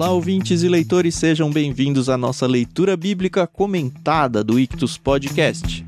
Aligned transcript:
Olá, 0.00 0.12
ouvintes 0.12 0.62
e 0.62 0.68
leitores, 0.70 1.14
sejam 1.14 1.50
bem-vindos 1.50 2.08
à 2.08 2.16
nossa 2.16 2.46
leitura 2.46 2.96
bíblica 2.96 3.46
comentada 3.46 4.42
do 4.42 4.58
Ictus 4.58 4.96
Podcast. 4.96 5.84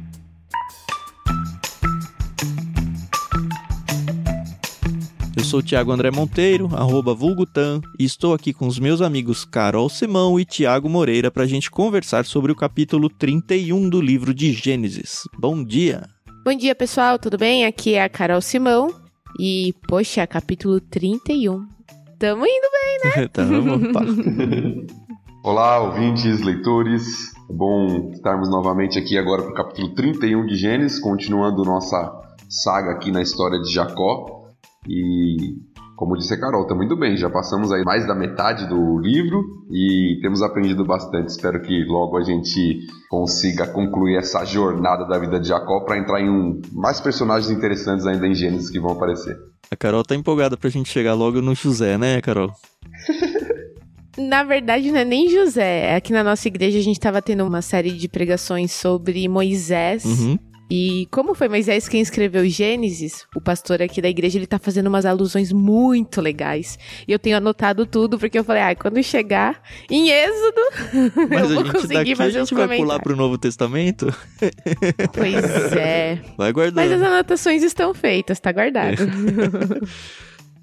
Eu 5.35 5.43
sou 5.43 5.61
o 5.61 5.63
Thiago 5.63 5.91
André 5.91 6.11
Monteiro, 6.11 6.69
arroba 6.75 7.15
Vulgutan, 7.15 7.81
e 7.99 8.05
estou 8.05 8.35
aqui 8.35 8.53
com 8.53 8.67
os 8.67 8.79
meus 8.79 9.01
amigos 9.01 9.47
Carol 9.47 9.89
Simão 9.89 10.39
e 10.39 10.45
Tiago 10.45 10.91
Moreira 10.91 11.31
para 11.31 11.45
a 11.45 11.49
gente 11.49 11.71
conversar 11.71 12.27
sobre 12.27 12.53
o 12.53 12.55
capítulo 12.55 13.09
31 13.09 13.89
do 13.89 13.99
livro 13.99 14.35
de 14.35 14.53
Gênesis. 14.53 15.23
Bom 15.39 15.65
dia! 15.65 16.07
Bom 16.45 16.55
dia, 16.55 16.75
pessoal, 16.75 17.19
tudo 17.19 17.39
bem? 17.39 17.65
Aqui 17.65 17.95
é 17.95 18.05
a 18.05 18.11
Carol 18.11 18.43
Simão 18.43 18.95
e, 19.41 19.75
poxa, 19.89 20.27
capítulo 20.27 20.83
31. 20.83 21.67
Tamo 22.23 22.47
indo 22.47 22.69
bem, 22.71 23.17
né? 23.17 23.27
Tamo, 23.35 24.87
Olá, 25.43 25.81
ouvintes, 25.81 26.41
leitores. 26.41 27.35
É 27.51 27.53
bom 27.53 28.13
estarmos 28.13 28.49
novamente 28.49 28.97
aqui 28.97 29.19
agora 29.19 29.43
para 29.43 29.51
o 29.51 29.55
capítulo 29.55 29.93
31 29.97 30.47
de 30.47 30.55
Gênesis, 30.55 31.01
continuando 31.01 31.65
nossa 31.65 32.13
saga 32.49 32.93
aqui 32.93 33.11
na 33.11 33.21
história 33.21 33.59
de 33.61 33.73
Jacó. 33.73 34.45
E 34.89 35.57
como 35.97 36.17
disse 36.17 36.33
a 36.35 36.39
Carol, 36.39 36.63
está 36.63 36.77
muito 36.77 36.95
bem. 36.95 37.17
Já 37.17 37.29
passamos 37.29 37.73
aí 37.73 37.83
mais 37.83 38.07
da 38.07 38.15
metade 38.15 38.69
do 38.69 39.01
livro 39.01 39.43
e 39.73 40.21
temos 40.23 40.43
aprendido 40.43 40.85
bastante. 40.85 41.31
Espero 41.31 41.61
que 41.61 41.85
logo 41.87 42.17
a 42.17 42.23
gente 42.23 42.87
consiga 43.11 43.67
concluir 43.67 44.17
essa 44.17 44.45
jornada 44.45 45.09
da 45.09 45.19
vida 45.19 45.41
de 45.41 45.49
Jacó 45.49 45.81
para 45.81 45.99
entrar 45.99 46.21
em 46.21 46.31
um, 46.31 46.63
mais 46.73 47.01
personagens 47.01 47.51
interessantes 47.51 48.07
ainda 48.07 48.29
em 48.29 48.35
Gênesis 48.37 48.71
que 48.71 48.79
vão 48.79 48.93
aparecer. 48.93 49.37
A 49.73 49.77
Carol 49.77 50.03
tá 50.03 50.15
empolgada 50.15 50.55
pra 50.55 50.69
gente 50.69 50.91
chegar 50.91 51.15
logo 51.15 51.41
no 51.41 51.55
José, 51.55 51.97
né, 51.97 52.21
Carol? 52.21 52.53
Na 54.19 54.45
verdade, 54.45 54.93
não 54.93 54.99
é 54.99 55.05
nem 55.05 55.31
José. 55.31 55.97
Aqui 55.97 56.13
na 56.13 56.23
nossa 56.23 56.47
igreja 56.47 56.79
a 56.79 56.83
gente 56.83 56.99
estava 56.99 57.23
tendo 57.23 57.43
uma 57.43 57.63
série 57.63 57.93
de 57.93 58.07
pregações 58.07 58.71
sobre 58.71 59.27
Moisés. 59.29 60.05
Uhum. 60.05 60.39
E 60.75 61.07
como 61.11 61.35
foi 61.35 61.51
Moisés 61.51 61.87
quem 61.87 62.01
escreveu 62.01 62.49
Gênesis, 62.49 63.27
o 63.37 63.43
pastor 63.43 63.83
aqui 63.83 64.01
da 64.01 64.09
igreja 64.09 64.39
ele 64.39 64.47
tá 64.47 64.59
fazendo 64.59 64.87
umas 64.87 65.05
alusões 65.05 65.53
muito 65.53 66.19
legais. 66.19 66.79
E 67.07 67.13
eu 67.13 67.19
tenho 67.19 67.37
anotado 67.37 67.85
tudo 67.85 68.19
porque 68.19 68.39
eu 68.39 68.43
falei, 68.45 68.63
ah, 68.63 68.75
quando 68.75 69.03
chegar 69.03 69.63
em 69.91 70.09
Êxodo, 70.09 70.61
Mas 71.29 71.51
eu 71.51 71.61
a 71.61 71.63
vou 71.63 71.73
conseguir 71.75 71.93
daqui 71.93 72.13
a 72.13 72.17
fazer 72.17 72.41
os 72.41 72.49
gente 72.49 72.55
vai 72.55 72.69
pular 72.69 72.77
comentários. 72.79 73.03
pro 73.03 73.17
Novo 73.17 73.37
Testamento? 73.37 74.07
Pois 75.13 75.73
é. 75.77 76.15
Vai 76.39 76.47
Mas 76.47 76.53
guardando. 76.55 76.93
as 76.95 77.03
anotações 77.03 77.63
estão 77.63 77.93
feitas, 77.93 78.41
tá 78.41 78.51
guardado. 78.51 78.97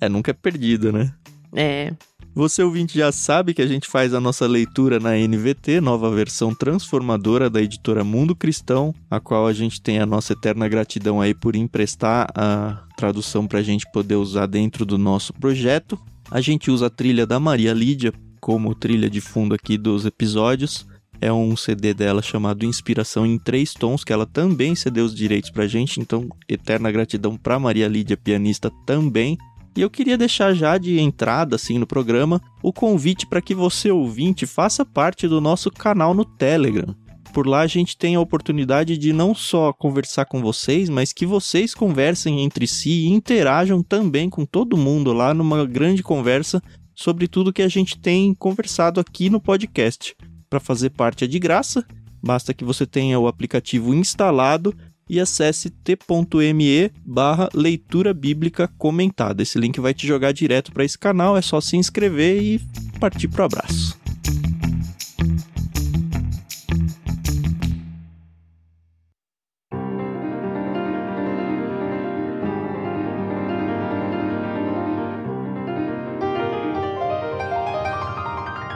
É, 0.02 0.08
nunca 0.08 0.32
é 0.32 0.34
perdido, 0.34 0.94
né? 0.94 1.14
é. 1.54 1.92
Você 2.40 2.64
ouvinte 2.64 2.98
já 2.98 3.12
sabe 3.12 3.54
que 3.54 3.62
a 3.62 3.68
gente 3.68 3.86
faz 3.86 4.14
a 4.14 4.22
nossa 4.22 4.48
leitura 4.48 4.98
na 4.98 5.12
NVT, 5.12 5.82
nova 5.82 6.10
versão 6.10 6.56
transformadora 6.56 7.50
da 7.50 7.62
editora 7.62 8.02
Mundo 8.02 8.34
Cristão, 8.34 8.96
a 9.12 9.20
qual 9.20 9.46
a 9.46 9.52
gente 9.52 9.82
tem 9.82 10.00
a 10.00 10.06
nossa 10.06 10.32
eterna 10.32 10.66
gratidão 10.70 11.20
aí 11.20 11.34
por 11.34 11.54
emprestar 11.54 12.30
a 12.34 12.82
tradução 12.96 13.46
para 13.46 13.60
a 13.60 13.62
gente 13.62 13.86
poder 13.92 14.16
usar 14.16 14.46
dentro 14.46 14.86
do 14.86 14.98
nosso 14.98 15.34
projeto. 15.34 16.00
A 16.32 16.40
gente 16.40 16.72
usa 16.72 16.86
a 16.86 16.90
trilha 16.90 17.28
da 17.28 17.42
Maria 17.42 17.74
Lídia 17.74 18.14
como 18.40 18.74
trilha 18.74 19.10
de 19.10 19.20
fundo 19.20 19.54
aqui 19.54 19.78
dos 19.78 20.06
episódios. 20.06 20.88
É 21.20 21.34
um 21.34 21.58
CD 21.58 21.94
dela 21.94 22.22
chamado 22.22 22.66
Inspiração 22.66 23.26
em 23.26 23.38
Três 23.38 23.74
Tons, 23.74 24.06
que 24.06 24.14
ela 24.14 24.26
também 24.26 24.76
cedeu 24.76 25.04
os 25.04 25.14
direitos 25.14 25.50
pra 25.50 25.68
gente, 25.68 26.00
então 26.00 26.30
eterna 26.48 26.90
gratidão 26.90 27.36
pra 27.36 27.60
Maria 27.60 27.90
Lídia, 27.90 28.16
pianista 28.16 28.72
também. 28.86 29.38
E 29.76 29.82
eu 29.82 29.90
queria 29.90 30.18
deixar 30.18 30.54
já 30.54 30.78
de 30.78 31.00
entrada, 31.00 31.56
assim, 31.56 31.78
no 31.78 31.88
programa, 31.88 32.42
o 32.62 32.74
convite 32.74 33.28
para 33.28 33.42
que 33.42 33.54
você, 33.54 33.92
ouvinte, 33.92 34.46
faça 34.46 34.84
parte 34.84 35.28
do 35.28 35.40
nosso 35.40 35.72
canal 35.72 36.14
no 36.14 36.26
Telegram. 36.26 36.96
Por 37.34 37.48
lá 37.48 37.62
a 37.62 37.68
gente 37.68 37.96
tem 37.96 38.16
a 38.16 38.20
oportunidade 38.20 38.98
de 38.98 39.14
não 39.14 39.36
só 39.36 39.72
conversar 39.72 40.26
com 40.26 40.42
vocês, 40.42 40.90
mas 40.90 41.14
que 41.14 41.26
vocês 41.26 41.76
conversem 41.76 42.42
entre 42.42 42.66
si 42.66 42.90
e 42.90 43.08
interajam 43.08 43.84
também 43.84 44.30
com 44.30 44.46
todo 44.46 44.76
mundo 44.76 45.14
lá 45.14 45.34
numa 45.34 45.66
grande 45.66 46.02
conversa 46.02 46.62
sobre 46.96 47.28
tudo 47.28 47.54
que 47.54 47.62
a 47.62 47.68
gente 47.68 47.98
tem 47.98 48.34
conversado 48.34 49.00
aqui 49.00 49.30
no 49.30 49.40
podcast. 49.40 50.16
Para 50.50 50.60
fazer 50.60 50.90
parte 50.90 51.24
é 51.24 51.28
de 51.28 51.38
graça, 51.38 51.86
basta 52.22 52.54
que 52.54 52.66
você 52.66 52.86
tenha 52.86 53.20
o 53.20 53.28
aplicativo 53.28 53.94
instalado 53.94 54.76
e 55.10 55.20
acesse 55.20 55.70
t.me 55.70 56.92
barra 57.04 57.50
leitura 57.54 58.14
bíblica 58.14 58.68
comentada. 58.78 59.42
Esse 59.42 59.58
link 59.58 59.80
vai 59.80 59.94
te 59.94 60.06
jogar 60.06 60.32
direto 60.32 60.72
para 60.72 60.86
esse 60.86 60.98
canal, 60.98 61.36
é 61.36 61.42
só 61.42 61.60
se 61.60 61.76
inscrever 61.76 62.42
e 62.42 62.62
partir 63.00 63.28
pro 63.28 63.46
abraço. 63.46 63.98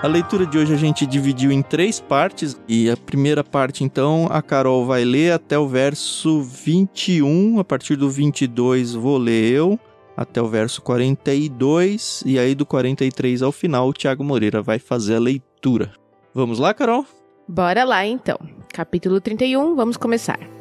A 0.03 0.07
leitura 0.07 0.45
de 0.45 0.57
hoje 0.57 0.73
a 0.73 0.77
gente 0.77 1.05
dividiu 1.05 1.49
em 1.49 1.61
três 1.61 2.01
partes 2.01 2.59
e 2.67 2.89
a 2.89 2.97
primeira 2.97 3.41
parte 3.41 3.85
então 3.85 4.27
a 4.29 4.41
Carol 4.41 4.85
vai 4.85 5.05
ler 5.05 5.31
até 5.31 5.57
o 5.57 5.65
verso 5.65 6.41
21, 6.41 7.57
a 7.57 7.63
partir 7.63 7.95
do 7.95 8.09
22 8.09 8.93
vou 8.95 9.17
ler 9.17 9.53
eu 9.53 9.79
até 10.17 10.41
o 10.41 10.47
verso 10.49 10.81
42 10.81 12.21
e 12.25 12.37
aí 12.37 12.53
do 12.53 12.65
43 12.65 13.41
ao 13.41 13.53
final 13.53 13.87
o 13.87 13.93
Thiago 13.93 14.25
Moreira 14.25 14.61
vai 14.61 14.77
fazer 14.77 15.15
a 15.15 15.19
leitura. 15.19 15.93
Vamos 16.33 16.59
lá, 16.59 16.73
Carol? 16.73 17.05
Bora 17.47 17.85
lá 17.85 18.05
então. 18.05 18.37
Capítulo 18.73 19.21
31, 19.21 19.73
vamos 19.73 19.95
começar. 19.95 20.52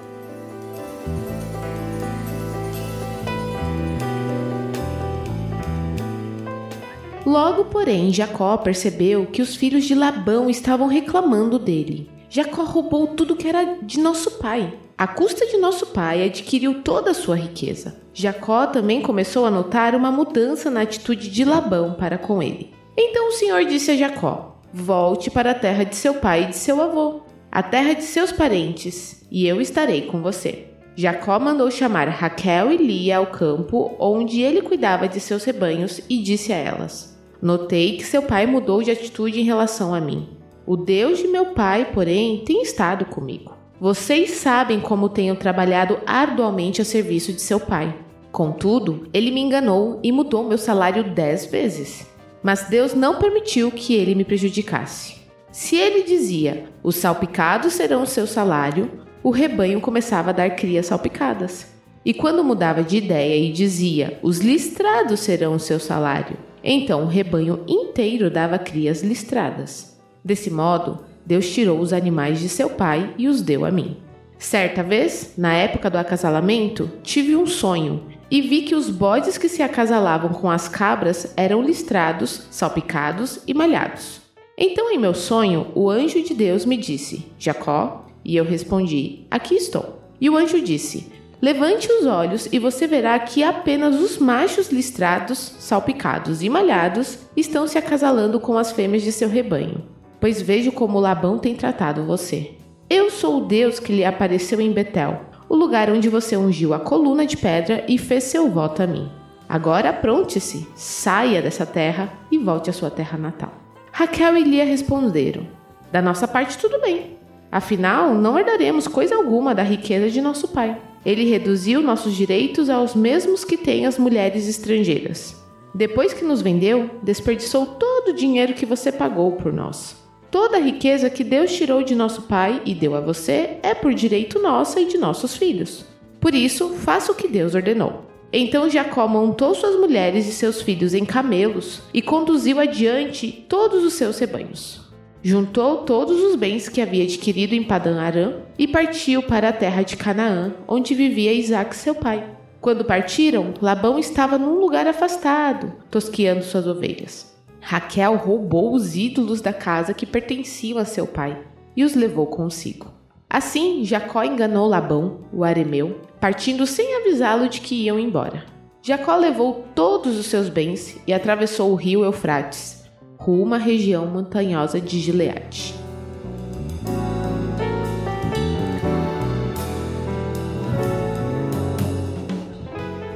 Logo, 7.24 7.66
porém, 7.66 8.12
Jacó 8.12 8.56
percebeu 8.56 9.26
que 9.26 9.40
os 9.40 9.54
filhos 9.54 9.84
de 9.84 9.94
Labão 9.94 10.50
estavam 10.50 10.88
reclamando 10.88 11.58
dele. 11.58 12.10
Jacó 12.28 12.64
roubou 12.64 13.08
tudo 13.08 13.36
que 13.36 13.46
era 13.46 13.76
de 13.82 14.00
nosso 14.00 14.32
pai. 14.38 14.72
À 14.98 15.06
custa 15.06 15.46
de 15.46 15.56
nosso 15.56 15.86
pai, 15.86 16.24
adquiriu 16.24 16.82
toda 16.82 17.10
a 17.10 17.14
sua 17.14 17.36
riqueza. 17.36 18.00
Jacó 18.12 18.66
também 18.66 19.02
começou 19.02 19.44
a 19.46 19.50
notar 19.50 19.94
uma 19.94 20.10
mudança 20.10 20.70
na 20.70 20.82
atitude 20.82 21.30
de 21.30 21.44
Labão 21.44 21.94
para 21.94 22.18
com 22.18 22.42
ele. 22.42 22.72
Então 22.96 23.28
o 23.28 23.32
Senhor 23.32 23.64
disse 23.64 23.90
a 23.90 23.96
Jacó: 23.96 24.60
Volte 24.72 25.30
para 25.30 25.52
a 25.52 25.54
terra 25.54 25.84
de 25.84 25.94
seu 25.94 26.14
pai 26.14 26.44
e 26.44 26.46
de 26.46 26.56
seu 26.56 26.82
avô, 26.82 27.20
a 27.50 27.62
terra 27.62 27.94
de 27.94 28.02
seus 28.02 28.32
parentes, 28.32 29.26
e 29.30 29.46
eu 29.46 29.60
estarei 29.60 30.02
com 30.02 30.22
você. 30.22 30.68
Jacó 30.94 31.38
mandou 31.38 31.70
chamar 31.70 32.08
Raquel 32.08 32.70
e 32.70 32.76
Lia 32.76 33.16
ao 33.16 33.26
campo 33.26 33.94
onde 33.98 34.42
ele 34.42 34.60
cuidava 34.60 35.08
de 35.08 35.20
seus 35.20 35.44
rebanhos 35.44 36.00
e 36.08 36.22
disse 36.22 36.52
a 36.52 36.56
elas: 36.56 37.11
Notei 37.42 37.96
que 37.96 38.04
seu 38.04 38.22
pai 38.22 38.46
mudou 38.46 38.84
de 38.84 38.92
atitude 38.92 39.40
em 39.40 39.44
relação 39.44 39.92
a 39.92 40.00
mim. 40.00 40.28
O 40.64 40.76
Deus 40.76 41.18
de 41.18 41.26
meu 41.26 41.46
pai, 41.46 41.90
porém, 41.92 42.44
tem 42.46 42.62
estado 42.62 43.04
comigo. 43.04 43.52
Vocês 43.80 44.30
sabem 44.30 44.78
como 44.78 45.08
tenho 45.08 45.34
trabalhado 45.34 45.98
arduamente 46.06 46.80
a 46.80 46.84
serviço 46.84 47.32
de 47.32 47.40
seu 47.40 47.58
pai. 47.58 47.98
Contudo, 48.30 49.08
ele 49.12 49.32
me 49.32 49.40
enganou 49.40 49.98
e 50.04 50.12
mudou 50.12 50.44
meu 50.44 50.56
salário 50.56 51.02
dez 51.02 51.44
vezes. 51.44 52.06
Mas 52.44 52.68
Deus 52.68 52.94
não 52.94 53.18
permitiu 53.18 53.72
que 53.72 53.92
ele 53.92 54.14
me 54.14 54.24
prejudicasse. 54.24 55.16
Se 55.50 55.74
ele 55.74 56.04
dizia: 56.04 56.66
Os 56.80 56.94
salpicados 56.94 57.72
serão 57.72 58.04
o 58.04 58.06
seu 58.06 58.24
salário, 58.24 58.88
o 59.20 59.30
rebanho 59.30 59.80
começava 59.80 60.30
a 60.30 60.32
dar 60.32 60.50
crias 60.50 60.86
salpicadas. 60.86 61.66
E 62.04 62.14
quando 62.14 62.44
mudava 62.44 62.84
de 62.84 62.98
ideia 62.98 63.36
e 63.36 63.52
dizia: 63.52 64.20
Os 64.22 64.38
listrados 64.38 65.18
serão 65.18 65.54
o 65.54 65.60
seu 65.60 65.80
salário, 65.80 66.36
então 66.62 67.04
o 67.04 67.08
rebanho 67.08 67.64
inteiro 67.66 68.30
dava 68.30 68.58
crias 68.58 69.02
listradas. 69.02 69.98
Desse 70.24 70.50
modo, 70.50 71.00
Deus 71.24 71.48
tirou 71.50 71.78
os 71.80 71.92
animais 71.92 72.40
de 72.40 72.48
seu 72.48 72.70
pai 72.70 73.14
e 73.18 73.28
os 73.28 73.42
deu 73.42 73.64
a 73.64 73.70
mim. 73.70 73.96
Certa 74.38 74.82
vez, 74.82 75.34
na 75.36 75.54
época 75.54 75.88
do 75.88 75.98
acasalamento, 75.98 76.90
tive 77.02 77.36
um 77.36 77.46
sonho 77.46 78.04
e 78.30 78.40
vi 78.40 78.62
que 78.62 78.74
os 78.74 78.90
bodes 78.90 79.38
que 79.38 79.48
se 79.48 79.62
acasalavam 79.62 80.30
com 80.30 80.50
as 80.50 80.68
cabras 80.68 81.32
eram 81.36 81.62
listrados, 81.62 82.46
salpicados 82.50 83.40
e 83.46 83.54
malhados. 83.54 84.20
Então, 84.56 84.90
em 84.90 84.98
meu 84.98 85.14
sonho, 85.14 85.68
o 85.74 85.88
anjo 85.88 86.22
de 86.22 86.34
Deus 86.34 86.64
me 86.64 86.76
disse: 86.76 87.26
Jacó, 87.38 88.06
e 88.24 88.36
eu 88.36 88.44
respondi: 88.44 89.26
Aqui 89.30 89.54
estou. 89.54 90.00
E 90.20 90.28
o 90.28 90.36
anjo 90.36 90.60
disse: 90.60 91.10
Levante 91.42 91.90
os 91.90 92.06
olhos 92.06 92.48
e 92.52 92.58
você 92.60 92.86
verá 92.86 93.18
que 93.18 93.42
apenas 93.42 93.96
os 94.00 94.16
machos 94.16 94.70
listrados, 94.70 95.56
salpicados 95.58 96.40
e 96.40 96.48
malhados 96.48 97.18
estão 97.36 97.66
se 97.66 97.76
acasalando 97.76 98.38
com 98.38 98.56
as 98.56 98.70
fêmeas 98.70 99.02
de 99.02 99.10
seu 99.10 99.28
rebanho. 99.28 99.84
Pois 100.20 100.40
vejo 100.40 100.70
como 100.70 101.00
Labão 101.00 101.40
tem 101.40 101.56
tratado 101.56 102.04
você. 102.04 102.52
Eu 102.88 103.10
sou 103.10 103.38
o 103.38 103.44
Deus 103.44 103.80
que 103.80 103.92
lhe 103.92 104.04
apareceu 104.04 104.60
em 104.60 104.70
Betel, 104.70 105.20
o 105.48 105.56
lugar 105.56 105.90
onde 105.90 106.08
você 106.08 106.36
ungiu 106.36 106.74
a 106.74 106.78
coluna 106.78 107.26
de 107.26 107.36
pedra 107.36 107.84
e 107.88 107.98
fez 107.98 108.22
seu 108.22 108.48
voto 108.48 108.80
a 108.80 108.86
mim. 108.86 109.10
Agora 109.48 109.90
apronte-se, 109.90 110.68
saia 110.76 111.42
dessa 111.42 111.66
terra 111.66 112.12
e 112.30 112.38
volte 112.38 112.70
à 112.70 112.72
sua 112.72 112.88
terra 112.88 113.18
natal. 113.18 113.52
Raquel 113.90 114.36
e 114.36 114.44
Lia 114.44 114.64
responderam: 114.64 115.44
Da 115.90 116.00
nossa 116.00 116.28
parte, 116.28 116.56
tudo 116.56 116.80
bem. 116.80 117.18
Afinal, 117.50 118.14
não 118.14 118.38
herdaremos 118.38 118.86
coisa 118.86 119.16
alguma 119.16 119.52
da 119.56 119.64
riqueza 119.64 120.08
de 120.08 120.20
nosso 120.20 120.46
pai. 120.46 120.80
Ele 121.04 121.28
reduziu 121.28 121.82
nossos 121.82 122.14
direitos 122.14 122.70
aos 122.70 122.94
mesmos 122.94 123.44
que 123.44 123.56
têm 123.56 123.86
as 123.86 123.98
mulheres 123.98 124.48
estrangeiras. 124.48 125.42
Depois 125.74 126.12
que 126.12 126.24
nos 126.24 126.42
vendeu, 126.42 126.90
desperdiçou 127.02 127.66
todo 127.66 128.08
o 128.08 128.14
dinheiro 128.14 128.54
que 128.54 128.66
você 128.66 128.92
pagou 128.92 129.32
por 129.32 129.52
nós. 129.52 129.96
Toda 130.30 130.56
a 130.56 130.60
riqueza 130.60 131.10
que 131.10 131.24
Deus 131.24 131.52
tirou 131.52 131.82
de 131.82 131.94
nosso 131.94 132.22
pai 132.22 132.62
e 132.64 132.74
deu 132.74 132.94
a 132.94 133.00
você 133.00 133.58
é 133.62 133.74
por 133.74 133.92
direito 133.92 134.38
nossa 134.38 134.80
e 134.80 134.86
de 134.86 134.98
nossos 134.98 135.36
filhos. 135.36 135.84
Por 136.20 136.34
isso, 136.34 136.70
faça 136.70 137.10
o 137.10 137.14
que 137.14 137.28
Deus 137.28 137.54
ordenou. 137.54 138.04
Então 138.32 138.70
Jacó 138.70 139.06
montou 139.06 139.54
suas 139.54 139.78
mulheres 139.78 140.26
e 140.26 140.32
seus 140.32 140.62
filhos 140.62 140.94
em 140.94 141.04
camelos 141.04 141.82
e 141.92 142.00
conduziu 142.00 142.58
adiante 142.58 143.44
todos 143.46 143.84
os 143.84 143.92
seus 143.92 144.18
rebanhos. 144.18 144.81
Juntou 145.24 145.84
todos 145.84 146.20
os 146.20 146.34
bens 146.34 146.68
que 146.68 146.80
havia 146.80 147.04
adquirido 147.04 147.54
em 147.54 147.62
Padã 147.62 148.00
Arã 148.00 148.32
e 148.58 148.66
partiu 148.66 149.22
para 149.22 149.50
a 149.50 149.52
terra 149.52 149.82
de 149.82 149.96
Canaã, 149.96 150.52
onde 150.66 150.96
vivia 150.96 151.32
Isaac 151.32 151.76
seu 151.76 151.94
pai. 151.94 152.28
Quando 152.60 152.84
partiram, 152.84 153.54
Labão 153.62 154.00
estava 154.00 154.36
num 154.36 154.58
lugar 154.58 154.84
afastado, 154.88 155.72
tosqueando 155.88 156.42
suas 156.42 156.66
ovelhas. 156.66 157.32
Raquel 157.60 158.16
roubou 158.16 158.74
os 158.74 158.96
ídolos 158.96 159.40
da 159.40 159.52
casa 159.52 159.94
que 159.94 160.04
pertenciam 160.04 160.76
a 160.76 160.84
seu 160.84 161.06
pai 161.06 161.38
e 161.76 161.84
os 161.84 161.94
levou 161.94 162.26
consigo. 162.26 162.92
Assim, 163.30 163.84
Jacó 163.84 164.24
enganou 164.24 164.68
Labão, 164.68 165.20
o 165.32 165.44
arameu, 165.44 166.00
partindo 166.20 166.66
sem 166.66 166.96
avisá-lo 166.96 167.48
de 167.48 167.60
que 167.60 167.76
iam 167.76 167.98
embora. 167.98 168.44
Jacó 168.82 169.14
levou 169.14 169.64
todos 169.72 170.18
os 170.18 170.26
seus 170.26 170.48
bens 170.48 170.98
e 171.06 171.12
atravessou 171.12 171.70
o 171.70 171.76
rio 171.76 172.02
Eufrates 172.02 172.81
rumo 173.22 173.54
à 173.54 173.58
região 173.58 174.04
montanhosa 174.04 174.80
de 174.80 174.98
Gileade. 174.98 175.74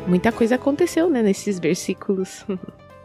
Muita 0.07 0.31
coisa 0.31 0.55
aconteceu, 0.55 1.11
né, 1.11 1.23
nesses 1.23 1.59
versículos. 1.59 2.45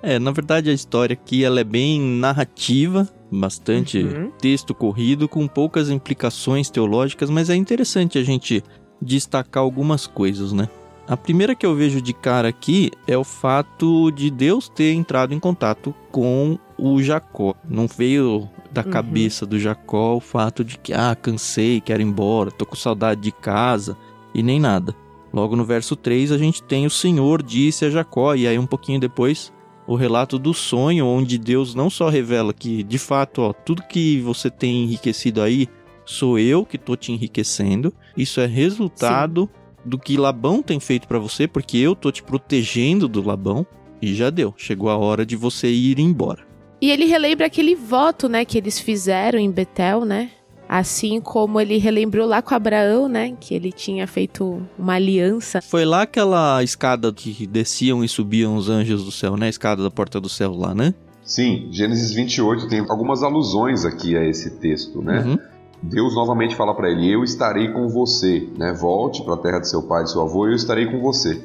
É, 0.04 0.18
na 0.18 0.32
verdade 0.32 0.72
a 0.72 0.74
história 0.74 1.14
aqui 1.14 1.44
ela 1.44 1.60
é 1.60 1.64
bem 1.64 2.02
narrativa, 2.02 3.08
bastante 3.32 4.00
uhum. 4.00 4.32
texto 4.32 4.74
corrido 4.74 5.30
com 5.30 5.48
poucas 5.48 5.92
implicações 5.92 6.72
teológicas, 6.72 7.30
mas 7.30 7.52
é 7.52 7.56
interessante 7.56 8.18
a 8.18 8.24
gente 8.24 8.64
destacar 9.00 9.62
algumas 9.62 10.08
coisas, 10.08 10.54
né? 10.54 10.68
A 11.12 11.18
primeira 11.18 11.54
que 11.54 11.66
eu 11.66 11.76
vejo 11.76 12.02
de 12.02 12.14
cara 12.14 12.48
aqui 12.48 12.90
é 13.06 13.18
o 13.18 13.24
fato 13.26 14.10
de 14.12 14.32
Deus 14.32 14.70
ter 14.70 14.94
entrado 14.94 15.34
em 15.34 15.40
contato 15.42 15.94
com 16.10 16.58
o 16.78 17.04
Jacó. 17.04 17.54
Não 17.70 17.86
veio 17.86 18.48
da 18.72 18.82
uhum. 18.82 18.90
cabeça 18.92 19.46
do 19.46 19.60
Jacó 19.60 20.16
o 20.16 20.22
fato 20.22 20.64
de 20.64 20.78
que, 20.78 20.94
ah, 20.94 21.14
cansei, 21.14 21.82
quero 21.82 22.02
ir 22.02 22.06
embora, 22.06 22.50
tô 22.50 22.66
com 22.66 22.78
saudade 22.78 23.20
de 23.20 23.32
casa 23.34 23.98
e 24.34 24.42
nem 24.42 24.58
nada. 24.58 24.96
Logo 25.34 25.54
no 25.58 25.66
verso 25.66 25.98
3 25.98 26.32
a 26.32 26.38
gente 26.38 26.64
tem 26.64 26.86
o 26.86 26.90
Senhor 26.90 27.44
disse 27.44 27.84
a 27.84 27.90
Jacó, 27.90 28.34
e 28.34 28.48
aí 28.48 28.58
um 28.58 28.66
pouquinho 28.66 28.98
depois 28.98 29.52
o 29.86 29.96
relato 29.96 30.40
do 30.40 30.54
sonho, 30.54 31.06
onde 31.06 31.38
Deus 31.38 31.76
não 31.76 31.90
só 31.90 32.08
revela 32.08 32.54
que, 32.54 32.84
de 32.84 32.98
fato, 32.98 33.42
ó, 33.42 33.52
tudo 33.52 33.84
que 33.84 34.22
você 34.22 34.50
tem 34.50 34.86
enriquecido 34.86 35.42
aí, 35.42 35.68
sou 36.06 36.40
eu 36.40 36.66
que 36.66 36.78
tô 36.78 36.96
te 36.96 37.12
enriquecendo. 37.12 37.94
Isso 38.16 38.40
é 38.40 38.46
resultado 38.46 39.50
Sim. 39.54 39.61
Do 39.84 39.98
que 39.98 40.18
Labão 40.18 40.62
tem 40.62 40.80
feito 40.80 41.08
para 41.08 41.20
você, 41.20 41.48
porque 41.48 41.78
eu 41.78 41.96
tô 41.96 42.12
te 42.12 42.24
protegendo 42.24 43.08
do 43.08 43.26
Labão. 43.26 43.66
E 44.02 44.16
já 44.16 44.32
deu, 44.32 44.54
chegou 44.58 44.90
a 44.90 44.98
hora 44.98 45.24
de 45.24 45.36
você 45.36 45.70
ir 45.70 46.00
embora. 46.00 46.44
E 46.82 46.90
ele 46.90 47.06
relembra 47.06 47.46
aquele 47.46 47.76
voto, 47.76 48.28
né, 48.28 48.44
que 48.44 48.58
eles 48.58 48.80
fizeram 48.80 49.38
em 49.38 49.52
Betel, 49.52 50.04
né? 50.06 50.32
Assim 50.68 51.20
como 51.22 51.60
ele 51.60 51.78
relembrou 51.78 52.26
lá 52.26 52.42
com 52.42 52.56
Abraão, 52.56 53.10
né? 53.10 53.36
Que 53.40 53.54
ele 53.54 53.74
tinha 53.74 54.08
feito 54.08 54.66
uma 54.80 54.94
aliança. 54.94 55.62
Foi 55.62 55.84
lá 55.84 56.04
aquela 56.04 56.64
escada 56.64 57.12
que 57.12 57.46
desciam 57.46 58.04
e 58.04 58.08
subiam 58.08 58.56
os 58.56 58.70
anjos 58.70 59.04
do 59.04 59.12
céu, 59.12 59.36
né? 59.36 59.48
A 59.48 59.50
escada 59.50 59.84
da 59.84 59.92
porta 59.92 60.20
do 60.20 60.30
céu 60.30 60.54
lá, 60.56 60.74
né? 60.74 60.94
Sim, 61.26 61.68
Gênesis 61.72 62.14
28 62.14 62.70
tem 62.70 62.80
algumas 62.90 63.22
alusões 63.22 63.86
aqui 63.86 64.16
a 64.16 64.26
esse 64.26 64.50
texto, 64.60 65.02
né? 65.02 65.20
Uhum. 65.20 65.38
Deus 65.82 66.16
novamente 66.16 66.56
fala 66.56 66.74
para 66.76 66.90
ele: 66.90 67.12
Eu 67.12 67.24
estarei 67.24 67.72
com 67.72 67.88
você, 67.88 68.48
né? 68.58 68.74
Volte 68.74 69.24
para 69.24 69.34
a 69.34 69.38
terra 69.38 69.60
de 69.60 69.70
seu 69.70 69.84
pai 69.84 70.04
e 70.04 70.08
seu 70.08 70.22
avô, 70.22 70.48
eu 70.48 70.56
estarei 70.56 70.86
com 70.86 71.00
você. 71.02 71.42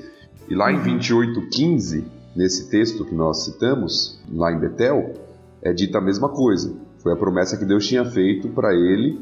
E 0.48 0.54
lá 0.54 0.70
em 0.70 0.78
28:15, 0.80 1.98
uhum. 1.98 2.04
nesse 2.34 2.68
texto 2.68 3.04
que 3.04 3.14
nós 3.14 3.44
citamos, 3.44 4.20
lá 4.32 4.52
em 4.52 4.58
Betel, 4.58 5.14
é 5.62 5.72
dita 5.72 5.98
a 5.98 6.00
mesma 6.00 6.28
coisa. 6.28 6.74
Foi 6.98 7.12
a 7.12 7.16
promessa 7.16 7.56
que 7.56 7.64
Deus 7.64 7.86
tinha 7.86 8.04
feito 8.04 8.48
para 8.48 8.74
ele 8.74 9.18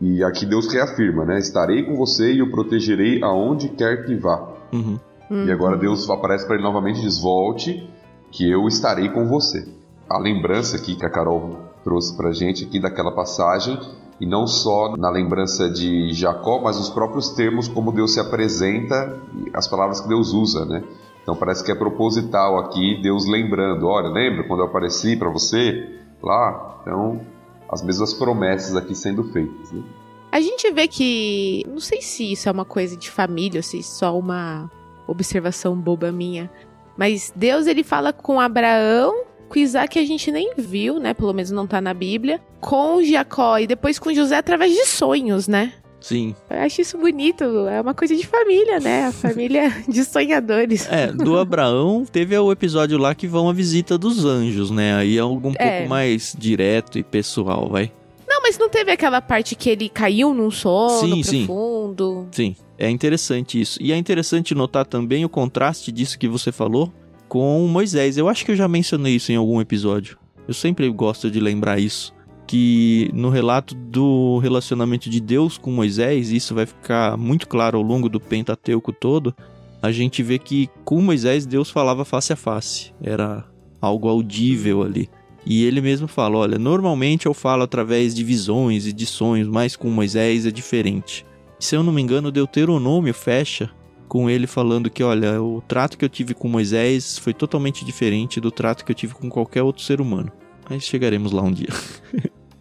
e 0.00 0.22
aqui 0.22 0.44
Deus 0.44 0.70
reafirma, 0.72 1.24
né? 1.24 1.38
Estarei 1.38 1.82
com 1.82 1.96
você 1.96 2.32
e 2.32 2.42
o 2.42 2.50
protegerei 2.50 3.22
aonde 3.22 3.68
quer 3.68 4.04
que 4.04 4.14
vá. 4.14 4.52
Uhum. 4.72 4.98
E 5.30 5.50
agora 5.50 5.76
Deus 5.76 6.08
aparece 6.08 6.46
para 6.46 6.56
ele 6.56 6.64
novamente 6.64 6.98
e 6.98 7.02
diz: 7.02 7.18
Volte, 7.18 7.88
que 8.30 8.48
eu 8.48 8.66
estarei 8.68 9.08
com 9.08 9.26
você. 9.26 9.66
A 10.08 10.18
lembrança 10.18 10.76
aqui 10.76 10.94
que 10.94 11.04
a 11.04 11.10
Carol 11.10 11.58
trouxe 11.82 12.16
para 12.16 12.32
gente 12.32 12.64
aqui 12.64 12.78
daquela 12.78 13.12
passagem, 13.12 13.78
e 14.20 14.26
não 14.26 14.46
só 14.46 14.96
na 14.96 15.10
lembrança 15.10 15.68
de 15.70 16.12
Jacó, 16.12 16.60
mas 16.62 16.78
os 16.78 16.88
próprios 16.88 17.30
termos 17.30 17.68
como 17.68 17.92
Deus 17.92 18.14
se 18.14 18.20
apresenta, 18.20 19.20
as 19.52 19.68
palavras 19.68 20.00
que 20.00 20.08
Deus 20.08 20.32
usa, 20.32 20.64
né? 20.64 20.82
Então 21.22 21.34
parece 21.34 21.64
que 21.64 21.72
é 21.72 21.74
proposital 21.74 22.58
aqui 22.58 23.00
Deus 23.02 23.26
lembrando, 23.26 23.86
olha, 23.88 24.08
lembra 24.08 24.44
quando 24.44 24.60
eu 24.60 24.66
apareci 24.66 25.16
para 25.16 25.28
você 25.28 25.98
lá? 26.22 26.80
Então 26.82 27.20
as 27.68 27.82
mesmas 27.82 28.14
promessas 28.14 28.76
aqui 28.76 28.94
sendo 28.94 29.24
feitas. 29.24 29.72
Né? 29.72 29.82
A 30.30 30.40
gente 30.40 30.70
vê 30.70 30.86
que, 30.86 31.64
não 31.68 31.80
sei 31.80 32.00
se 32.00 32.32
isso 32.32 32.48
é 32.48 32.52
uma 32.52 32.64
coisa 32.64 32.96
de 32.96 33.10
família 33.10 33.58
ou 33.58 33.62
se 33.62 33.80
é 33.80 33.82
só 33.82 34.16
uma 34.16 34.70
observação 35.06 35.76
boba 35.76 36.12
minha, 36.12 36.50
mas 36.96 37.32
Deus 37.34 37.66
ele 37.66 37.82
fala 37.82 38.12
com 38.12 38.40
Abraão, 38.40 39.24
com 39.48 39.58
Isaac 39.58 39.98
a 39.98 40.04
gente 40.04 40.30
nem 40.30 40.52
viu, 40.56 40.98
né? 40.98 41.14
Pelo 41.14 41.32
menos 41.32 41.50
não 41.50 41.66
tá 41.66 41.80
na 41.80 41.94
Bíblia, 41.94 42.40
com 42.60 43.02
Jacó 43.02 43.58
e 43.58 43.66
depois 43.66 43.98
com 43.98 44.12
José 44.12 44.36
através 44.36 44.72
de 44.72 44.86
sonhos, 44.86 45.48
né? 45.48 45.72
Sim. 46.00 46.36
Eu 46.48 46.58
acho 46.60 46.80
isso 46.80 46.96
bonito. 46.98 47.44
É 47.68 47.80
uma 47.80 47.94
coisa 47.94 48.14
de 48.14 48.24
família, 48.24 48.78
né? 48.78 49.06
A 49.06 49.12
família 49.12 49.72
de 49.88 50.04
sonhadores. 50.04 50.86
É, 50.88 51.08
do 51.08 51.36
Abraão 51.36 52.04
teve 52.04 52.38
o 52.38 52.52
episódio 52.52 52.96
lá 52.96 53.14
que 53.14 53.26
vão 53.26 53.48
a 53.48 53.52
visita 53.52 53.98
dos 53.98 54.24
anjos, 54.24 54.70
né? 54.70 54.94
Aí 54.94 55.16
é 55.16 55.20
algo 55.20 55.48
um 55.48 55.54
é. 55.56 55.78
pouco 55.78 55.90
mais 55.90 56.34
direto 56.38 56.98
e 56.98 57.02
pessoal, 57.02 57.68
vai. 57.68 57.90
Não, 58.28 58.40
mas 58.42 58.58
não 58.58 58.68
teve 58.68 58.92
aquela 58.92 59.20
parte 59.20 59.54
que 59.54 59.70
ele 59.70 59.88
caiu 59.88 60.32
num 60.32 60.50
sono 60.50 61.24
sim, 61.24 61.44
profundo. 61.46 62.28
Sim. 62.30 62.54
sim, 62.54 62.62
é 62.78 62.88
interessante 62.88 63.60
isso. 63.60 63.82
E 63.82 63.92
é 63.92 63.96
interessante 63.96 64.54
notar 64.54 64.86
também 64.86 65.24
o 65.24 65.28
contraste 65.28 65.90
disso 65.90 66.18
que 66.18 66.28
você 66.28 66.52
falou 66.52 66.92
com 67.28 67.66
Moisés. 67.66 68.16
Eu 68.16 68.28
acho 68.28 68.44
que 68.44 68.52
eu 68.52 68.56
já 68.56 68.68
mencionei 68.68 69.16
isso 69.16 69.32
em 69.32 69.36
algum 69.36 69.60
episódio. 69.60 70.18
Eu 70.46 70.54
sempre 70.54 70.88
gosto 70.90 71.30
de 71.30 71.40
lembrar 71.40 71.78
isso 71.78 72.14
que 72.46 73.10
no 73.12 73.28
relato 73.28 73.74
do 73.74 74.38
relacionamento 74.38 75.10
de 75.10 75.20
Deus 75.20 75.58
com 75.58 75.72
Moisés, 75.72 76.30
isso 76.30 76.54
vai 76.54 76.64
ficar 76.64 77.16
muito 77.16 77.48
claro 77.48 77.76
ao 77.76 77.82
longo 77.82 78.08
do 78.08 78.20
Pentateuco 78.20 78.92
todo, 78.92 79.34
a 79.82 79.90
gente 79.90 80.22
vê 80.22 80.38
que 80.38 80.70
com 80.84 81.00
Moisés 81.00 81.44
Deus 81.44 81.70
falava 81.70 82.04
face 82.04 82.32
a 82.32 82.36
face, 82.36 82.94
era 83.02 83.44
algo 83.80 84.08
audível 84.08 84.82
ali. 84.82 85.10
E 85.44 85.64
ele 85.64 85.80
mesmo 85.80 86.08
fala: 86.08 86.38
olha, 86.38 86.58
normalmente 86.58 87.26
eu 87.26 87.34
falo 87.34 87.62
através 87.62 88.14
de 88.14 88.24
visões 88.24 88.86
e 88.86 88.92
de 88.92 89.06
sonhos, 89.06 89.48
mas 89.48 89.76
com 89.76 89.88
Moisés 89.90 90.46
é 90.46 90.50
diferente. 90.50 91.24
Se 91.58 91.74
eu 91.74 91.82
não 91.82 91.92
me 91.92 92.02
engano, 92.02 92.32
Deuteronômio 92.32 93.14
fecha 93.14 93.70
com 94.06 94.30
ele 94.30 94.46
falando 94.46 94.88
que, 94.88 95.02
olha, 95.02 95.42
o 95.42 95.62
trato 95.66 95.98
que 95.98 96.04
eu 96.04 96.08
tive 96.08 96.32
com 96.32 96.48
Moisés 96.48 97.18
foi 97.18 97.34
totalmente 97.34 97.84
diferente 97.84 98.40
do 98.40 98.50
trato 98.50 98.84
que 98.84 98.92
eu 98.92 98.96
tive 98.96 99.14
com 99.14 99.28
qualquer 99.28 99.62
outro 99.62 99.82
ser 99.82 100.00
humano. 100.00 100.32
Mas 100.68 100.84
chegaremos 100.84 101.32
lá 101.32 101.42
um 101.42 101.52
dia. 101.52 101.68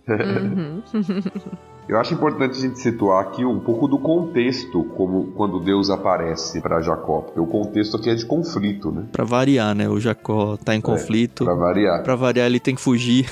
Uhum. 0.08 0.82
Eu 1.88 2.00
acho 2.00 2.16
importante 2.16 2.58
a 2.58 2.62
gente 2.62 2.80
situar 2.80 3.22
aqui 3.22 3.46
um 3.46 3.60
pouco 3.60 3.88
do 3.88 4.00
contexto, 4.00 4.84
como 4.96 5.28
quando 5.34 5.60
Deus 5.60 5.92
aparece 5.92 6.60
para 6.60 6.82
Jacó, 6.82 7.22
porque 7.22 7.40
o 7.40 7.46
contexto 7.46 7.96
aqui 7.96 8.10
é 8.10 8.16
de 8.16 8.26
conflito, 8.26 8.92
né? 8.92 9.06
Para 9.12 9.24
variar, 9.24 9.76
né? 9.76 9.88
O 9.88 10.00
Jacó 10.00 10.58
tá 10.58 10.74
em 10.74 10.80
é, 10.80 10.82
conflito. 10.82 11.44
É, 11.44 11.46
para 11.46 11.56
variar. 11.56 12.04
Para 12.04 12.16
variar, 12.16 12.48
ele 12.48 12.60
tem 12.60 12.74
que 12.74 12.82
fugir. 12.82 13.30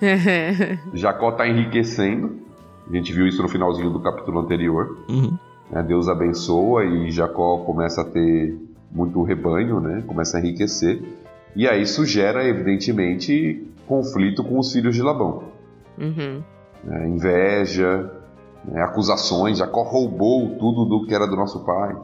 Jacó 0.94 1.32
tá 1.32 1.48
enriquecendo. 1.48 2.38
A 2.88 2.94
gente 2.94 3.12
viu 3.12 3.26
isso 3.26 3.42
no 3.42 3.48
finalzinho 3.48 3.90
do 3.90 4.00
capítulo 4.00 4.38
anterior. 4.40 4.98
Uhum. 5.08 5.36
É, 5.72 5.82
Deus 5.82 6.08
abençoa 6.08 6.84
e 6.84 7.10
Jacó 7.10 7.58
começa 7.58 8.02
a 8.02 8.04
ter 8.04 8.58
muito 8.90 9.22
rebanho, 9.22 9.80
né? 9.80 10.02
Começa 10.06 10.36
a 10.36 10.40
enriquecer. 10.40 11.02
E 11.54 11.68
aí 11.68 11.82
isso 11.82 12.04
gera, 12.04 12.44
evidentemente, 12.44 13.66
conflito 13.86 14.42
com 14.42 14.58
os 14.58 14.72
filhos 14.72 14.94
de 14.94 15.02
Labão. 15.02 15.44
Uhum. 15.98 16.42
É, 16.88 17.08
inveja, 17.08 18.10
é, 18.72 18.82
acusações, 18.82 19.58
Jacó 19.58 19.82
roubou 19.82 20.56
tudo 20.58 20.84
do 20.84 21.06
que 21.06 21.14
era 21.14 21.26
do 21.26 21.36
nosso 21.36 21.60
pai. 21.60 21.96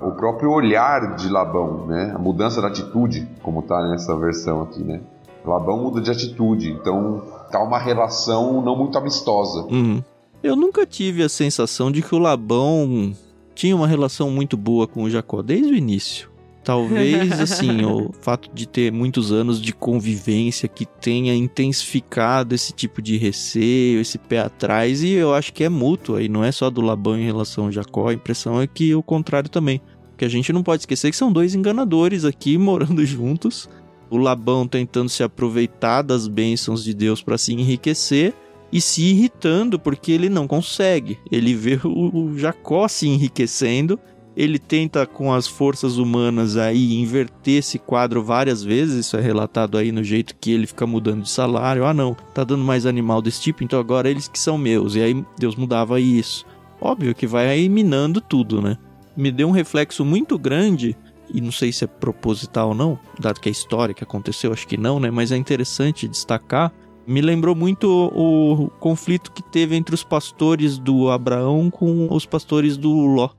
O 0.00 0.12
próprio 0.12 0.50
olhar 0.50 1.14
de 1.16 1.28
Labão, 1.28 1.86
né? 1.86 2.12
a 2.14 2.18
mudança 2.18 2.62
da 2.62 2.68
atitude, 2.68 3.28
como 3.42 3.60
está 3.60 3.86
nessa 3.88 4.16
versão 4.16 4.62
aqui, 4.62 4.82
né? 4.82 5.00
Labão 5.44 5.82
muda 5.82 6.00
de 6.00 6.10
atitude, 6.10 6.70
então 6.70 7.22
tá 7.50 7.62
uma 7.62 7.78
relação 7.78 8.60
não 8.62 8.76
muito 8.76 8.96
amistosa. 8.98 9.62
Uhum. 9.70 10.02
Eu 10.42 10.56
nunca 10.56 10.86
tive 10.86 11.22
a 11.22 11.28
sensação 11.28 11.92
de 11.92 12.00
que 12.00 12.14
o 12.14 12.18
Labão 12.18 13.14
tinha 13.54 13.76
uma 13.76 13.86
relação 13.86 14.30
muito 14.30 14.56
boa 14.56 14.86
com 14.86 15.02
o 15.02 15.10
Jacó 15.10 15.42
desde 15.42 15.70
o 15.70 15.76
início. 15.76 16.30
Talvez, 16.64 17.32
assim, 17.40 17.84
o 17.84 18.10
fato 18.22 18.50
de 18.54 18.66
ter 18.66 18.90
muitos 18.90 19.32
anos 19.32 19.60
de 19.60 19.72
convivência 19.74 20.66
que 20.66 20.86
tenha 20.86 21.34
intensificado 21.34 22.54
esse 22.54 22.72
tipo 22.72 23.02
de 23.02 23.18
receio, 23.18 24.00
esse 24.00 24.16
pé 24.16 24.40
atrás, 24.40 25.02
e 25.02 25.10
eu 25.10 25.34
acho 25.34 25.52
que 25.52 25.62
é 25.62 25.68
mútuo 25.68 26.16
aí, 26.16 26.26
não 26.26 26.42
é 26.42 26.50
só 26.50 26.70
do 26.70 26.80
Labão 26.80 27.18
em 27.18 27.24
relação 27.24 27.64
ao 27.64 27.72
Jacó, 27.72 28.08
a 28.08 28.14
impressão 28.14 28.60
é 28.60 28.66
que 28.66 28.94
o 28.94 29.02
contrário 29.02 29.50
também. 29.50 29.80
Porque 30.10 30.24
a 30.24 30.28
gente 30.28 30.52
não 30.54 30.62
pode 30.62 30.82
esquecer 30.82 31.10
que 31.10 31.16
são 31.16 31.30
dois 31.30 31.54
enganadores 31.54 32.24
aqui 32.24 32.56
morando 32.58 33.04
juntos. 33.04 33.68
O 34.08 34.16
Labão 34.16 34.66
tentando 34.66 35.08
se 35.10 35.22
aproveitar 35.22 36.02
das 36.02 36.26
bênçãos 36.26 36.82
de 36.82 36.94
Deus 36.94 37.22
para 37.22 37.38
se 37.38 37.52
enriquecer 37.52 38.34
e 38.72 38.80
se 38.80 39.02
irritando 39.02 39.78
porque 39.78 40.12
ele 40.12 40.28
não 40.28 40.46
consegue. 40.46 41.18
Ele 41.30 41.54
vê 41.54 41.78
o 41.84 42.36
Jacó 42.36 42.86
se 42.88 43.08
enriquecendo 43.08 43.98
ele 44.36 44.58
tenta 44.58 45.06
com 45.06 45.32
as 45.32 45.46
forças 45.46 45.98
humanas 45.98 46.56
aí 46.56 46.94
inverter 46.94 47.58
esse 47.58 47.78
quadro 47.78 48.22
várias 48.22 48.62
vezes, 48.62 49.06
isso 49.06 49.16
é 49.16 49.20
relatado 49.20 49.76
aí 49.76 49.90
no 49.90 50.04
jeito 50.04 50.36
que 50.40 50.52
ele 50.52 50.66
fica 50.66 50.86
mudando 50.86 51.22
de 51.22 51.30
salário. 51.30 51.84
Ah, 51.84 51.92
não, 51.92 52.14
tá 52.34 52.44
dando 52.44 52.64
mais 52.64 52.86
animal 52.86 53.20
desse 53.20 53.40
tipo, 53.40 53.64
então 53.64 53.78
agora 53.78 54.08
eles 54.08 54.28
que 54.28 54.38
são 54.38 54.56
meus. 54.56 54.94
E 54.94 55.02
aí 55.02 55.24
Deus 55.38 55.56
mudava 55.56 56.00
isso. 56.00 56.46
Óbvio 56.80 57.14
que 57.14 57.26
vai 57.26 57.48
aí 57.48 57.68
minando 57.68 58.20
tudo, 58.20 58.62
né? 58.62 58.78
Me 59.16 59.30
deu 59.30 59.48
um 59.48 59.52
reflexo 59.52 60.04
muito 60.04 60.38
grande 60.38 60.96
e 61.32 61.40
não 61.40 61.52
sei 61.52 61.72
se 61.72 61.84
é 61.84 61.86
proposital 61.86 62.68
ou 62.68 62.74
não, 62.74 62.98
dado 63.18 63.40
que 63.40 63.48
é 63.48 63.52
história 63.52 63.94
que 63.94 64.02
aconteceu, 64.02 64.52
acho 64.52 64.66
que 64.66 64.76
não, 64.76 64.98
né? 64.98 65.10
Mas 65.10 65.32
é 65.32 65.36
interessante 65.36 66.08
destacar. 66.08 66.72
Me 67.06 67.20
lembrou 67.20 67.54
muito 67.54 67.86
o, 67.88 68.64
o 68.64 68.70
conflito 68.70 69.32
que 69.32 69.42
teve 69.42 69.74
entre 69.74 69.94
os 69.94 70.04
pastores 70.04 70.78
do 70.78 71.10
Abraão 71.10 71.70
com 71.70 72.08
os 72.10 72.24
pastores 72.26 72.76
do 72.76 72.90
Ló. 73.06 73.30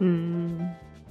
Hum. 0.00 0.58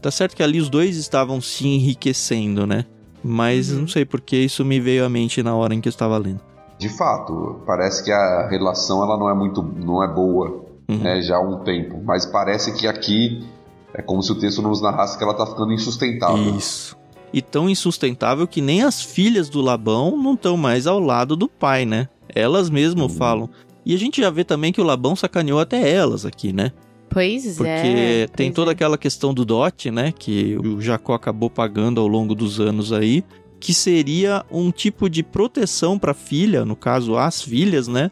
Tá 0.02 0.12
certo 0.12 0.36
que 0.36 0.44
ali 0.44 0.60
os 0.60 0.70
dois 0.70 0.96
estavam 0.98 1.42
se 1.42 1.68
enriquecendo, 1.68 2.66
né? 2.66 2.86
Mas 3.24 3.72
uhum. 3.72 3.82
não 3.82 3.88
sei 3.88 4.06
porque 4.06 4.38
isso 4.38 4.64
me 4.64 4.80
veio 4.80 5.06
à 5.06 5.10
mente 5.10 5.44
na 5.44 5.56
hora 5.56 5.74
em 5.74 5.82
que 5.82 5.88
eu 5.88 5.92
estava 5.92 6.18
lendo. 6.18 6.40
De 6.78 6.90
fato, 6.90 7.62
parece 7.66 8.04
que 8.04 8.12
a 8.12 8.48
relação 8.48 9.04
ela 9.04 9.18
não 9.18 9.30
é 9.30 9.34
muito, 9.34 9.62
não 9.62 10.04
é 10.04 10.08
boa, 10.08 10.64
uhum. 10.88 10.98
né, 10.98 11.22
já 11.22 11.38
há 11.38 11.42
um 11.42 11.64
tempo. 11.64 12.02
Mas 12.04 12.26
parece 12.26 12.74
que 12.74 12.88
aqui 12.88 13.46
é 13.94 14.02
como 14.02 14.22
se 14.22 14.32
o 14.32 14.36
texto 14.36 14.62
nos 14.62 14.82
narrasse 14.82 15.18
que 15.18 15.24
ela 15.24 15.34
tá 15.34 15.46
ficando 15.46 15.74
insustentável. 15.74 16.56
Isso. 16.56 16.97
E 17.34 17.42
tão 17.42 17.70
insustentável 17.70 18.48
que 18.48 18.62
nem 18.62 18.84
as 18.84 19.02
filhas 19.02 19.50
do 19.50 19.62
Labão 19.62 20.18
não 20.18 20.34
estão 20.34 20.56
mais 20.56 20.88
ao 20.88 21.00
lado 21.00 21.36
do 21.36 21.48
pai, 21.48 21.86
né? 21.86 22.08
Elas 22.34 22.70
mesmo 22.70 23.04
uhum. 23.04 23.10
falam. 23.10 23.50
E 23.86 23.94
a 23.94 23.98
gente 23.98 24.22
já 24.22 24.30
vê 24.30 24.44
também 24.44 24.74
que 24.74 24.82
o 24.82 24.84
Labão 24.84 25.16
sacaneou 25.16 25.60
até 25.60 25.90
elas 25.90 26.26
aqui, 26.26 26.52
né? 26.52 26.72
Pois 27.10 27.58
Porque 27.58 27.70
é. 27.70 27.82
Porque 28.28 28.28
tem 28.36 28.52
toda 28.52 28.72
é. 28.72 28.74
aquela 28.74 28.98
questão 28.98 29.34
do 29.34 29.46
dote, 29.46 29.90
né? 29.90 30.12
Que 30.12 30.58
o 30.58 30.82
Jacó 30.82 31.14
acabou 31.14 31.50
pagando 31.50 32.00
ao 32.00 32.08
longo 32.08 32.36
dos 32.36 32.60
anos 32.60 32.92
aí. 32.92 33.24
Que 33.60 33.74
seria 33.74 34.46
um 34.52 34.72
tipo 34.72 35.10
de 35.10 35.24
proteção 35.24 35.98
para 35.98 36.12
a 36.12 36.14
filha, 36.14 36.64
no 36.64 36.76
caso 36.76 37.18
as 37.18 37.42
filhas, 37.42 37.88
né? 37.88 38.12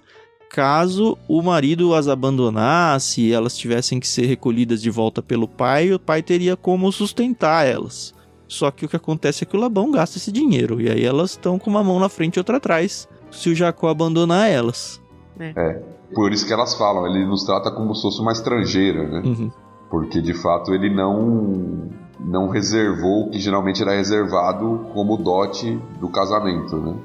Caso 0.49 1.17
o 1.27 1.41
marido 1.41 1.93
as 1.93 2.07
abandonasse 2.07 3.21
e 3.21 3.31
elas 3.31 3.57
tivessem 3.57 3.99
que 3.99 4.07
ser 4.07 4.25
recolhidas 4.25 4.81
de 4.81 4.89
volta 4.89 5.21
pelo 5.21 5.47
pai, 5.47 5.93
o 5.93 5.99
pai 5.99 6.23
teria 6.23 6.55
como 6.55 6.91
sustentar 6.91 7.67
elas. 7.67 8.13
Só 8.47 8.69
que 8.71 8.85
o 8.85 8.89
que 8.89 8.95
acontece 8.95 9.43
é 9.43 9.47
que 9.47 9.55
o 9.55 9.59
Labão 9.59 9.91
gasta 9.91 10.17
esse 10.17 10.31
dinheiro. 10.31 10.79
E 10.79 10.89
aí 10.89 11.03
elas 11.03 11.31
estão 11.31 11.57
com 11.57 11.69
uma 11.69 11.83
mão 11.83 11.99
na 11.99 12.09
frente 12.09 12.35
e 12.35 12.39
outra 12.39 12.57
atrás. 12.57 13.07
Se 13.31 13.49
o 13.49 13.55
Jacó 13.55 13.89
abandonar 13.89 14.49
elas. 14.49 15.01
É. 15.39 15.53
é. 15.55 15.83
Por 16.13 16.31
isso 16.31 16.45
que 16.45 16.53
elas 16.53 16.75
falam, 16.75 17.07
ele 17.07 17.25
nos 17.25 17.43
trata 17.43 17.71
como 17.71 17.93
se 17.95 18.03
fosse 18.03 18.21
uma 18.21 18.31
estrangeira, 18.31 19.07
né? 19.07 19.21
Uhum. 19.25 19.51
Porque 19.89 20.21
de 20.21 20.33
fato 20.33 20.73
ele 20.73 20.93
não 20.93 21.89
não 22.19 22.49
reservou 22.49 23.27
o 23.27 23.29
que 23.29 23.39
geralmente 23.39 23.81
era 23.81 23.91
reservado 23.91 24.87
como 24.93 25.17
dote 25.17 25.75
do 25.99 26.07
casamento, 26.09 26.77
né? 26.77 26.95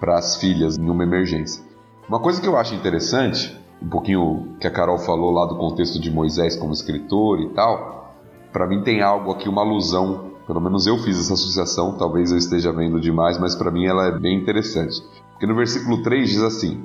Para 0.00 0.16
as 0.16 0.36
filhas 0.36 0.78
em 0.78 0.88
uma 0.88 1.04
emergência. 1.04 1.62
Uma 2.08 2.20
coisa 2.20 2.40
que 2.40 2.48
eu 2.48 2.56
acho 2.56 2.74
interessante, 2.74 3.56
um 3.82 3.88
pouquinho 3.88 4.56
que 4.60 4.66
a 4.66 4.70
Carol 4.70 4.98
falou 4.98 5.30
lá 5.30 5.46
do 5.46 5.56
contexto 5.56 6.00
de 6.00 6.10
Moisés 6.10 6.56
como 6.56 6.72
escritor 6.72 7.40
e 7.40 7.48
tal, 7.50 8.14
para 8.52 8.66
mim 8.66 8.82
tem 8.82 9.02
algo 9.02 9.32
aqui, 9.32 9.48
uma 9.48 9.62
alusão, 9.62 10.32
pelo 10.46 10.60
menos 10.60 10.86
eu 10.86 10.98
fiz 10.98 11.18
essa 11.18 11.34
associação, 11.34 11.96
talvez 11.96 12.30
eu 12.30 12.38
esteja 12.38 12.72
vendo 12.72 13.00
demais, 13.00 13.38
mas 13.38 13.54
para 13.54 13.70
mim 13.70 13.86
ela 13.86 14.06
é 14.08 14.18
bem 14.18 14.38
interessante. 14.38 15.02
Porque 15.32 15.46
no 15.46 15.54
versículo 15.54 16.02
3 16.02 16.28
diz 16.28 16.42
assim: 16.42 16.84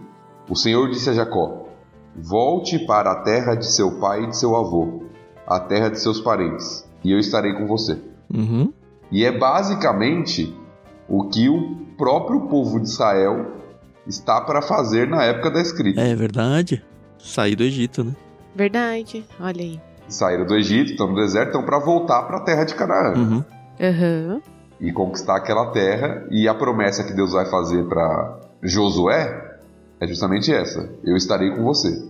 O 0.50 0.56
Senhor 0.56 0.89
disse 0.89 1.10
a 1.10 1.13
Jacó: 1.13 1.68
Volte 2.16 2.80
para 2.80 3.12
a 3.12 3.22
terra 3.22 3.56
de 3.56 3.66
seu 3.66 4.00
pai 4.00 4.24
e 4.24 4.28
de 4.28 4.38
seu 4.38 4.56
avô, 4.56 5.04
a 5.46 5.60
terra 5.60 5.89
de 5.89 6.00
seus 6.00 6.22
parentes, 6.22 6.88
e 7.04 7.12
eu 7.12 7.20
estarei 7.20 7.54
com 7.54 7.68
você. 7.68 8.00
Uhum. 8.34 8.72
E 9.12 9.25
é 9.25 9.38
basicamente 9.38 10.56
o 11.08 11.28
que 11.28 11.50
o 11.50 11.75
próprio 11.98 12.42
povo 12.42 12.80
de 12.80 12.88
Israel 12.88 13.58
está 14.08 14.39
para 14.42 14.62
fazer 14.62 15.08
na 15.08 15.24
época 15.24 15.51
da 15.51 15.62
escrita. 15.62 16.00
É 16.00 16.16
verdade. 16.16 16.84
Sair 17.18 17.56
do 17.56 17.63
Egito, 17.63 18.04
né? 18.04 18.16
Verdade, 18.56 19.25
olha 19.39 19.62
aí. 19.62 19.88
Saíram 20.10 20.46
do 20.46 20.56
Egito, 20.56 20.92
estão 20.92 21.08
no 21.08 21.16
deserto, 21.16 21.48
estão 21.48 21.63
para 21.63 21.80
voltar 21.80 22.24
para 22.24 22.38
a 22.38 22.42
terra 22.42 22.63
de 22.63 22.75
Canaã. 22.75 23.13
Uhum. 23.16 23.44
Uhum. 23.80 24.42
E 24.80 24.92
conquistar 24.92 25.38
aquela 25.38 25.72
terra. 25.72 26.25
E 26.30 26.48
a 26.48 26.54
promessa 26.54 27.04
que 27.04 27.13
Deus 27.13 27.34
vai 27.34 27.46
fazer 27.46 27.84
para 27.86 28.39
Josué 28.62 29.60
é 30.00 30.08
justamente 30.08 30.54
essa: 30.54 30.89
eu 31.04 31.16
estarei 31.16 31.51
com 31.51 31.63
você. 31.63 32.10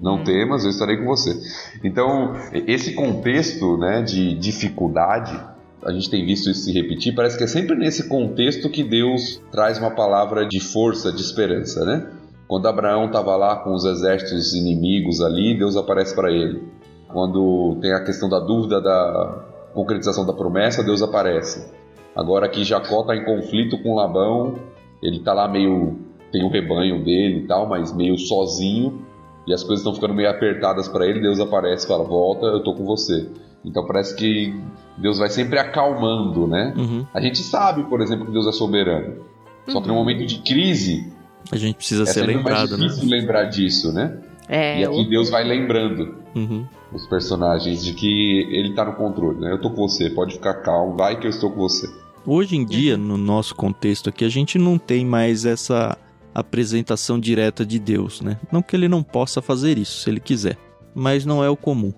Não 0.00 0.16
hum. 0.16 0.24
temas, 0.24 0.64
eu 0.64 0.70
estarei 0.70 0.96
com 0.96 1.06
você. 1.06 1.36
Então, 1.82 2.34
esse 2.52 2.94
contexto 2.94 3.76
né, 3.76 4.00
de 4.00 4.34
dificuldade, 4.34 5.36
a 5.84 5.90
gente 5.90 6.08
tem 6.08 6.24
visto 6.24 6.48
isso 6.48 6.64
se 6.64 6.72
repetir, 6.72 7.14
parece 7.14 7.36
que 7.36 7.44
é 7.44 7.48
sempre 7.48 7.76
nesse 7.76 8.08
contexto 8.08 8.70
que 8.70 8.84
Deus 8.84 9.42
traz 9.50 9.78
uma 9.78 9.90
palavra 9.90 10.46
de 10.46 10.60
força, 10.60 11.10
de 11.10 11.20
esperança, 11.20 11.84
né? 11.84 12.10
Quando 12.46 12.68
Abraão 12.68 13.06
estava 13.06 13.34
lá 13.34 13.56
com 13.56 13.74
os 13.74 13.84
exércitos 13.84 14.54
inimigos 14.54 15.20
ali, 15.20 15.58
Deus 15.58 15.76
aparece 15.76 16.14
para 16.14 16.30
ele. 16.30 16.62
Quando 17.08 17.78
tem 17.80 17.92
a 17.92 18.04
questão 18.04 18.28
da 18.28 18.40
dúvida 18.40 18.80
da 18.80 19.44
concretização 19.74 20.26
da 20.26 20.32
promessa, 20.32 20.82
Deus 20.82 21.02
aparece. 21.02 21.70
Agora 22.14 22.48
que 22.48 22.64
Jacó 22.64 23.02
está 23.02 23.14
em 23.14 23.24
conflito 23.24 23.78
com 23.82 23.94
Labão, 23.94 24.56
ele 25.02 25.18
está 25.18 25.32
lá 25.32 25.46
meio 25.46 25.98
tem 26.32 26.44
o 26.44 26.48
rebanho 26.48 27.02
dele 27.04 27.40
e 27.40 27.46
tal, 27.46 27.68
mas 27.68 27.94
meio 27.94 28.18
sozinho, 28.18 29.02
e 29.46 29.54
as 29.54 29.62
coisas 29.62 29.80
estão 29.80 29.94
ficando 29.94 30.12
meio 30.12 30.28
apertadas 30.28 30.88
para 30.88 31.06
ele, 31.06 31.20
Deus 31.20 31.38
aparece 31.40 31.84
e 31.84 31.88
fala: 31.88 32.04
Volta, 32.04 32.46
eu 32.46 32.62
tô 32.62 32.74
com 32.74 32.84
você. 32.84 33.28
Então 33.64 33.86
parece 33.86 34.14
que 34.14 34.54
Deus 34.98 35.18
vai 35.18 35.28
sempre 35.28 35.58
acalmando, 35.58 36.46
né? 36.46 36.74
Uhum. 36.76 37.06
A 37.12 37.20
gente 37.20 37.38
sabe, 37.38 37.84
por 37.84 38.00
exemplo, 38.00 38.26
que 38.26 38.32
Deus 38.32 38.46
é 38.46 38.52
soberano. 38.52 39.24
Só 39.68 39.80
que 39.80 39.88
no 39.88 39.94
uhum. 39.94 40.00
momento 40.00 40.24
de 40.26 40.38
crise. 40.38 41.12
A 41.50 41.56
gente 41.56 41.76
precisa 41.76 42.04
é 42.04 42.06
ser 42.06 42.26
lembrado, 42.26 42.70
mais 42.70 42.92
difícil 42.92 43.08
né? 43.08 43.16
lembrar 43.16 43.44
disso, 43.44 43.92
né? 43.92 44.18
É, 44.48 44.80
e 44.80 44.84
aqui 44.84 45.02
eu... 45.02 45.08
Deus 45.08 45.28
vai 45.30 45.42
lembrando 45.42 46.16
uhum. 46.34 46.64
Os 46.92 47.06
personagens 47.06 47.84
de 47.84 47.92
que 47.92 48.46
ele 48.50 48.74
tá 48.74 48.84
no 48.84 48.94
controle, 48.94 49.40
né? 49.40 49.52
Eu 49.52 49.60
tô 49.60 49.70
com 49.70 49.88
você, 49.88 50.10
pode 50.10 50.34
ficar 50.34 50.54
calmo, 50.54 50.96
vai 50.96 51.18
que 51.18 51.26
eu 51.26 51.30
estou 51.30 51.50
com 51.50 51.58
você. 51.58 51.88
Hoje 52.24 52.56
em 52.56 52.64
dia, 52.64 52.96
no 52.96 53.16
nosso 53.16 53.54
contexto 53.54 54.08
aqui, 54.08 54.24
a 54.24 54.28
gente 54.28 54.58
não 54.58 54.78
tem 54.78 55.04
mais 55.04 55.44
essa 55.44 55.96
apresentação 56.34 57.18
direta 57.18 57.64
de 57.64 57.78
Deus, 57.78 58.20
né? 58.20 58.38
Não 58.50 58.60
que 58.60 58.76
ele 58.76 58.88
não 58.88 59.02
possa 59.02 59.40
fazer 59.40 59.78
isso, 59.78 60.02
se 60.02 60.10
ele 60.10 60.20
quiser, 60.20 60.58
mas 60.94 61.24
não 61.24 61.42
é 61.42 61.48
o 61.48 61.56
comum. 61.56 61.92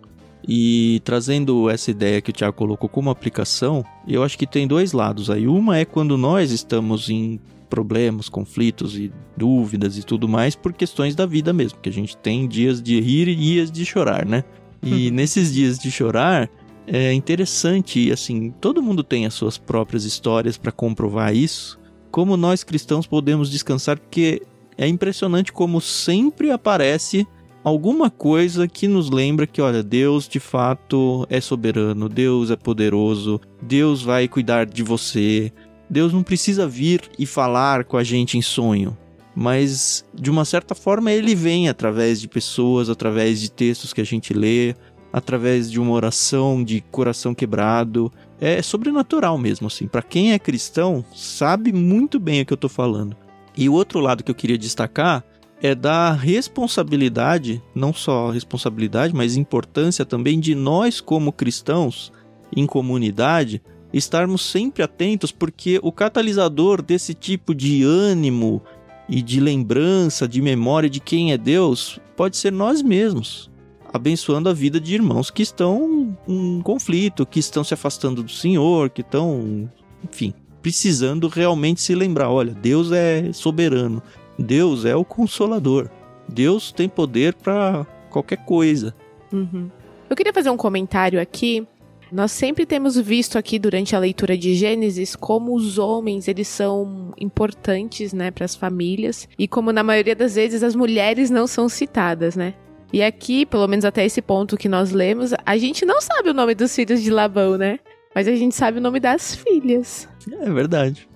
E 0.47 1.00
trazendo 1.04 1.68
essa 1.68 1.90
ideia 1.90 2.21
que 2.21 2.30
o 2.30 2.33
Tiago 2.33 2.57
colocou 2.57 2.88
como 2.88 3.11
aplicação, 3.11 3.85
eu 4.07 4.23
acho 4.23 4.38
que 4.38 4.47
tem 4.47 4.66
dois 4.66 4.92
lados 4.92 5.28
aí. 5.28 5.49
Uma 5.49 5.78
é 5.78 5.85
quando 5.85 6.16
nós 6.16 6.52
estamos 6.52 7.11
em 7.11 7.40
problemas, 7.68 8.28
conflitos 8.28 8.97
e 8.97 9.12
dúvidas 9.37 9.99
e 9.99 10.02
tudo 10.02 10.28
mais 10.28 10.54
por 10.54 10.73
questões 10.73 11.14
da 11.14 11.26
vida 11.26 11.52
mesmo, 11.52 11.78
que 11.80 11.88
a 11.88 11.92
gente 11.92 12.16
tem 12.16 12.49
dias 12.49 12.83
de 12.83 12.99
rir 13.00 13.28
e 13.28 13.35
dias 13.35 13.71
de 13.71 13.85
chorar, 13.85 14.25
né? 14.25 14.45
E 14.83 15.11
nesses 15.13 15.53
dias 15.53 15.79
de 15.79 15.91
chorar, 15.91 16.51
é 16.87 17.13
interessante, 17.13 18.11
assim, 18.11 18.51
todo 18.61 18.83
mundo 18.83 19.03
tem 19.05 19.27
as 19.27 19.35
suas 19.35 19.59
próprias 19.59 20.05
histórias 20.05 20.57
para 20.57 20.73
comprovar 20.73 21.35
isso, 21.35 21.79
como 22.11 22.37
nós 22.37 22.65
cristãos 22.65 23.07
podemos 23.07 23.51
descansar, 23.51 23.99
porque 23.99 24.43
é 24.77 24.89
impressionante 24.89 25.53
como 25.53 25.81
sempre 25.81 26.51
aparece 26.51 27.27
alguma 27.63 28.09
coisa 28.09 28.67
que 28.67 28.89
nos 28.89 29.11
lembra 29.11 29.47
que, 29.47 29.61
olha, 29.61 29.83
Deus 29.83 30.27
de 30.27 30.41
fato 30.41 31.27
é 31.29 31.41
soberano, 31.41 32.09
Deus 32.09 32.51
é 32.51 32.57
poderoso, 32.57 33.41
Deus 33.61 34.03
vai 34.03 34.27
cuidar 34.27 34.65
de 34.65 34.83
você. 34.83 35.53
Deus 35.91 36.13
não 36.13 36.23
precisa 36.23 36.67
vir 36.67 37.03
e 37.19 37.27
falar 37.27 37.85
com 37.85 37.97
a 37.97 38.05
gente 38.05 38.39
em 38.39 38.43
sonho, 38.43 38.97
mas 39.40 40.04
de 40.12 40.33
uma 40.33 40.45
certa 40.45 40.75
forma 40.75 41.12
ele 41.12 41.33
vem 41.33 41.68
através 41.68 42.21
de 42.21 42.26
pessoas, 42.26 42.90
através 42.90 43.40
de 43.40 43.49
textos 43.49 43.92
que 43.92 44.00
a 44.00 44.04
gente 44.04 44.35
lê, 44.35 44.75
através 45.12 45.71
de 45.71 45.78
uma 45.78 45.92
oração 45.92 46.64
de 46.64 46.80
coração 46.90 47.33
quebrado, 47.33 48.12
é 48.40 48.61
sobrenatural 48.61 49.38
mesmo, 49.38 49.68
assim. 49.68 49.87
Para 49.87 50.02
quem 50.02 50.33
é 50.33 50.40
cristão, 50.40 51.04
sabe 51.14 51.73
muito 51.73 52.18
bem 52.18 52.42
o 52.42 52.47
que 52.47 52.52
eu 52.52 52.57
tô 52.57 52.68
falando. 52.68 53.16
E 53.57 53.68
o 53.68 53.75
outro 53.75 54.00
lado 54.00 54.25
que 54.25 54.30
eu 54.33 54.35
queria 54.35 54.59
destacar 54.59 55.25
é 55.62 55.73
da 55.73 56.11
responsabilidade, 56.11 57.62
não 57.73 57.92
só 57.92 58.30
responsabilidade, 58.30 59.14
mas 59.14 59.37
importância 59.37 60.04
também 60.04 60.40
de 60.40 60.57
nós 60.57 61.00
como 61.00 61.33
cristãos 61.33 62.12
em 62.57 62.66
comunidade 62.66 63.62
estarmos 63.92 64.42
sempre 64.42 64.83
atentos, 64.83 65.33
porque 65.33 65.78
o 65.83 65.92
catalisador 65.92 66.83
desse 66.83 67.14
tipo 67.14 67.54
de 67.54 67.85
ânimo 67.85 68.62
e 69.09 69.23
de 69.23 69.41
lembrança, 69.41 70.29
de 70.29 70.43
memória 70.43 70.91
de 70.91 71.00
quem 71.00 71.33
é 71.33 71.38
Deus, 71.38 71.99
pode 72.17 72.37
ser 72.37 72.53
nós 72.53 72.83
mesmos, 72.83 73.50
abençoando 73.93 74.49
a 74.49 74.53
vida 74.53 74.79
de 74.79 74.95
irmãos 74.95 75.31
que 75.31 75.43
estão 75.43 76.17
em 76.27 76.61
conflito, 76.62 77.25
que 77.25 77.41
estão 77.41 77.65
se 77.65 77.73
afastando 77.73 78.23
do 78.23 78.31
Senhor, 78.31 78.91
que 78.91 79.00
estão, 79.00 79.71
enfim, 80.05 80.35
precisando 80.61 81.29
realmente 81.29 81.81
se 81.81 81.95
lembrar: 81.95 82.31
olha, 82.31 82.53
Deus 82.53 82.93
é 82.93 83.33
soberano, 83.33 84.03
Deus 84.38 84.85
é 84.85 84.95
o 84.95 85.05
consolador, 85.05 85.88
Deus 86.29 86.71
tem 86.71 86.88
poder 86.88 87.35
para 87.35 87.87
qualquer 88.11 88.45
coisa. 88.45 88.95
Uhum. 89.33 89.71
Eu 90.09 90.17
queria 90.17 90.33
fazer 90.33 90.50
um 90.50 90.57
comentário 90.57 91.21
aqui 91.21 91.67
nós 92.12 92.33
sempre 92.33 92.65
temos 92.65 92.97
visto 92.99 93.38
aqui 93.38 93.59
durante 93.59 93.95
a 93.95 93.99
leitura 93.99 94.37
de 94.37 94.55
Gênesis 94.55 95.15
como 95.15 95.55
os 95.55 95.79
homens 95.79 96.29
eles 96.29 96.49
são 96.49 97.12
importantes, 97.19 98.12
né, 98.12 98.31
para 98.31 98.45
as 98.45 98.55
famílias 98.55 99.29
e 99.38 99.47
como 99.47 99.73
na 99.73 99.83
maioria 99.83 100.17
das 100.17 100.35
vezes 100.35 100.62
as 100.62 100.75
mulheres 100.75 101.31
não 101.31 101.47
são 101.47 101.69
citadas, 101.69 102.37
né? 102.37 102.55
E 102.93 103.03
aqui, 103.03 103.45
pelo 103.45 103.69
menos 103.69 103.85
até 103.85 104.05
esse 104.05 104.23
ponto 104.23 104.57
que 104.57 104.69
nós 104.69 104.93
lemos, 104.93 105.33
a 105.45 105.59
gente 105.59 105.85
não 105.85 106.00
sabe 106.00 106.31
o 106.31 106.35
nome 106.35 106.55
dos 106.55 106.75
filhos 106.75 107.03
de 107.03 107.11
Labão, 107.11 107.59
né? 107.59 107.79
Mas 108.15 108.27
a 108.27 108.35
gente 108.35 108.55
sabe 108.55 108.79
o 108.79 108.81
nome 108.81 108.99
das 108.99 109.35
filhas. 109.37 110.09
É 110.41 110.50
verdade. 110.50 111.07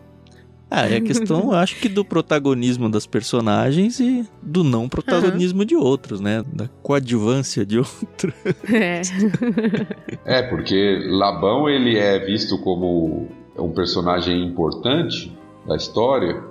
Ah, 0.74 0.88
é 0.88 0.96
a 0.96 1.00
questão, 1.02 1.52
acho 1.52 1.78
que 1.78 1.86
do 1.86 2.02
protagonismo 2.02 2.88
das 2.88 3.04
personagens 3.04 4.00
e 4.00 4.26
do 4.40 4.64
não 4.64 4.88
protagonismo 4.88 5.60
uhum. 5.60 5.66
de 5.66 5.76
outros, 5.76 6.18
né? 6.18 6.42
Da 6.50 6.66
coadjuvância 6.82 7.66
de 7.66 7.76
outros. 7.78 8.32
É. 8.72 9.02
é, 10.38 10.42
porque 10.44 11.04
Labão 11.10 11.68
ele 11.68 11.98
é 11.98 12.18
visto 12.20 12.56
como 12.58 13.28
um 13.58 13.70
personagem 13.70 14.46
importante 14.46 15.36
da 15.66 15.76
história, 15.76 16.42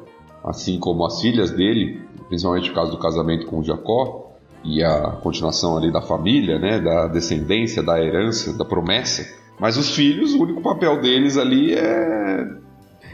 assim 0.44 0.78
como 0.78 1.04
as 1.04 1.20
filhas 1.20 1.50
dele, 1.50 2.00
principalmente 2.30 2.70
por 2.70 2.76
causa 2.76 2.92
do 2.92 3.00
casamento 3.00 3.48
com 3.48 3.64
Jacó 3.64 4.34
e 4.64 4.84
a 4.84 5.18
continuação 5.24 5.76
ali 5.76 5.92
da 5.92 6.02
família, 6.02 6.60
né? 6.60 6.80
Da 6.80 7.08
descendência, 7.08 7.82
da 7.82 8.00
herança, 8.00 8.56
da 8.56 8.64
promessa. 8.64 9.28
Mas 9.60 9.78
os 9.78 9.96
filhos, 9.96 10.36
o 10.36 10.44
único 10.44 10.62
papel 10.62 11.02
deles 11.02 11.38
ali 11.38 11.74
é 11.74 12.62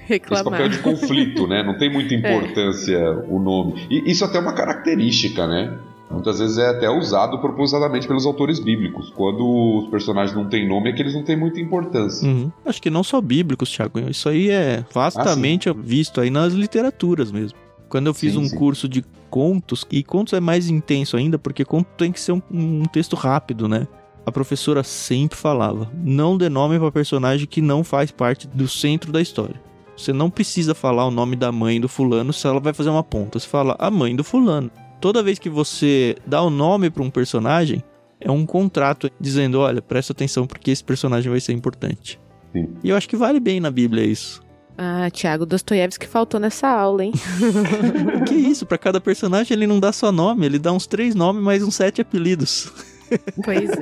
reclamar. 0.08 0.42
Esse 0.42 0.50
papel 0.50 0.70
de 0.70 0.80
conflito, 0.80 1.48
né? 1.48 1.64
Não 1.64 1.78
tem 1.78 1.92
muita 1.92 2.16
é. 2.16 2.18
importância 2.18 2.96
é. 2.96 3.10
o 3.28 3.40
nome. 3.40 3.86
E 3.90 4.10
isso 4.12 4.24
até 4.24 4.38
é 4.38 4.42
uma 4.42 4.54
característica, 4.54 5.46
né? 5.46 5.78
Muitas 6.10 6.40
vezes 6.40 6.58
é 6.58 6.70
até 6.70 6.90
usado 6.90 7.38
propositadamente 7.40 8.08
pelos 8.08 8.26
autores 8.26 8.60
bíblicos. 8.60 9.10
Quando 9.10 9.44
os 9.80 9.90
personagens 9.90 10.34
não 10.34 10.48
têm 10.48 10.68
nome, 10.68 10.90
é 10.90 10.94
que 10.94 11.02
eles 11.02 11.14
não 11.14 11.24
têm 11.24 11.36
muita 11.36 11.60
importância. 11.60 12.26
Uhum. 12.26 12.50
Acho 12.66 12.82
que 12.82 12.90
não 12.90 13.04
só 13.04 13.20
bíblicos, 13.20 13.70
Thiago. 13.70 14.00
Isso 14.10 14.30
aí 14.30 14.50
é 14.50 14.86
vastamente 14.94 15.70
ah, 15.70 15.76
visto 15.78 16.22
aí 16.22 16.30
nas 16.30 16.54
literaturas 16.54 17.30
mesmo. 17.30 17.60
Quando 17.90 18.08
eu 18.08 18.14
fiz 18.14 18.34
sim, 18.34 18.40
um 18.40 18.46
sim. 18.46 18.56
curso 18.56 18.88
de 18.88 19.04
contos, 19.30 19.86
e 19.92 20.02
contos 20.02 20.34
é 20.34 20.40
mais 20.40 20.70
intenso 20.70 21.18
ainda, 21.18 21.38
porque 21.38 21.66
conto 21.66 21.88
tem 21.98 22.12
que 22.12 22.20
ser 22.22 22.32
um, 22.32 22.42
um 22.50 22.84
texto 22.86 23.16
rápido, 23.16 23.68
né? 23.68 23.86
A 24.26 24.32
professora 24.32 24.84
sempre 24.84 25.38
falava: 25.38 25.90
não 25.94 26.38
dê 26.38 26.48
nome 26.48 26.80
para 26.80 26.92
personagem 26.92 27.48
que 27.48 27.62
não 27.62 27.84
faz 27.84 28.12
parte 28.12 28.48
do 28.48 28.68
centro 28.68 29.12
da 29.12 29.22
história. 29.22 29.56
Você 29.98 30.14
não 30.14 30.30
precisa 30.30 30.76
falar 30.76 31.08
o 31.08 31.12
nome 31.12 31.36
da 31.36 31.52
mãe 31.52 31.82
do 31.82 31.90
fulano 31.90 32.32
se 32.32 32.46
ela 32.46 32.60
vai 32.60 32.72
fazer 32.72 32.92
uma 32.92 33.04
ponta. 33.04 33.40
Você 33.40 33.48
fala 33.48 33.76
a 33.80 33.90
mãe 33.90 34.16
do 34.16 34.24
fulano. 34.24 34.70
Toda 35.02 35.24
vez 35.24 35.40
que 35.40 35.50
você 35.50 36.16
dá 36.26 36.42
o 36.42 36.50
nome 36.52 36.90
para 36.90 37.04
um 37.04 37.10
personagem, 37.10 37.84
é 38.22 38.30
um 38.30 38.46
contrato 38.46 39.10
dizendo: 39.20 39.60
olha, 39.60 39.82
presta 39.82 40.14
atenção 40.14 40.46
porque 40.46 40.70
esse 40.72 40.84
personagem 40.84 41.32
vai 41.32 41.40
ser 41.40 41.54
importante. 41.54 42.20
Sim. 42.54 42.70
E 42.84 42.90
eu 42.90 42.96
acho 42.96 43.10
que 43.10 43.18
vale 43.18 43.40
bem 43.40 43.60
na 43.60 43.72
Bíblia 43.72 44.06
isso. 44.06 44.42
Ah, 44.78 45.10
Thiago 45.10 45.44
Dostoiévski 45.44 46.06
faltou 46.06 46.40
nessa 46.40 46.68
aula, 46.68 47.04
hein? 47.04 47.12
que 48.28 48.36
isso, 48.36 48.64
para 48.64 48.78
cada 48.78 49.02
personagem 49.02 49.58
ele 49.58 49.66
não 49.66 49.80
dá 49.80 49.92
só 49.92 50.12
nome, 50.12 50.46
ele 50.46 50.60
dá 50.60 50.72
uns 50.72 50.86
três 50.86 51.16
nomes 51.16 51.42
mais 51.42 51.64
uns 51.64 51.74
sete 51.74 52.02
apelidos. 52.02 52.72
Pois 53.44 53.72
é. 53.72 53.78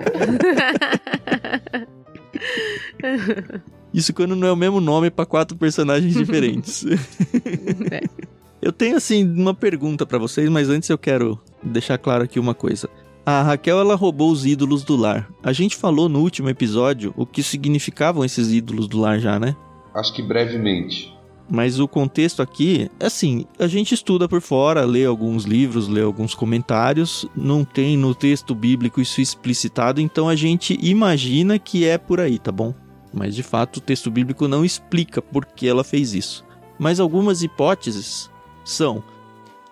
Isso 3.95 4.13
quando 4.13 4.35
não 4.35 4.45
é 4.45 4.51
o 4.51 4.57
mesmo 4.57 4.81
nome 4.81 5.09
para 5.09 5.25
quatro 5.25 5.55
personagens 5.57 6.11
diferentes. 6.13 6.85
é. 7.89 8.01
Eu 8.61 8.73
tenho 8.73 8.97
assim 8.97 9.23
uma 9.23 9.53
pergunta 9.53 10.05
para 10.05 10.17
vocês, 10.17 10.49
mas 10.49 10.69
antes 10.69 10.89
eu 10.89 10.97
quero 10.97 11.39
deixar 11.63 11.97
claro 11.97 12.25
aqui 12.25 12.37
uma 12.37 12.53
coisa. 12.53 12.89
A 13.25 13.41
Raquel 13.41 13.79
ela 13.79 13.95
roubou 13.95 14.29
os 14.29 14.45
ídolos 14.45 14.83
do 14.83 14.97
lar. 14.97 15.29
A 15.41 15.53
gente 15.53 15.77
falou 15.77 16.09
no 16.09 16.19
último 16.19 16.49
episódio 16.49 17.13
o 17.15 17.25
que 17.25 17.41
significavam 17.41 18.25
esses 18.25 18.51
ídolos 18.51 18.87
do 18.87 18.99
lar 18.99 19.19
já, 19.19 19.39
né? 19.39 19.55
Acho 19.95 20.13
que 20.13 20.21
brevemente. 20.21 21.15
Mas 21.49 21.79
o 21.79 21.87
contexto 21.87 22.41
aqui, 22.41 22.89
assim, 22.99 23.45
a 23.57 23.67
gente 23.67 23.93
estuda 23.93 24.27
por 24.27 24.41
fora, 24.41 24.83
lê 24.83 25.05
alguns 25.05 25.45
livros, 25.45 25.87
lê 25.87 26.01
alguns 26.01 26.33
comentários, 26.33 27.25
não 27.35 27.63
tem 27.63 27.95
no 27.95 28.13
texto 28.13 28.53
bíblico 28.53 28.99
isso 28.99 29.21
explicitado, 29.21 30.01
então 30.01 30.27
a 30.27 30.35
gente 30.35 30.77
imagina 30.81 31.59
que 31.59 31.85
é 31.85 31.97
por 31.97 32.19
aí, 32.19 32.39
tá 32.39 32.51
bom? 32.51 32.73
Mas 33.15 33.33
de 33.33 33.41
fato 33.41 33.77
o 33.77 33.81
texto 33.81 34.11
bíblico 34.11 34.47
não 34.47 34.65
explica 34.65 35.21
por 35.21 35.45
que 35.45 35.67
ela 35.67 35.83
fez 35.83 36.13
isso. 36.13 36.45
Mas 36.77 36.99
algumas 36.99 37.41
hipóteses 37.41 38.29
são: 38.63 39.03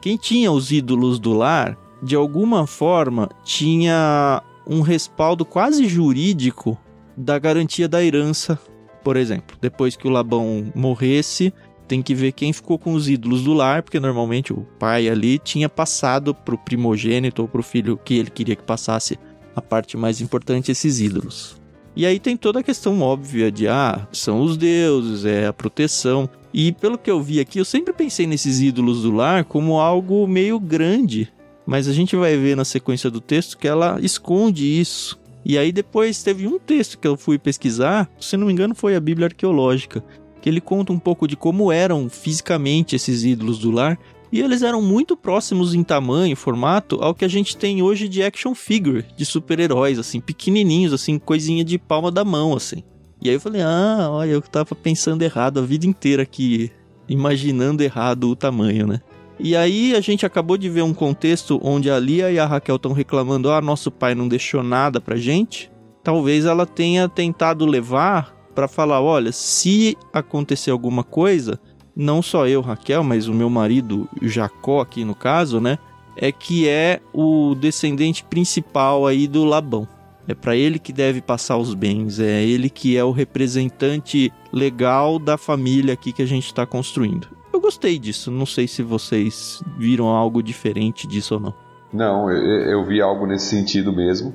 quem 0.01 0.17
tinha 0.17 0.51
os 0.51 0.71
ídolos 0.71 1.19
do 1.19 1.33
lar, 1.33 1.77
de 2.01 2.15
alguma 2.15 2.65
forma, 2.65 3.29
tinha 3.43 4.41
um 4.65 4.81
respaldo 4.81 5.45
quase 5.45 5.87
jurídico 5.87 6.77
da 7.15 7.37
garantia 7.37 7.87
da 7.87 8.03
herança, 8.03 8.57
por 9.03 9.17
exemplo. 9.17 9.57
Depois 9.61 9.95
que 9.95 10.07
o 10.07 10.11
Labão 10.11 10.71
morresse, 10.73 11.53
tem 11.87 12.01
que 12.01 12.15
ver 12.15 12.31
quem 12.31 12.53
ficou 12.53 12.79
com 12.79 12.93
os 12.93 13.09
ídolos 13.09 13.43
do 13.43 13.53
lar, 13.53 13.83
porque 13.83 13.99
normalmente 13.99 14.53
o 14.53 14.65
pai 14.79 15.07
ali 15.07 15.37
tinha 15.37 15.69
passado 15.69 16.33
para 16.33 16.55
o 16.55 16.57
primogênito 16.57 17.41
ou 17.41 17.47
para 17.47 17.59
o 17.59 17.63
filho 17.63 17.97
que 17.97 18.15
ele 18.15 18.29
queria 18.29 18.55
que 18.55 18.63
passasse 18.63 19.19
a 19.55 19.61
parte 19.61 19.95
mais 19.97 20.19
importante, 20.21 20.71
esses 20.71 20.99
ídolos. 20.99 21.61
E 21.95 22.05
aí 22.05 22.19
tem 22.19 22.35
toda 22.35 22.59
a 22.59 22.63
questão 22.63 23.01
óbvia 23.01 23.51
de, 23.51 23.67
ah, 23.67 24.07
são 24.11 24.41
os 24.41 24.57
deuses, 24.57 25.25
é 25.25 25.47
a 25.47 25.53
proteção. 25.53 26.29
E 26.53 26.71
pelo 26.71 26.97
que 26.97 27.09
eu 27.09 27.21
vi 27.21 27.39
aqui, 27.39 27.59
eu 27.59 27.65
sempre 27.65 27.93
pensei 27.93 28.25
nesses 28.25 28.59
ídolos 28.59 29.03
do 29.03 29.11
lar 29.11 29.43
como 29.43 29.79
algo 29.79 30.27
meio 30.27 30.59
grande. 30.59 31.31
Mas 31.65 31.87
a 31.87 31.93
gente 31.93 32.15
vai 32.15 32.35
ver 32.35 32.57
na 32.57 32.65
sequência 32.65 33.09
do 33.09 33.21
texto 33.21 33.57
que 33.57 33.67
ela 33.67 33.99
esconde 34.01 34.79
isso. 34.79 35.19
E 35.45 35.57
aí 35.57 35.71
depois 35.71 36.23
teve 36.23 36.47
um 36.47 36.57
texto 36.57 36.97
que 36.97 37.07
eu 37.07 37.17
fui 37.17 37.37
pesquisar, 37.37 38.09
se 38.19 38.37
não 38.37 38.47
me 38.47 38.53
engano 38.53 38.73
foi 38.73 38.95
a 38.95 38.99
Bíblia 38.99 39.27
Arqueológica, 39.27 40.03
que 40.41 40.49
ele 40.49 40.61
conta 40.61 40.91
um 40.91 40.99
pouco 40.99 41.27
de 41.27 41.35
como 41.35 41.71
eram 41.71 42.09
fisicamente 42.09 42.95
esses 42.95 43.23
ídolos 43.23 43.59
do 43.59 43.71
lar 43.71 43.99
e 44.33 44.41
eles 44.41 44.63
eram 44.63 44.81
muito 44.81 45.15
próximos 45.15 45.75
em 45.75 45.83
tamanho, 45.83 46.35
formato, 46.35 46.97
ao 47.03 47.13
que 47.13 47.23
a 47.23 47.27
gente 47.27 47.55
tem 47.55 47.83
hoje 47.83 48.09
de 48.09 48.23
action 48.23 48.55
figure, 48.55 49.05
de 49.15 49.27
super-heróis, 49.27 49.99
assim, 49.99 50.19
pequenininhos, 50.19 50.91
assim, 50.91 51.19
coisinha 51.19 51.63
de 51.63 51.77
palma 51.77 52.09
da 52.09 52.25
mão, 52.25 52.55
assim. 52.55 52.81
E 53.21 53.29
aí 53.29 53.35
eu 53.35 53.39
falei, 53.39 53.61
ah, 53.61 54.07
olha, 54.09 54.31
eu 54.31 54.41
tava 54.41 54.73
pensando 54.73 55.21
errado 55.21 55.59
a 55.59 55.61
vida 55.61 55.85
inteira 55.85 56.23
aqui, 56.23 56.71
imaginando 57.07 57.83
errado 57.83 58.27
o 58.27 58.35
tamanho, 58.35 58.87
né? 58.87 59.01
E 59.39 59.55
aí 59.55 59.95
a 59.95 60.01
gente 60.01 60.25
acabou 60.25 60.57
de 60.57 60.67
ver 60.67 60.81
um 60.81 60.95
contexto 60.95 61.59
onde 61.61 61.91
a 61.91 61.99
Lia 61.99 62.31
e 62.31 62.39
a 62.39 62.47
Raquel 62.47 62.77
estão 62.77 62.91
reclamando, 62.91 63.51
ah, 63.51 63.61
nosso 63.61 63.91
pai 63.91 64.15
não 64.15 64.27
deixou 64.27 64.63
nada 64.63 64.99
pra 64.99 65.15
gente. 65.15 65.71
Talvez 66.03 66.45
ela 66.45 66.65
tenha 66.65 67.07
tentado 67.07 67.67
levar 67.67 68.35
para 68.55 68.67
falar, 68.67 68.99
olha, 68.99 69.31
se 69.31 69.95
acontecer 70.11 70.71
alguma 70.71 71.03
coisa, 71.03 71.59
não 71.95 72.21
só 72.21 72.47
eu, 72.47 72.61
Raquel, 72.61 73.03
mas 73.03 73.27
o 73.27 73.33
meu 73.33 73.49
marido 73.49 74.09
Jacó 74.21 74.81
aqui 74.81 75.05
no 75.05 75.15
caso, 75.15 75.59
né? 75.59 75.77
É 76.15 76.31
que 76.31 76.67
é 76.67 76.99
o 77.13 77.55
descendente 77.55 78.23
principal 78.23 79.07
aí 79.07 79.27
do 79.27 79.43
Labão. 79.43 79.87
É 80.27 80.33
para 80.33 80.55
ele 80.55 80.79
que 80.79 80.93
deve 80.93 81.21
passar 81.21 81.57
os 81.57 81.73
bens, 81.73 82.19
é 82.19 82.43
ele 82.43 82.69
que 82.69 82.95
é 82.95 83.03
o 83.03 83.11
representante 83.11 84.31
legal 84.53 85.19
da 85.19 85.37
família 85.37 85.93
aqui 85.93 86.13
que 86.13 86.21
a 86.21 86.25
gente 86.25 86.45
está 86.45 86.65
construindo. 86.65 87.27
Eu 87.51 87.59
gostei 87.59 87.99
disso, 87.99 88.31
não 88.31 88.45
sei 88.45 88.67
se 88.67 88.81
vocês 88.81 89.61
viram 89.77 90.07
algo 90.07 90.41
diferente 90.41 91.05
disso 91.05 91.35
ou 91.35 91.39
não. 91.39 91.53
Não, 91.91 92.31
eu, 92.31 92.71
eu 92.71 92.85
vi 92.85 93.01
algo 93.01 93.27
nesse 93.27 93.47
sentido 93.47 93.91
mesmo. 93.91 94.33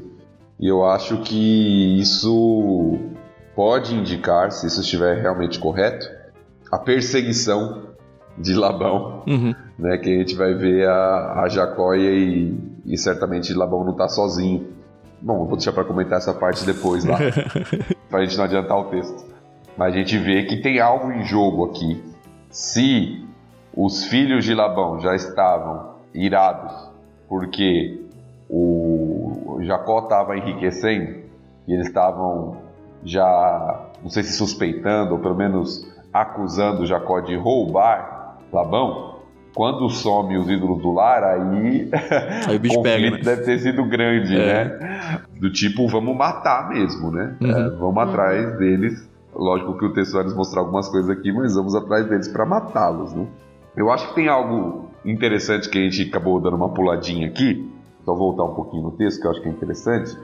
E 0.61 0.69
eu 0.69 0.85
acho 0.85 1.19
que 1.23 1.99
isso 1.99 2.99
pode 3.57 3.95
indicar, 3.95 4.53
se 4.53 4.67
isso 4.67 4.81
estiver 4.81 5.21
realmente 5.21 5.59
correto, 5.59 6.18
a 6.71 6.79
perseguição 6.79 7.89
de 8.37 8.55
Labão, 8.55 9.25
uhum. 9.27 9.55
né? 9.79 9.99
Que 9.99 10.15
a 10.15 10.19
gente 10.19 10.35
vai 10.35 10.55
ver 10.55 10.89
a, 10.89 11.43
a 11.43 11.49
Jacó 11.49 11.95
e, 11.95 12.57
e 12.87 12.97
certamente 12.97 13.53
Labão 13.53 13.85
não 13.85 13.93
está 13.93 14.09
sozinho. 14.09 14.67
Bom, 15.21 15.47
vou 15.47 15.57
deixar 15.57 15.73
para 15.73 15.85
comentar 15.85 16.19
essa 16.19 16.33
parte 16.33 16.65
depois 16.65 17.05
lá, 17.05 17.19
para 18.09 18.21
a 18.21 18.25
gente 18.25 18.37
não 18.37 18.45
adiantar 18.45 18.79
o 18.79 18.85
texto. 18.85 19.27
Mas 19.77 19.95
a 19.95 19.97
gente 19.97 20.17
vê 20.19 20.45
que 20.45 20.61
tem 20.61 20.81
algo 20.81 21.11
em 21.11 21.25
jogo 21.25 21.71
aqui. 21.71 22.03
Se 22.51 23.25
os 23.77 24.05
filhos 24.05 24.45
de 24.45 24.55
Labão 24.55 25.01
já 25.01 25.15
estavam 25.15 25.97
irados 26.15 26.89
porque 27.29 28.01
o 28.49 29.59
Jacó 29.63 30.01
estava 30.01 30.37
enriquecendo 30.37 31.19
e 31.67 31.75
eles 31.75 31.89
estavam 31.89 32.57
já, 33.05 33.87
não 34.03 34.09
sei 34.09 34.23
se 34.23 34.33
suspeitando 34.33 35.15
ou 35.15 35.21
pelo 35.21 35.37
menos 35.37 35.87
acusando 36.13 36.87
Jacó 36.87 37.21
de 37.21 37.37
roubar 37.37 38.39
Labão, 38.53 39.19
quando 39.55 39.89
some 39.91 40.37
os 40.37 40.49
ídolos 40.49 40.81
do 40.81 40.93
lar, 40.93 41.25
aí, 41.25 41.91
aí 42.47 42.57
o 42.57 42.61
bicho 42.61 42.81
pega, 42.83 43.11
né? 43.11 43.19
deve 43.19 43.43
ter 43.43 43.59
sido 43.59 43.85
grande, 43.85 44.37
é. 44.37 44.65
né? 44.65 45.21
Do 45.39 45.53
tipo, 45.53 45.87
vamos 45.89 46.17
matar 46.17 46.69
mesmo, 46.69 47.11
né? 47.11 47.37
Uhum. 47.41 47.51
É, 47.51 47.71
vamos 47.71 47.97
uhum. 47.97 48.01
atrás 48.01 48.59
deles. 48.59 49.09
Lógico 49.35 49.77
que 49.79 49.85
o 49.85 49.93
texto 49.93 50.13
vai 50.13 50.25
nos 50.25 50.35
mostrar 50.35 50.61
algumas 50.61 50.89
coisas 50.89 51.11
aqui, 51.11 51.33
mas 51.33 51.55
vamos 51.55 51.75
atrás 51.75 52.07
deles 52.09 52.29
para 52.29 52.47
matá-los, 52.47 53.13
né? 53.15 53.27
Eu 53.77 53.91
acho 53.91 54.09
que 54.09 54.15
tem 54.17 54.29
algo 54.29 54.91
interessante 55.05 55.69
que 55.69 55.79
a 55.79 55.83
gente 55.83 56.09
acabou 56.09 56.41
dando 56.41 56.57
uma 56.57 56.71
puladinha 56.71 57.29
aqui. 57.29 57.71
Só 58.05 58.15
voltar 58.15 58.45
um 58.45 58.55
pouquinho 58.55 58.85
no 58.85 58.91
texto, 58.93 59.21
que 59.21 59.27
eu 59.27 59.31
acho 59.31 59.41
que 59.43 59.49
é 59.49 59.51
interessante. 59.51 60.17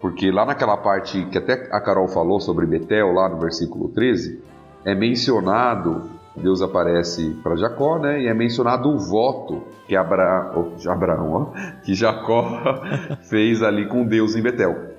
Porque 0.00 0.30
lá 0.30 0.46
naquela 0.46 0.76
parte 0.76 1.24
que 1.26 1.38
até 1.38 1.68
a 1.72 1.80
Carol 1.80 2.08
falou 2.08 2.40
sobre 2.40 2.66
Betel, 2.66 3.12
lá 3.12 3.28
no 3.28 3.38
versículo 3.38 3.88
13, 3.88 4.40
é 4.84 4.94
mencionado, 4.94 6.10
Deus 6.36 6.62
aparece 6.62 7.38
para 7.42 7.56
Jacó, 7.56 7.98
né? 7.98 8.22
E 8.22 8.26
é 8.26 8.34
mencionado 8.34 8.88
o 8.88 8.98
voto 8.98 9.62
que 9.86 9.94
Abra... 9.94 10.52
oh, 10.56 10.90
Abraão, 10.90 11.32
ó, 11.32 11.80
que 11.82 11.94
Jacó 11.94 12.62
fez 13.28 13.62
ali 13.62 13.86
com 13.86 14.04
Deus 14.04 14.34
em 14.34 14.42
Betel. 14.42 14.92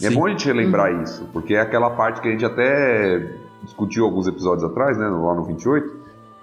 É 0.00 0.10
bom 0.10 0.26
a 0.26 0.30
gente 0.30 0.46
relembrar 0.46 0.92
uhum. 0.92 1.02
isso, 1.02 1.28
porque 1.32 1.54
é 1.54 1.60
aquela 1.60 1.90
parte 1.90 2.20
que 2.20 2.28
a 2.28 2.30
gente 2.30 2.44
até 2.44 3.28
discutiu 3.64 4.04
alguns 4.04 4.26
episódios 4.26 4.64
atrás, 4.64 4.96
né? 4.96 5.08
Lá 5.08 5.34
no 5.34 5.44
28, 5.44 5.96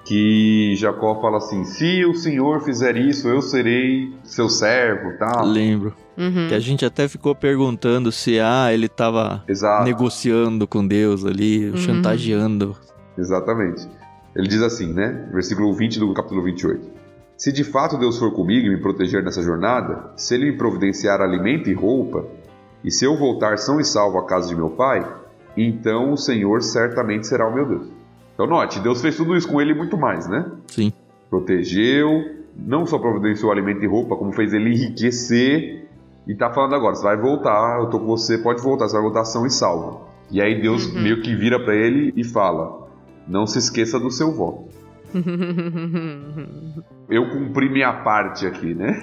que 0.04 0.76
Jacó 0.76 1.20
fala 1.22 1.38
assim: 1.38 1.64
se 1.64 2.06
o 2.06 2.14
Senhor 2.14 2.62
fizer 2.62 2.98
isso, 2.98 3.28
eu 3.30 3.42
serei 3.42 4.14
seu 4.24 4.50
servo, 4.50 5.18
tá? 5.18 5.42
Lembro. 5.42 5.94
Uhum. 6.18 6.48
Que 6.48 6.54
a 6.54 6.60
gente 6.60 6.86
até 6.86 7.08
ficou 7.08 7.36
perguntando 7.36 8.12
se 8.12 8.40
ah, 8.40 8.74
ele 8.74 8.86
estava 8.86 9.44
negociando 9.84 10.68
com 10.68 10.86
Deus 10.86 11.26
ali, 11.26 11.70
uhum. 11.70 11.78
chantageando. 11.78 12.76
Exatamente. 13.18 13.88
Ele 14.36 14.48
diz 14.48 14.62
assim, 14.62 14.94
né? 14.94 15.30
Versículo 15.32 15.74
20 15.74 16.00
do 16.00 16.14
capítulo 16.14 16.44
28. 16.44 16.96
Se 17.38 17.52
de 17.52 17.64
fato 17.64 17.98
Deus 17.98 18.18
for 18.18 18.32
comigo 18.32 18.68
e 18.68 18.70
me 18.70 18.82
proteger 18.82 19.24
nessa 19.24 19.42
jornada, 19.42 20.12
se 20.16 20.36
ele 20.36 20.52
me 20.52 20.58
providenciar 20.58 21.22
alimento 21.22 21.70
e 21.70 21.74
roupa, 21.74 22.26
e 22.84 22.92
se 22.92 23.04
eu 23.04 23.18
voltar 23.18 23.58
são 23.58 23.80
e 23.80 23.84
salvo 23.84 24.18
à 24.18 24.26
casa 24.26 24.48
de 24.48 24.56
meu 24.56 24.70
pai, 24.70 25.06
então 25.58 26.14
o 26.14 26.18
Senhor 26.18 26.62
certamente 26.62 27.28
será 27.28 27.48
o 27.48 27.54
meu 27.54 27.66
Deus. 27.66 27.88
Então, 28.34 28.48
note, 28.48 28.80
Deus 28.80 29.02
fez 29.02 29.16
tudo 29.16 29.36
isso 29.36 29.48
com 29.48 29.62
ele 29.62 29.72
e 29.72 29.76
muito 29.76 29.98
mais, 29.98 30.28
né? 30.28 30.46
Sim. 30.68 30.92
Protegeu, 31.30 32.46
não 32.56 32.86
só 32.86 33.00
providenciou 33.00 33.52
alimento 33.52 33.84
e 33.84 33.88
roupa, 33.88 34.16
como 34.16 34.32
fez 34.32 34.54
ele 34.54 34.70
enriquecer. 34.70 35.85
E 36.28 36.36
tá 36.36 36.52
falando 36.52 36.74
agora, 36.74 36.96
você 36.96 37.04
vai 37.04 37.18
voltar, 37.18 37.80
eu 37.80 37.90
tô 37.90 38.00
com 38.00 38.08
você, 38.08 38.38
pode 38.38 38.62
voltar, 38.62 38.88
você 38.88 38.94
vai 38.94 39.04
voltar 39.04 39.26
são 39.26 39.46
e 39.46 39.52
salvo. 39.52 40.08
E 40.32 40.42
aí 40.42 40.60
Deus 40.62 40.88
uhum. 40.88 41.02
meio 41.02 41.22
que 41.22 41.36
vira 41.36 41.60
para 41.64 41.76
ele 41.76 42.12
e 42.16 42.24
fala: 42.24 42.88
Não 43.28 43.46
se 43.46 43.60
esqueça 43.60 44.00
do 44.00 44.10
seu 44.10 44.32
voto. 44.32 44.74
eu 47.10 47.30
cumpri 47.30 47.70
minha 47.70 47.94
parte 48.04 48.46
aqui, 48.46 48.74
né? 48.74 49.00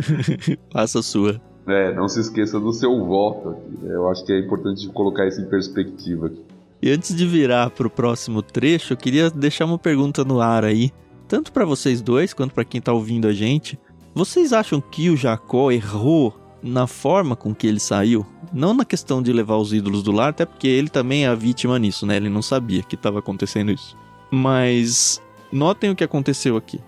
Faça 0.72 1.00
a 1.00 1.02
sua. 1.02 1.40
É, 1.68 1.92
não 1.94 2.08
se 2.08 2.20
esqueça 2.20 2.58
do 2.58 2.72
seu 2.72 3.04
voto 3.04 3.50
aqui. 3.50 3.84
Né? 3.84 3.94
Eu 3.94 4.08
acho 4.08 4.24
que 4.24 4.32
é 4.32 4.38
importante 4.38 4.88
colocar 4.88 5.26
isso 5.26 5.40
em 5.40 5.46
perspectiva 5.46 6.26
aqui. 6.26 6.42
E 6.82 6.90
antes 6.90 7.14
de 7.14 7.26
virar 7.26 7.70
para 7.70 7.86
o 7.86 7.90
próximo 7.90 8.42
trecho, 8.42 8.92
eu 8.92 8.96
queria 8.96 9.30
deixar 9.30 9.64
uma 9.64 9.78
pergunta 9.78 10.24
no 10.24 10.40
ar 10.40 10.64
aí, 10.64 10.92
tanto 11.26 11.52
para 11.52 11.64
vocês 11.64 12.00
dois 12.00 12.32
quanto 12.32 12.54
para 12.54 12.64
quem 12.64 12.78
está 12.78 12.92
ouvindo 12.92 13.26
a 13.26 13.32
gente. 13.32 13.78
Vocês 14.14 14.52
acham 14.52 14.80
que 14.80 15.10
o 15.10 15.16
Jacó 15.16 15.70
errou 15.70 16.34
na 16.62 16.86
forma 16.86 17.36
com 17.36 17.54
que 17.54 17.66
ele 17.66 17.80
saiu? 17.80 18.26
Não 18.52 18.74
na 18.74 18.84
questão 18.84 19.22
de 19.22 19.32
levar 19.32 19.56
os 19.56 19.72
ídolos 19.72 20.02
do 20.02 20.12
lar, 20.12 20.30
até 20.30 20.44
porque 20.44 20.68
ele 20.68 20.88
também 20.88 21.24
é 21.24 21.28
a 21.28 21.34
vítima 21.34 21.78
nisso, 21.78 22.06
né? 22.06 22.16
Ele 22.16 22.28
não 22.28 22.42
sabia 22.42 22.82
que 22.82 22.94
estava 22.94 23.18
acontecendo 23.18 23.70
isso. 23.70 23.96
Mas 24.30 25.20
notem 25.52 25.90
o 25.90 25.96
que 25.96 26.04
aconteceu 26.04 26.56
aqui. 26.56 26.80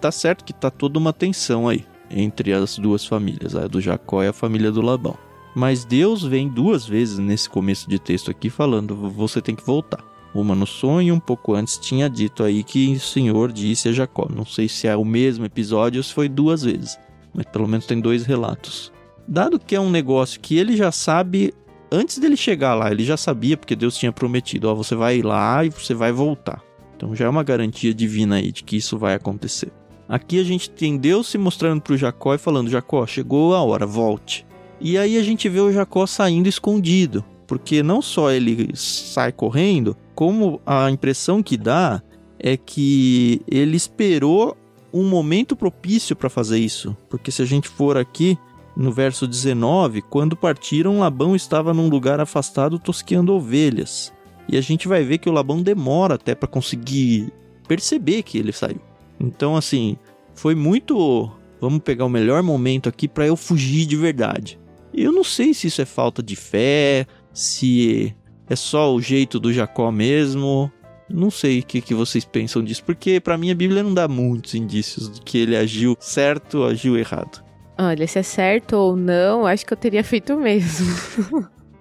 Tá 0.00 0.10
certo 0.10 0.44
que 0.44 0.52
tá 0.52 0.70
toda 0.70 0.98
uma 0.98 1.12
tensão 1.12 1.68
aí 1.68 1.86
entre 2.10 2.52
as 2.52 2.78
duas 2.78 3.06
famílias, 3.06 3.54
a 3.54 3.66
do 3.66 3.80
Jacó 3.80 4.22
e 4.22 4.28
a 4.28 4.32
família 4.32 4.70
do 4.70 4.82
Labão. 4.82 5.16
Mas 5.54 5.84
Deus 5.84 6.22
vem 6.22 6.48
duas 6.48 6.86
vezes 6.86 7.18
nesse 7.18 7.48
começo 7.48 7.88
de 7.88 7.98
texto 7.98 8.30
aqui 8.30 8.48
falando: 8.50 8.94
você 8.94 9.40
tem 9.40 9.54
que 9.54 9.64
voltar. 9.64 10.02
Uma 10.34 10.54
no 10.54 10.66
sonho, 10.66 11.14
um 11.14 11.20
pouco 11.20 11.54
antes 11.54 11.76
tinha 11.76 12.08
dito 12.08 12.42
aí 12.42 12.64
que 12.64 12.94
o 12.94 13.00
Senhor 13.00 13.52
disse 13.52 13.90
a 13.90 13.92
Jacó. 13.92 14.26
Não 14.34 14.46
sei 14.46 14.66
se 14.66 14.86
é 14.86 14.96
o 14.96 15.04
mesmo 15.04 15.44
episódio 15.44 15.98
ou 15.98 16.02
se 16.02 16.14
foi 16.14 16.26
duas 16.26 16.62
vezes, 16.62 16.98
mas 17.34 17.44
pelo 17.46 17.68
menos 17.68 17.84
tem 17.84 18.00
dois 18.00 18.24
relatos. 18.24 18.90
Dado 19.32 19.58
que 19.58 19.74
é 19.74 19.80
um 19.80 19.88
negócio 19.88 20.38
que 20.38 20.58
ele 20.58 20.76
já 20.76 20.92
sabe 20.92 21.54
antes 21.90 22.18
dele 22.18 22.36
chegar 22.36 22.74
lá, 22.74 22.90
ele 22.90 23.02
já 23.02 23.16
sabia 23.16 23.56
porque 23.56 23.74
Deus 23.74 23.96
tinha 23.96 24.12
prometido: 24.12 24.68
ó, 24.68 24.74
você 24.74 24.94
vai 24.94 25.22
lá 25.22 25.64
e 25.64 25.70
você 25.70 25.94
vai 25.94 26.12
voltar. 26.12 26.62
Então 26.94 27.16
já 27.16 27.24
é 27.24 27.28
uma 27.30 27.42
garantia 27.42 27.94
divina 27.94 28.36
aí 28.36 28.52
de 28.52 28.62
que 28.62 28.76
isso 28.76 28.98
vai 28.98 29.14
acontecer. 29.14 29.72
Aqui 30.06 30.38
a 30.38 30.44
gente 30.44 30.68
tem 30.68 30.98
Deus 30.98 31.28
se 31.28 31.38
mostrando 31.38 31.80
para 31.80 31.94
o 31.94 31.96
Jacó 31.96 32.34
e 32.34 32.38
falando: 32.38 32.68
Jacó, 32.68 33.06
chegou 33.06 33.54
a 33.54 33.62
hora, 33.62 33.86
volte. 33.86 34.44
E 34.78 34.98
aí 34.98 35.16
a 35.16 35.22
gente 35.22 35.48
vê 35.48 35.60
o 35.60 35.72
Jacó 35.72 36.06
saindo 36.06 36.46
escondido, 36.46 37.24
porque 37.46 37.82
não 37.82 38.02
só 38.02 38.30
ele 38.30 38.68
sai 38.74 39.32
correndo, 39.32 39.96
como 40.14 40.60
a 40.66 40.90
impressão 40.90 41.42
que 41.42 41.56
dá 41.56 42.02
é 42.38 42.54
que 42.54 43.40
ele 43.50 43.78
esperou 43.78 44.54
um 44.92 45.08
momento 45.08 45.56
propício 45.56 46.14
para 46.14 46.28
fazer 46.28 46.58
isso. 46.58 46.94
Porque 47.08 47.30
se 47.30 47.40
a 47.40 47.46
gente 47.46 47.66
for 47.66 47.96
aqui 47.96 48.36
no 48.76 48.90
verso 48.90 49.26
19, 49.26 50.02
quando 50.02 50.36
partiram, 50.36 51.00
Labão 51.00 51.36
estava 51.36 51.74
num 51.74 51.88
lugar 51.88 52.20
afastado 52.20 52.78
tosqueando 52.78 53.34
ovelhas. 53.34 54.12
E 54.48 54.56
a 54.56 54.60
gente 54.60 54.88
vai 54.88 55.04
ver 55.04 55.18
que 55.18 55.28
o 55.28 55.32
Labão 55.32 55.62
demora 55.62 56.14
até 56.14 56.34
para 56.34 56.48
conseguir 56.48 57.32
perceber 57.68 58.22
que 58.22 58.38
ele 58.38 58.52
saiu. 58.52 58.80
Então, 59.20 59.56
assim, 59.56 59.96
foi 60.34 60.54
muito. 60.54 61.30
Vamos 61.60 61.80
pegar 61.80 62.04
o 62.04 62.10
melhor 62.10 62.42
momento 62.42 62.88
aqui 62.88 63.06
para 63.06 63.26
eu 63.26 63.36
fugir 63.36 63.86
de 63.86 63.96
verdade. 63.96 64.58
Eu 64.92 65.12
não 65.12 65.22
sei 65.22 65.54
se 65.54 65.68
isso 65.68 65.80
é 65.80 65.84
falta 65.84 66.22
de 66.22 66.34
fé, 66.34 67.06
se 67.32 68.14
é 68.48 68.56
só 68.56 68.92
o 68.92 69.00
jeito 69.00 69.38
do 69.38 69.52
Jacó 69.52 69.90
mesmo. 69.92 70.70
Não 71.08 71.30
sei 71.30 71.60
o 71.60 71.62
que, 71.62 71.80
que 71.80 71.94
vocês 71.94 72.24
pensam 72.24 72.64
disso, 72.64 72.82
porque 72.84 73.20
para 73.20 73.36
mim 73.36 73.50
a 73.50 73.54
Bíblia 73.54 73.82
não 73.82 73.92
dá 73.92 74.08
muitos 74.08 74.54
indícios 74.54 75.10
de 75.10 75.20
que 75.20 75.38
ele 75.38 75.56
agiu 75.56 75.96
certo 76.00 76.58
ou 76.58 76.66
agiu 76.66 76.96
errado. 76.96 77.44
Olha, 77.82 78.06
se 78.06 78.18
é 78.18 78.22
certo 78.22 78.74
ou 78.74 78.94
não, 78.94 79.44
acho 79.44 79.66
que 79.66 79.72
eu 79.72 79.76
teria 79.76 80.04
feito 80.04 80.36
mesmo. 80.36 80.86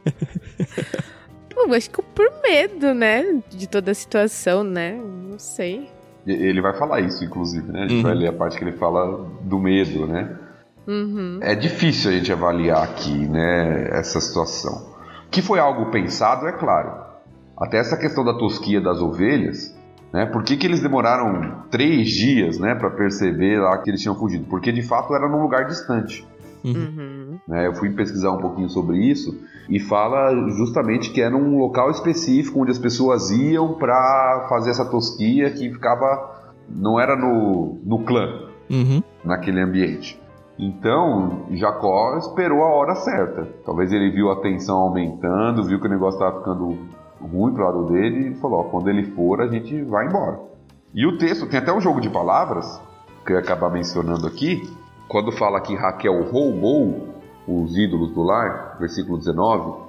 eu 1.56 1.74
acho 1.74 1.92
que 1.92 2.02
por 2.02 2.28
medo, 2.42 2.94
né? 2.94 3.42
De 3.50 3.68
toda 3.70 3.92
a 3.92 3.94
situação, 3.94 4.64
né? 4.64 5.00
Não 5.30 5.38
sei. 5.38 5.90
Ele 6.26 6.60
vai 6.60 6.76
falar 6.76 7.02
isso, 7.02 7.24
inclusive, 7.24 7.72
né? 7.72 7.84
A 7.84 7.88
gente 7.88 7.98
uhum. 7.98 8.04
vai 8.04 8.16
ler 8.16 8.30
a 8.30 8.34
parte 8.34 8.58
que 8.58 8.64
ele 8.64 8.78
fala 8.78 9.30
do 9.42 9.60
medo, 9.60 10.08
né? 10.08 10.38
Uhum. 10.88 11.40
É 11.42 11.54
difícil 11.54 12.10
a 12.10 12.14
gente 12.14 12.32
avaliar 12.32 12.84
aqui, 12.84 13.28
né, 13.28 13.90
essa 13.92 14.20
situação. 14.20 14.96
Que 15.30 15.42
foi 15.42 15.60
algo 15.60 15.92
pensado, 15.92 16.48
é 16.48 16.52
claro. 16.52 17.12
Até 17.58 17.78
essa 17.78 17.96
questão 17.96 18.26
da 18.26 18.34
tosquia 18.34 18.82
das 18.82 19.00
ovelhas, 19.00 19.78
né? 20.12 20.26
Por 20.26 20.44
que, 20.44 20.58
que 20.58 20.68
eles 20.68 20.82
demoraram 20.82 21.64
três 21.70 22.10
dias, 22.10 22.60
né, 22.60 22.76
para 22.76 22.90
perceber 22.90 23.60
lá 23.60 23.78
que 23.78 23.90
eles 23.90 24.02
tinham 24.02 24.16
fugido? 24.16 24.46
Porque 24.50 24.72
de 24.72 24.82
fato 24.82 25.16
era 25.16 25.28
num 25.28 25.42
lugar 25.42 25.66
distante. 25.66 26.28
Uhum. 26.64 27.40
Né, 27.48 27.66
eu 27.66 27.74
fui 27.74 27.90
pesquisar 27.90 28.32
um 28.32 28.38
pouquinho 28.38 28.70
sobre 28.70 28.98
isso 28.98 29.36
e 29.68 29.80
fala 29.80 30.32
justamente 30.52 31.12
que 31.12 31.20
era 31.20 31.36
um 31.36 31.58
local 31.58 31.90
específico 31.90 32.62
onde 32.62 32.70
as 32.70 32.78
pessoas 32.78 33.32
iam 33.32 33.74
para 33.74 34.46
fazer 34.48 34.70
essa 34.70 34.86
tosquia 34.86 35.50
que 35.50 35.72
ficava 35.72 36.40
não 36.70 37.00
era 37.00 37.16
no, 37.16 37.80
no 37.84 38.04
clã 38.04 38.48
uhum. 38.70 39.02
naquele 39.24 39.60
ambiente. 39.60 40.22
Então, 40.60 41.48
Jacó 41.52 42.18
esperou 42.18 42.62
a 42.62 42.76
hora 42.76 42.96
certa. 42.96 43.48
Talvez 43.66 43.92
ele 43.92 44.12
viu 44.12 44.30
a 44.30 44.42
tensão 44.42 44.78
aumentando, 44.78 45.64
viu 45.64 45.80
que 45.80 45.88
o 45.88 45.90
negócio 45.90 46.20
estava 46.20 46.38
ficando 46.38 46.78
ruim 47.22 47.54
pro 47.54 47.64
lado 47.64 47.86
dele 47.88 48.30
e 48.30 48.36
falou: 48.36 48.62
ó, 48.62 48.64
quando 48.64 48.90
ele 48.90 49.04
for, 49.12 49.42
a 49.42 49.48
gente 49.48 49.82
vai 49.84 50.08
embora. 50.08 50.40
E 50.94 51.06
o 51.06 51.18
texto 51.18 51.48
tem 51.48 51.60
até 51.60 51.72
um 51.72 51.80
jogo 51.80 52.02
de 52.02 52.10
palavras, 52.10 52.82
que 53.26 53.32
eu 53.32 53.38
ia 53.38 53.42
acabar 53.42 53.70
mencionando 53.70 54.28
aqui, 54.28 54.70
quando 55.08 55.32
fala 55.32 55.62
que 55.62 55.76
Raquel 55.76 56.24
roubou 56.24 57.10
os 57.48 57.78
ídolos 57.78 58.12
do 58.12 58.24
lar, 58.24 58.78
versículo 58.80 59.18
19, 59.18 59.82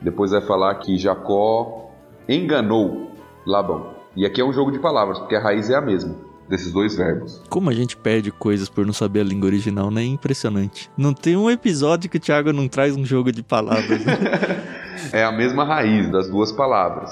depois 0.00 0.30
vai 0.30 0.40
falar 0.40 0.74
que 0.76 0.96
Jacó 0.96 1.90
enganou 2.28 3.10
Labão. 3.46 3.94
E 4.16 4.26
aqui 4.26 4.40
é 4.40 4.44
um 4.44 4.52
jogo 4.52 4.70
de 4.70 4.78
palavras, 4.78 5.18
porque 5.18 5.36
a 5.36 5.40
raiz 5.40 5.70
é 5.70 5.76
a 5.76 5.80
mesma 5.80 6.14
desses 6.50 6.72
dois 6.72 6.96
verbos. 6.96 7.40
Como 7.48 7.70
a 7.70 7.72
gente 7.72 7.96
perde 7.96 8.32
coisas 8.32 8.68
por 8.68 8.84
não 8.84 8.92
saber 8.92 9.20
a 9.20 9.24
língua 9.24 9.46
original, 9.46 9.88
né? 9.90 10.02
Impressionante. 10.02 10.90
Não 10.96 11.14
tem 11.14 11.36
um 11.36 11.48
episódio 11.48 12.10
que 12.10 12.16
o 12.16 12.20
Thiago 12.20 12.52
não 12.52 12.66
traz 12.66 12.96
um 12.96 13.04
jogo 13.04 13.30
de 13.30 13.42
palavras. 13.42 14.04
Né? 14.04 14.14
é 15.12 15.24
a 15.24 15.32
mesma 15.32 15.64
raiz 15.64 16.10
das 16.10 16.28
duas 16.28 16.52
palavras. 16.52 17.10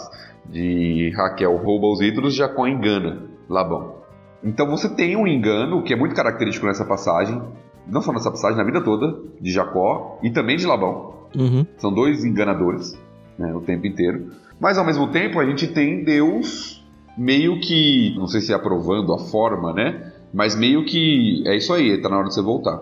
de 0.49 1.13
Raquel 1.15 1.57
rouba 1.57 1.89
os 1.89 2.01
ídolos, 2.01 2.35
Jacó 2.35 2.67
engana 2.67 3.23
Labão. 3.49 3.97
Então 4.43 4.67
você 4.69 4.89
tem 4.89 5.17
um 5.17 5.27
engano 5.27 5.83
que 5.83 5.93
é 5.93 5.97
muito 5.97 6.15
característico 6.15 6.67
nessa 6.67 6.85
passagem, 6.85 7.43
não 7.87 8.01
só 8.01 8.13
nessa 8.13 8.31
passagem, 8.31 8.57
na 8.57 8.65
vida 8.65 8.81
toda, 8.81 9.19
de 9.41 9.51
Jacó 9.51 10.19
e 10.23 10.31
também 10.31 10.57
de 10.57 10.67
Labão. 10.67 11.15
Uhum. 11.37 11.67
São 11.77 11.93
dois 11.93 12.25
enganadores 12.25 12.97
né, 13.39 13.55
o 13.55 13.61
tempo 13.61 13.87
inteiro. 13.87 14.33
Mas 14.61 14.77
ao 14.77 14.85
mesmo 14.85 15.09
tempo 15.09 15.39
a 15.39 15.47
gente 15.47 15.69
tem 15.69 16.05
Deus 16.05 16.85
meio 17.17 17.61
que, 17.61 18.15
não 18.17 18.27
sei 18.27 18.41
se 18.41 18.53
é 18.53 18.57
aprovando 18.57 19.13
a 19.13 19.19
forma, 19.19 19.73
né? 19.73 20.13
Mas 20.33 20.55
meio 20.55 20.85
que 20.85 21.43
é 21.47 21.57
isso 21.57 21.73
aí, 21.73 22.01
tá 22.01 22.09
na 22.09 22.19
hora 22.19 22.29
de 22.29 22.35
você 22.35 22.43
voltar. 22.43 22.81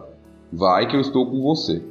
Vai 0.53 0.87
que 0.87 0.97
eu 0.97 1.01
estou 1.01 1.27
com 1.31 1.43
você. 1.43 1.83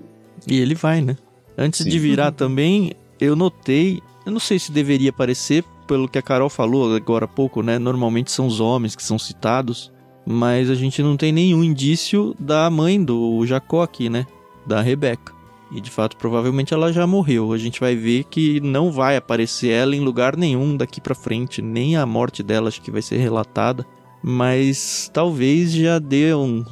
E 0.47 0.59
ele 0.59 0.75
vai, 0.75 1.01
né? 1.01 1.15
Antes 1.57 1.83
Sim. 1.83 1.89
de 1.89 1.99
virar 1.99 2.31
também, 2.33 2.93
eu 3.19 3.35
notei, 3.35 4.01
eu 4.25 4.31
não 4.31 4.39
sei 4.39 4.59
se 4.59 4.71
deveria 4.71 5.09
aparecer, 5.09 5.63
pelo 5.87 6.09
que 6.09 6.17
a 6.17 6.21
Carol 6.21 6.49
falou 6.49 6.95
agora 6.95 7.25
há 7.25 7.27
pouco, 7.27 7.61
né? 7.61 7.77
Normalmente 7.77 8.31
são 8.31 8.47
os 8.47 8.59
homens 8.59 8.95
que 8.95 9.03
são 9.03 9.19
citados, 9.19 9.91
mas 10.25 10.69
a 10.69 10.75
gente 10.75 11.01
não 11.03 11.15
tem 11.15 11.31
nenhum 11.31 11.63
indício 11.63 12.35
da 12.39 12.69
mãe 12.69 13.03
do 13.03 13.45
Jacó 13.45 13.83
aqui, 13.83 14.09
né? 14.09 14.25
Da 14.65 14.81
Rebeca. 14.81 15.33
E 15.71 15.81
de 15.81 15.89
fato, 15.91 16.15
provavelmente 16.17 16.73
ela 16.73 16.91
já 16.93 17.05
morreu. 17.05 17.51
A 17.51 17.57
gente 17.57 17.79
vai 17.79 17.95
ver 17.95 18.23
que 18.25 18.59
não 18.61 18.91
vai 18.91 19.17
aparecer 19.17 19.69
ela 19.69 19.95
em 19.95 19.99
lugar 19.99 20.35
nenhum 20.35 20.75
daqui 20.77 21.01
para 21.01 21.15
frente, 21.15 21.61
nem 21.61 21.95
a 21.95 22.05
morte 22.05 22.41
dela 22.41 22.67
acho 22.67 22.81
que 22.81 22.91
vai 22.91 23.01
ser 23.01 23.17
relatada, 23.17 23.85
mas 24.23 25.09
talvez 25.13 25.71
já 25.71 25.99
dê 25.99 26.33
um 26.33 26.63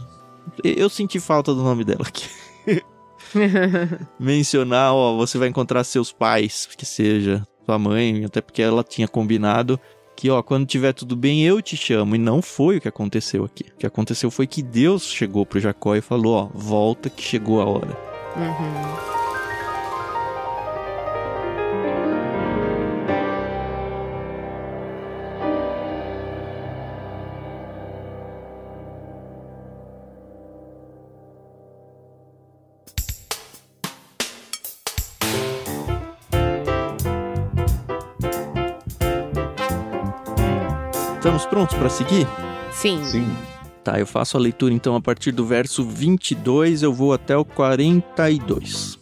eu 0.63 0.89
senti 0.89 1.19
falta 1.19 1.53
do 1.53 1.63
nome 1.63 1.83
dela 1.83 2.05
aqui. 2.05 2.27
Mencionar, 4.19 4.93
ó, 4.93 5.15
você 5.15 5.37
vai 5.37 5.47
encontrar 5.47 5.83
seus 5.83 6.11
pais, 6.11 6.67
que 6.77 6.85
seja 6.85 7.45
sua 7.65 7.79
mãe, 7.79 8.25
até 8.25 8.41
porque 8.41 8.61
ela 8.61 8.83
tinha 8.83 9.07
combinado 9.07 9.79
que, 10.15 10.29
ó, 10.29 10.41
quando 10.41 10.65
tiver 10.65 10.93
tudo 10.93 11.15
bem, 11.15 11.43
eu 11.43 11.61
te 11.61 11.75
chamo. 11.75 12.15
E 12.15 12.19
não 12.19 12.41
foi 12.41 12.77
o 12.77 12.81
que 12.81 12.87
aconteceu 12.87 13.43
aqui. 13.43 13.65
O 13.73 13.77
que 13.77 13.85
aconteceu 13.85 14.29
foi 14.29 14.47
que 14.47 14.61
Deus 14.61 15.03
chegou 15.03 15.45
pro 15.45 15.59
Jacó 15.59 15.95
e 15.95 16.01
falou, 16.01 16.35
ó, 16.35 16.49
volta 16.53 17.09
que 17.09 17.23
chegou 17.23 17.61
a 17.61 17.65
hora. 17.65 17.97
Uhum. 18.35 19.22
Estamos 41.43 41.45
prontos 41.45 41.75
para 41.75 41.89
seguir? 41.89 42.27
Sim. 42.71 43.03
Sim. 43.03 43.27
Tá, 43.83 43.99
eu 43.99 44.07
faço 44.07 44.37
a 44.37 44.39
leitura 44.39 44.73
então 44.73 44.95
a 44.95 45.01
partir 45.01 45.31
do 45.31 45.45
verso 45.45 45.83
22, 45.83 46.83
eu 46.83 46.93
vou 46.93 47.11
até 47.11 47.35
o 47.35 47.43
42. 47.43 48.97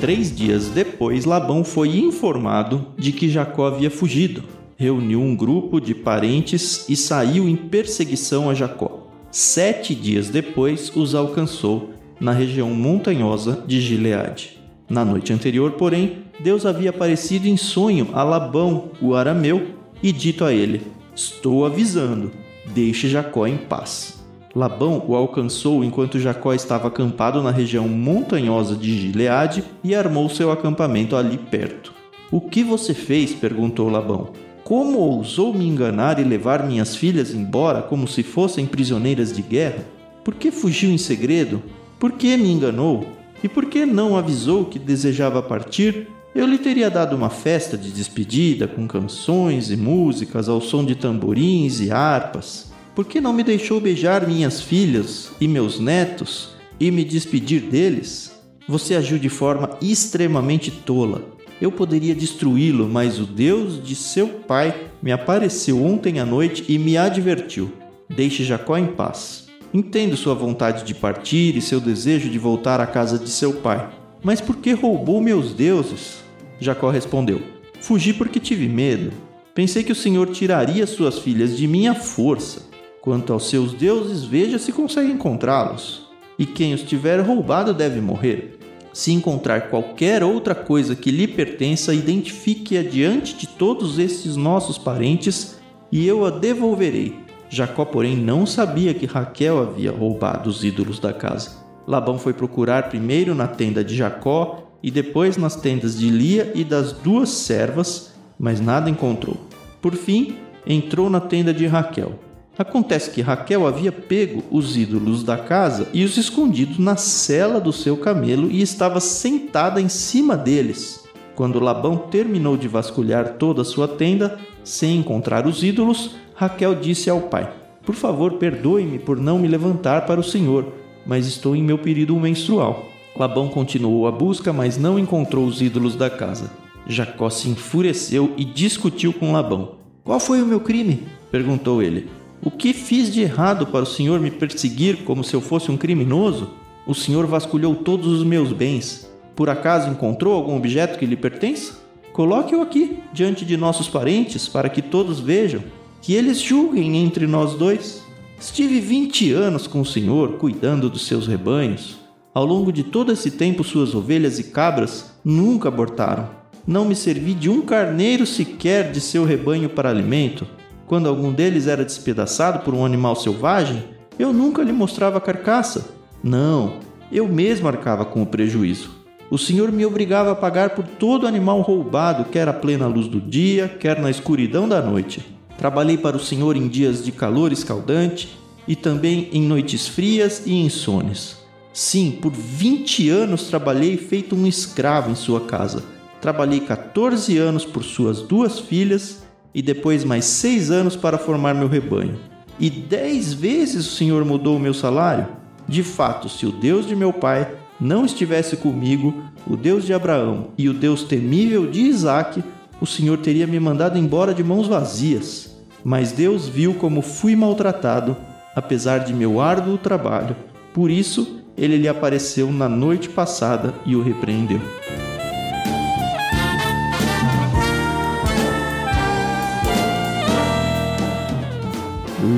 Três 0.00 0.34
dias 0.34 0.68
depois, 0.68 1.26
Labão 1.26 1.62
foi 1.64 1.98
informado 1.98 2.86
de 2.96 3.12
que 3.12 3.28
Jacó 3.28 3.66
havia 3.66 3.90
fugido. 3.90 4.42
Reuniu 4.76 5.20
um 5.20 5.36
grupo 5.36 5.78
de 5.80 5.94
parentes 5.94 6.88
e 6.88 6.96
saiu 6.96 7.46
em 7.46 7.56
perseguição 7.56 8.48
a 8.48 8.54
Jacó. 8.54 9.06
Sete 9.30 9.94
dias 9.94 10.30
depois, 10.30 10.90
os 10.96 11.14
alcançou 11.14 11.90
na 12.18 12.32
região 12.32 12.70
montanhosa 12.70 13.62
de 13.66 13.80
Gileade. 13.80 14.59
Na 14.90 15.04
noite 15.04 15.32
anterior, 15.32 15.70
porém, 15.72 16.24
Deus 16.40 16.66
havia 16.66 16.90
aparecido 16.90 17.46
em 17.46 17.56
sonho 17.56 18.08
a 18.12 18.24
Labão, 18.24 18.90
o 19.00 19.14
arameu, 19.14 19.68
e 20.02 20.10
dito 20.10 20.44
a 20.44 20.52
ele: 20.52 20.82
Estou 21.14 21.64
avisando, 21.64 22.32
deixe 22.74 23.08
Jacó 23.08 23.46
em 23.46 23.56
paz. 23.56 24.18
Labão 24.52 25.00
o 25.06 25.14
alcançou 25.14 25.84
enquanto 25.84 26.18
Jacó 26.18 26.52
estava 26.52 26.88
acampado 26.88 27.40
na 27.40 27.52
região 27.52 27.86
montanhosa 27.86 28.74
de 28.74 28.98
Gileade 28.98 29.62
e 29.84 29.94
armou 29.94 30.28
seu 30.28 30.50
acampamento 30.50 31.14
ali 31.14 31.38
perto. 31.38 31.92
O 32.32 32.40
que 32.40 32.64
você 32.64 32.92
fez? 32.92 33.32
perguntou 33.32 33.88
Labão. 33.88 34.30
Como 34.64 34.98
ousou 34.98 35.54
me 35.54 35.68
enganar 35.68 36.18
e 36.18 36.24
levar 36.24 36.66
minhas 36.66 36.96
filhas 36.96 37.32
embora 37.32 37.80
como 37.80 38.08
se 38.08 38.24
fossem 38.24 38.66
prisioneiras 38.66 39.32
de 39.32 39.42
guerra? 39.42 39.84
Por 40.24 40.34
que 40.34 40.50
fugiu 40.50 40.90
em 40.90 40.98
segredo? 40.98 41.62
Por 41.98 42.12
que 42.12 42.36
me 42.36 42.50
enganou? 42.50 43.19
E 43.42 43.48
por 43.48 43.66
que 43.66 43.86
não 43.86 44.16
avisou 44.16 44.66
que 44.66 44.78
desejava 44.78 45.42
partir? 45.42 46.08
Eu 46.34 46.46
lhe 46.46 46.58
teria 46.58 46.90
dado 46.90 47.16
uma 47.16 47.30
festa 47.30 47.76
de 47.76 47.90
despedida 47.90 48.68
com 48.68 48.86
canções 48.86 49.70
e 49.70 49.76
músicas 49.76 50.48
ao 50.48 50.60
som 50.60 50.84
de 50.84 50.94
tamborins 50.94 51.80
e 51.80 51.90
harpas. 51.90 52.70
Por 52.94 53.04
que 53.04 53.20
não 53.20 53.32
me 53.32 53.42
deixou 53.42 53.80
beijar 53.80 54.28
minhas 54.28 54.60
filhas 54.60 55.32
e 55.40 55.48
meus 55.48 55.80
netos 55.80 56.50
e 56.78 56.90
me 56.90 57.04
despedir 57.04 57.62
deles? 57.62 58.32
Você 58.68 58.94
agiu 58.94 59.18
de 59.18 59.28
forma 59.28 59.70
extremamente 59.80 60.70
tola. 60.70 61.22
Eu 61.60 61.72
poderia 61.72 62.14
destruí-lo, 62.14 62.88
mas 62.88 63.18
o 63.18 63.24
Deus 63.24 63.82
de 63.82 63.94
seu 63.94 64.28
pai 64.28 64.92
me 65.02 65.12
apareceu 65.12 65.84
ontem 65.84 66.20
à 66.20 66.24
noite 66.24 66.64
e 66.68 66.78
me 66.78 66.96
advertiu: 66.96 67.72
Deixe 68.08 68.44
Jacó 68.44 68.76
em 68.76 68.86
paz. 68.86 69.39
Entendo 69.72 70.16
sua 70.16 70.34
vontade 70.34 70.82
de 70.82 70.92
partir 70.92 71.56
e 71.56 71.62
seu 71.62 71.80
desejo 71.80 72.28
de 72.28 72.38
voltar 72.40 72.80
à 72.80 72.86
casa 72.86 73.16
de 73.16 73.30
seu 73.30 73.52
pai. 73.52 73.88
Mas 74.20 74.40
por 74.40 74.56
que 74.56 74.72
roubou 74.72 75.20
meus 75.20 75.54
deuses? 75.54 76.24
Jacó 76.58 76.90
respondeu: 76.90 77.40
Fugi 77.80 78.12
porque 78.12 78.40
tive 78.40 78.68
medo. 78.68 79.12
Pensei 79.54 79.84
que 79.84 79.92
o 79.92 79.96
Senhor 79.96 80.28
tiraria 80.30 80.88
suas 80.88 81.20
filhas 81.20 81.56
de 81.56 81.68
minha 81.68 81.94
força. 81.94 82.62
Quanto 83.00 83.32
aos 83.32 83.48
seus 83.48 83.72
deuses, 83.72 84.24
veja 84.24 84.58
se 84.58 84.72
consegue 84.72 85.12
encontrá-los. 85.12 86.08
E 86.36 86.44
quem 86.44 86.74
os 86.74 86.82
tiver 86.82 87.20
roubado 87.20 87.72
deve 87.72 88.00
morrer. 88.00 88.58
Se 88.92 89.12
encontrar 89.12 89.70
qualquer 89.70 90.24
outra 90.24 90.54
coisa 90.54 90.96
que 90.96 91.12
lhe 91.12 91.28
pertença, 91.28 91.94
identifique-a 91.94 92.82
diante 92.82 93.36
de 93.36 93.46
todos 93.46 94.00
esses 94.00 94.34
nossos 94.34 94.76
parentes, 94.76 95.60
e 95.92 96.06
eu 96.06 96.26
a 96.26 96.30
devolverei 96.30 97.29
Jacó, 97.50 97.84
porém, 97.84 98.16
não 98.16 98.46
sabia 98.46 98.94
que 98.94 99.06
Raquel 99.06 99.60
havia 99.60 99.90
roubado 99.90 100.48
os 100.48 100.62
ídolos 100.62 101.00
da 101.00 101.12
casa. 101.12 101.50
Labão 101.86 102.16
foi 102.16 102.32
procurar 102.32 102.88
primeiro 102.88 103.34
na 103.34 103.48
tenda 103.48 103.82
de 103.82 103.96
Jacó 103.96 104.70
e 104.80 104.90
depois 104.90 105.36
nas 105.36 105.56
tendas 105.56 105.98
de 105.98 106.08
Lia 106.08 106.52
e 106.54 106.62
das 106.62 106.92
duas 106.92 107.28
servas, 107.28 108.12
mas 108.38 108.60
nada 108.60 108.88
encontrou. 108.88 109.36
Por 109.82 109.96
fim, 109.96 110.36
entrou 110.64 111.10
na 111.10 111.18
tenda 111.18 111.52
de 111.52 111.66
Raquel. 111.66 112.18
Acontece 112.56 113.10
que 113.10 113.22
Raquel 113.22 113.66
havia 113.66 113.90
pego 113.90 114.44
os 114.50 114.76
ídolos 114.76 115.24
da 115.24 115.36
casa 115.36 115.88
e 115.92 116.04
os 116.04 116.16
escondido 116.16 116.80
na 116.80 116.94
cela 116.94 117.60
do 117.60 117.72
seu 117.72 117.96
camelo 117.96 118.50
e 118.50 118.62
estava 118.62 119.00
sentada 119.00 119.80
em 119.80 119.88
cima 119.88 120.36
deles. 120.36 121.04
Quando 121.34 121.58
Labão 121.58 121.96
terminou 121.96 122.56
de 122.56 122.68
vasculhar 122.68 123.36
toda 123.38 123.62
a 123.62 123.64
sua 123.64 123.88
tenda, 123.88 124.38
sem 124.64 124.98
encontrar 124.98 125.46
os 125.46 125.62
ídolos, 125.62 126.16
Raquel 126.34 126.74
disse 126.74 127.10
ao 127.10 127.22
pai: 127.22 127.50
Por 127.84 127.94
favor, 127.94 128.34
perdoe-me 128.34 128.98
por 128.98 129.18
não 129.18 129.38
me 129.38 129.48
levantar 129.48 130.06
para 130.06 130.20
o 130.20 130.24
Senhor, 130.24 130.72
mas 131.06 131.26
estou 131.26 131.56
em 131.56 131.62
meu 131.62 131.78
período 131.78 132.14
menstrual. 132.16 132.84
Labão 133.16 133.48
continuou 133.48 134.06
a 134.06 134.12
busca, 134.12 134.52
mas 134.52 134.78
não 134.78 134.98
encontrou 134.98 135.44
os 135.44 135.60
ídolos 135.60 135.96
da 135.96 136.08
casa. 136.08 136.50
Jacó 136.86 137.28
se 137.28 137.48
enfureceu 137.48 138.32
e 138.36 138.44
discutiu 138.44 139.12
com 139.12 139.32
Labão. 139.32 139.76
Qual 140.02 140.18
foi 140.18 140.40
o 140.42 140.46
meu 140.46 140.60
crime? 140.60 141.04
perguntou 141.30 141.82
ele. 141.82 142.08
O 142.42 142.50
que 142.50 142.72
fiz 142.72 143.12
de 143.12 143.20
errado 143.20 143.66
para 143.66 143.82
o 143.82 143.86
senhor 143.86 144.18
me 144.18 144.30
perseguir 144.30 145.04
como 145.04 145.22
se 145.22 145.34
eu 145.34 145.40
fosse 145.40 145.70
um 145.70 145.76
criminoso? 145.76 146.50
O 146.86 146.94
senhor 146.94 147.26
vasculhou 147.26 147.74
todos 147.74 148.06
os 148.06 148.24
meus 148.24 148.52
bens. 148.52 149.10
Por 149.36 149.50
acaso 149.50 149.90
encontrou 149.90 150.34
algum 150.34 150.56
objeto 150.56 150.98
que 150.98 151.04
lhe 151.04 151.16
pertence? 151.16 151.74
Coloque-o 152.20 152.60
aqui, 152.60 152.98
diante 153.14 153.46
de 153.46 153.56
nossos 153.56 153.88
parentes, 153.88 154.46
para 154.46 154.68
que 154.68 154.82
todos 154.82 155.20
vejam 155.20 155.64
que 156.02 156.12
eles 156.12 156.38
julguem 156.38 156.98
entre 156.98 157.26
nós 157.26 157.54
dois. 157.54 158.02
Estive 158.38 158.78
vinte 158.78 159.32
anos 159.32 159.66
com 159.66 159.80
o 159.80 159.86
Senhor, 159.86 160.32
cuidando 160.32 160.90
dos 160.90 161.06
seus 161.06 161.26
rebanhos. 161.26 161.96
Ao 162.34 162.44
longo 162.44 162.70
de 162.70 162.82
todo 162.82 163.10
esse 163.10 163.30
tempo, 163.30 163.64
suas 163.64 163.94
ovelhas 163.94 164.38
e 164.38 164.44
cabras 164.44 165.12
nunca 165.24 165.68
abortaram. 165.68 166.28
Não 166.66 166.84
me 166.84 166.94
servi 166.94 167.32
de 167.32 167.48
um 167.48 167.62
carneiro 167.62 168.26
sequer 168.26 168.92
de 168.92 169.00
seu 169.00 169.24
rebanho 169.24 169.70
para 169.70 169.88
alimento. 169.88 170.46
Quando 170.86 171.08
algum 171.08 171.32
deles 171.32 171.66
era 171.66 171.86
despedaçado 171.86 172.58
por 172.58 172.74
um 172.74 172.84
animal 172.84 173.16
selvagem, 173.16 173.82
eu 174.18 174.30
nunca 174.30 174.62
lhe 174.62 174.72
mostrava 174.72 175.16
a 175.16 175.22
carcaça. 175.22 175.94
Não, 176.22 176.80
eu 177.10 177.26
mesmo 177.26 177.66
arcava 177.66 178.04
com 178.04 178.20
o 178.20 178.26
prejuízo. 178.26 178.99
O 179.30 179.38
Senhor 179.38 179.70
me 179.70 179.86
obrigava 179.86 180.32
a 180.32 180.34
pagar 180.34 180.70
por 180.70 180.84
todo 180.84 181.24
animal 181.24 181.60
roubado, 181.60 182.24
quer 182.24 182.48
à 182.48 182.52
plena 182.52 182.88
luz 182.88 183.06
do 183.06 183.20
dia, 183.20 183.68
quer 183.68 184.00
na 184.00 184.10
escuridão 184.10 184.68
da 184.68 184.82
noite. 184.82 185.24
Trabalhei 185.56 185.96
para 185.96 186.16
o 186.16 186.20
Senhor 186.20 186.56
em 186.56 186.66
dias 186.66 187.04
de 187.04 187.12
calor 187.12 187.52
escaldante 187.52 188.36
e 188.66 188.74
também 188.74 189.28
em 189.32 189.40
noites 189.40 189.86
frias 189.86 190.42
e 190.44 190.54
insones. 190.54 191.36
Sim, 191.72 192.18
por 192.20 192.32
20 192.32 193.08
anos 193.08 193.44
trabalhei 193.44 193.96
feito 193.96 194.34
um 194.34 194.48
escravo 194.48 195.12
em 195.12 195.14
sua 195.14 195.42
casa. 195.42 195.84
Trabalhei 196.20 196.58
14 196.58 197.38
anos 197.38 197.64
por 197.64 197.84
suas 197.84 198.22
duas 198.22 198.58
filhas 198.58 199.22
e 199.54 199.62
depois 199.62 200.02
mais 200.02 200.24
seis 200.24 200.72
anos 200.72 200.96
para 200.96 201.18
formar 201.18 201.54
meu 201.54 201.68
rebanho. 201.68 202.18
E 202.58 202.68
dez 202.68 203.32
vezes 203.32 203.86
o 203.86 203.96
Senhor 203.96 204.24
mudou 204.24 204.56
o 204.56 204.60
meu 204.60 204.74
salário? 204.74 205.28
De 205.68 205.84
fato, 205.84 206.28
se 206.28 206.46
o 206.46 206.50
Deus 206.50 206.84
de 206.84 206.96
meu 206.96 207.12
pai 207.12 207.59
não 207.80 208.04
estivesse 208.04 208.56
comigo, 208.56 209.22
o 209.46 209.56
Deus 209.56 209.84
de 209.84 209.94
Abraão 209.94 210.48
e 210.58 210.68
o 210.68 210.74
Deus 210.74 211.02
temível 211.02 211.66
de 211.66 211.80
Isaque, 211.80 212.44
o 212.80 212.86
Senhor 212.86 213.18
teria 213.18 213.46
me 213.46 213.58
mandado 213.58 213.98
embora 213.98 214.34
de 214.34 214.44
mãos 214.44 214.66
vazias. 214.66 215.56
Mas 215.82 216.12
Deus 216.12 216.46
viu 216.46 216.74
como 216.74 217.00
fui 217.00 217.34
maltratado, 217.34 218.16
apesar 218.54 218.98
de 218.98 219.14
meu 219.14 219.40
árduo 219.40 219.78
trabalho. 219.78 220.36
Por 220.74 220.90
isso, 220.90 221.40
ele 221.56 221.78
lhe 221.78 221.88
apareceu 221.88 222.52
na 222.52 222.68
noite 222.68 223.08
passada 223.08 223.74
e 223.86 223.96
o 223.96 224.02
repreendeu. 224.02 224.60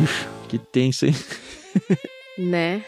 Ux, 0.02 0.26
que 0.48 0.58
tenso, 0.58 1.06
hein? 1.06 1.14
né? 2.38 2.82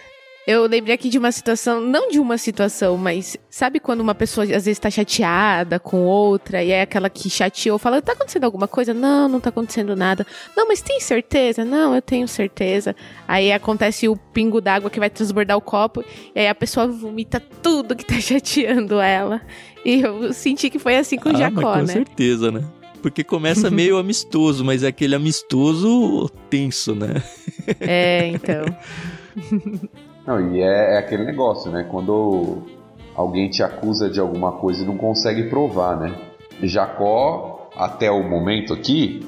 Eu 0.46 0.66
lembrei 0.66 0.94
aqui 0.94 1.08
de 1.08 1.16
uma 1.16 1.32
situação, 1.32 1.80
não 1.80 2.10
de 2.10 2.18
uma 2.18 2.36
situação, 2.36 2.98
mas 2.98 3.34
sabe 3.48 3.80
quando 3.80 4.02
uma 4.02 4.14
pessoa 4.14 4.44
às 4.44 4.66
vezes 4.66 4.78
tá 4.78 4.90
chateada 4.90 5.78
com 5.78 6.04
outra 6.04 6.62
e 6.62 6.70
é 6.70 6.82
aquela 6.82 7.08
que 7.08 7.30
chateou, 7.30 7.78
fala: 7.78 8.02
tá 8.02 8.12
acontecendo 8.12 8.44
alguma 8.44 8.68
coisa? 8.68 8.92
Não, 8.92 9.26
não 9.26 9.40
tá 9.40 9.48
acontecendo 9.48 9.96
nada. 9.96 10.26
Não, 10.54 10.68
mas 10.68 10.82
tem 10.82 11.00
certeza? 11.00 11.64
Não, 11.64 11.94
eu 11.94 12.02
tenho 12.02 12.28
certeza. 12.28 12.94
Aí 13.26 13.52
acontece 13.52 14.06
o 14.06 14.16
pingo 14.16 14.60
d'água 14.60 14.90
que 14.90 15.00
vai 15.00 15.08
transbordar 15.08 15.56
o 15.56 15.62
copo 15.62 16.04
e 16.34 16.40
aí 16.40 16.48
a 16.48 16.54
pessoa 16.54 16.86
vomita 16.86 17.40
tudo 17.62 17.96
que 17.96 18.04
tá 18.04 18.14
chateando 18.20 19.00
ela. 19.00 19.40
E 19.82 20.02
eu 20.02 20.30
senti 20.34 20.68
que 20.68 20.78
foi 20.78 20.96
assim 20.96 21.16
com 21.16 21.30
ah, 21.30 21.34
Jacó, 21.34 21.72
com 21.72 21.80
né? 21.80 21.86
certeza, 21.86 22.50
né? 22.52 22.62
Porque 23.00 23.24
começa 23.24 23.68
meio 23.72 23.96
amistoso, 23.96 24.62
mas 24.62 24.82
é 24.82 24.88
aquele 24.88 25.14
amistoso 25.14 26.28
tenso, 26.50 26.94
né? 26.94 27.22
É, 27.80 28.26
então. 28.26 28.64
Não, 30.26 30.54
e 30.54 30.62
é, 30.62 30.94
é, 30.94 30.98
aquele 30.98 31.24
negócio, 31.24 31.70
né? 31.70 31.86
Quando 31.90 32.62
alguém 33.14 33.48
te 33.50 33.62
acusa 33.62 34.08
de 34.08 34.18
alguma 34.18 34.52
coisa 34.52 34.82
e 34.82 34.86
não 34.86 34.96
consegue 34.96 35.44
provar, 35.44 35.98
né? 35.98 36.14
Jacó, 36.62 37.68
até 37.76 38.10
o 38.10 38.22
momento 38.22 38.72
aqui, 38.72 39.26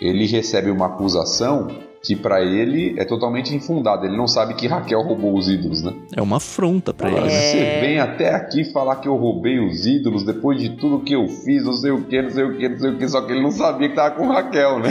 ele 0.00 0.26
recebe 0.26 0.70
uma 0.70 0.86
acusação 0.86 1.68
que 2.04 2.14
para 2.14 2.42
ele 2.42 2.94
é 2.98 3.04
totalmente 3.04 3.54
infundada. 3.54 4.06
Ele 4.06 4.16
não 4.16 4.28
sabe 4.28 4.54
que 4.54 4.66
Raquel 4.66 5.00
roubou 5.00 5.36
os 5.36 5.48
ídolos, 5.48 5.82
né? 5.82 5.94
É 6.14 6.20
uma 6.20 6.36
afronta 6.36 6.92
para 6.92 7.10
ele. 7.10 7.30
Você 7.30 7.80
vem 7.80 7.98
até 7.98 8.34
aqui 8.34 8.64
falar 8.64 8.96
que 8.96 9.08
eu 9.08 9.16
roubei 9.16 9.58
os 9.58 9.86
ídolos 9.86 10.22
depois 10.22 10.60
de 10.60 10.76
tudo 10.76 11.00
que 11.00 11.14
eu 11.14 11.26
fiz, 11.26 11.64
não 11.64 11.72
sei 11.72 11.90
o 11.90 12.04
que, 12.04 12.20
não 12.20 12.30
sei 12.30 12.44
o 12.44 12.58
que, 12.58 12.68
não 12.68 12.78
sei 12.78 12.90
o 12.90 12.98
que, 12.98 13.08
só 13.08 13.22
que 13.22 13.32
ele 13.32 13.42
não 13.42 13.50
sabia 13.50 13.88
que 13.88 13.94
tava 13.94 14.14
com 14.14 14.28
Raquel, 14.28 14.80
né? 14.80 14.90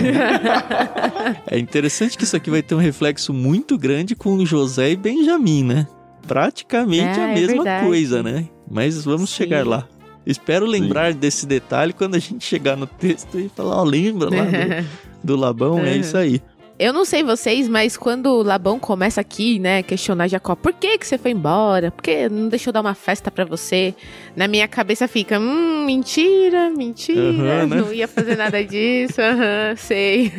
é 1.48 1.60
interessante 1.60 2.18
que 2.18 2.24
isso 2.24 2.36
aqui 2.36 2.50
vai 2.50 2.64
ter 2.64 2.74
um 2.74 2.80
reflexo 2.80 3.32
muito 3.32 3.78
grande 3.78 4.16
com 4.16 4.44
José 4.44 4.92
e 4.92 4.96
Benjamim, 4.96 5.64
né? 5.64 5.88
Praticamente 6.28 7.20
é, 7.20 7.24
a 7.24 7.28
mesma 7.28 7.70
é 7.70 7.82
coisa, 7.84 8.24
né? 8.24 8.46
Mas 8.70 9.06
vamos 9.06 9.30
Sim. 9.30 9.36
chegar 9.36 9.68
lá. 9.68 9.88
Espero 10.26 10.66
lembrar 10.66 11.12
Sim. 11.12 11.20
desse 11.20 11.46
detalhe 11.46 11.94
quando 11.94 12.16
a 12.16 12.20
gente 12.20 12.44
chegar 12.44 12.78
no 12.78 12.88
texto 12.88 13.38
e 13.40 13.50
falar, 13.50 13.82
ó, 13.82 13.84
lembra 13.84 14.30
lá 14.30 14.46
do, 14.46 14.88
do 15.24 15.36
Labão, 15.36 15.80
é 15.80 15.98
isso 15.98 16.18
aí. 16.18 16.42
Eu 16.84 16.92
não 16.92 17.06
sei 17.06 17.24
vocês, 17.24 17.70
mas 17.70 17.96
quando 17.96 18.44
Labão 18.44 18.78
começa 18.78 19.22
aqui, 19.22 19.58
né, 19.58 19.82
questionar 19.82 20.28
Jacó, 20.28 20.54
por 20.54 20.74
que 20.74 20.98
que 20.98 21.08
você 21.08 21.18
foi 21.18 21.32
embora? 21.32 21.90
Por 21.90 22.02
que 22.02 22.28
não 22.28 22.50
deixou 22.50 22.74
dar 22.74 22.82
uma 22.82 22.94
festa 22.94 23.32
para 23.32 23.46
você? 23.46 23.96
Na 24.36 24.50
minha 24.50 24.68
cabeça 24.68 25.08
fica, 25.08 25.40
hum, 25.40 25.86
mentira, 25.86 26.70
mentira, 26.72 27.22
uhum, 27.22 27.68
né? 27.68 27.78
não 27.78 27.94
ia 27.94 28.06
fazer 28.06 28.36
nada 28.36 28.62
disso, 28.66 29.22
aham, 29.22 29.70
uhum, 29.70 29.78
sei. 29.78 30.34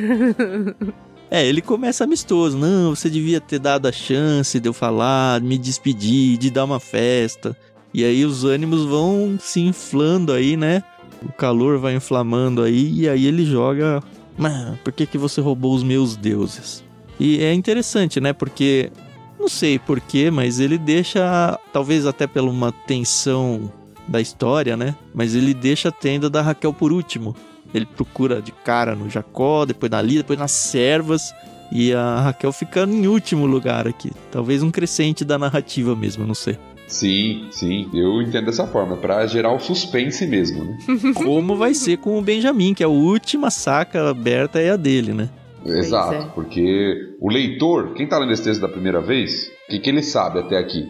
É, 1.31 1.45
ele 1.45 1.63
começa 1.63 2.05
amistoso. 2.05 2.59
Não, 2.59 2.95
você 2.95 3.09
devia 3.09 3.41
ter 3.41 3.59
dado 3.59 3.89
a 3.89 3.93
chance 3.93 4.61
de 4.61 4.69
eu 4.69 4.75
falar, 4.75 5.41
de 5.41 5.47
me 5.47 5.57
despedir, 5.57 6.37
de 6.37 6.51
dar 6.51 6.65
uma 6.65 6.79
festa. 6.79 7.57
E 7.93 8.05
aí 8.05 8.25
os 8.25 8.45
ânimos 8.45 8.85
vão 8.85 9.39
se 9.41 9.61
inflando 9.61 10.31
aí, 10.31 10.59
né? 10.59 10.85
O 11.23 11.33
calor 11.33 11.79
vai 11.79 11.95
inflamando 11.95 12.63
aí 12.63 13.01
e 13.01 13.09
aí 13.09 13.27
ele 13.27 13.47
joga 13.47 14.03
mas 14.37 14.79
por 14.81 14.93
que, 14.93 15.07
que 15.07 15.19
você 15.19 15.41
roubou 15.41 15.75
os 15.75 15.83
meus 15.83 16.17
deuses? 16.17 16.85
E 17.19 17.41
é 17.41 17.53
interessante, 17.53 18.21
né? 18.21 18.33
Porque 18.33 18.91
não 19.39 19.49
sei 19.49 19.79
porquê, 19.79 20.31
mas 20.31 20.59
ele 20.59 20.79
deixa, 20.79 21.59
talvez 21.73 22.07
até 22.07 22.27
pela 22.27 22.51
uma 22.51 22.73
tensão 22.73 23.71
da 24.09 24.21
história, 24.21 24.77
né? 24.77 24.95
Mas 25.15 25.35
ele 25.35 25.55
deixa 25.55 25.89
a 25.89 25.93
tenda 25.93 26.29
da 26.29 26.43
Raquel 26.43 26.73
por 26.73 26.93
último. 26.93 27.35
Ele 27.73 27.87
procura 27.87 28.41
de 28.41 28.53
cara 28.53 28.95
no 28.95 29.11
Jacó, 29.11 29.65
depois 29.65 29.91
na 29.91 30.01
Lia, 30.01 30.19
depois 30.19 30.39
nas 30.39 30.53
servas. 30.53 31.35
E 31.73 31.93
a 31.93 32.21
Raquel 32.21 32.53
fica 32.53 32.85
em 32.85 33.07
último 33.07 33.47
lugar 33.47 33.87
aqui. 33.87 34.13
Talvez 34.31 34.63
um 34.63 34.71
crescente 34.71 35.25
da 35.25 35.39
narrativa 35.39 35.97
mesmo, 35.97 36.27
não 36.27 36.35
sei. 36.35 36.59
Sim, 36.87 37.49
sim, 37.51 37.91
eu 37.95 38.21
entendo 38.21 38.47
dessa 38.47 38.67
forma, 38.67 38.97
para 38.97 39.27
gerar 39.27 39.53
o 39.53 39.59
suspense 39.59 40.27
mesmo, 40.27 40.65
né? 40.65 40.79
Como 41.17 41.57
vai 41.57 41.75
ser 41.75 41.99
com 41.99 42.19
o 42.19 42.23
Benjamin, 42.23 42.75
que 42.75 42.83
é 42.83 42.87
a 42.87 42.91
última 42.91 43.51
saca 43.51 44.11
aberta 44.11 44.61
é 44.61 44.71
a 44.71 44.77
dele, 44.77 45.13
né? 45.13 45.31
Exato, 45.65 46.15
é. 46.15 46.27
porque 46.35 47.17
o 47.21 47.31
leitor, 47.31 47.95
quem 47.95 48.07
tá 48.07 48.19
lendo 48.19 48.33
esse 48.33 48.45
texto 48.45 48.61
da 48.61 48.69
primeira 48.69 49.01
vez, 49.01 49.51
o 49.67 49.71
que, 49.71 49.79
que 49.79 49.89
ele 49.89 50.03
sabe 50.03 50.39
até 50.41 50.59
aqui? 50.59 50.87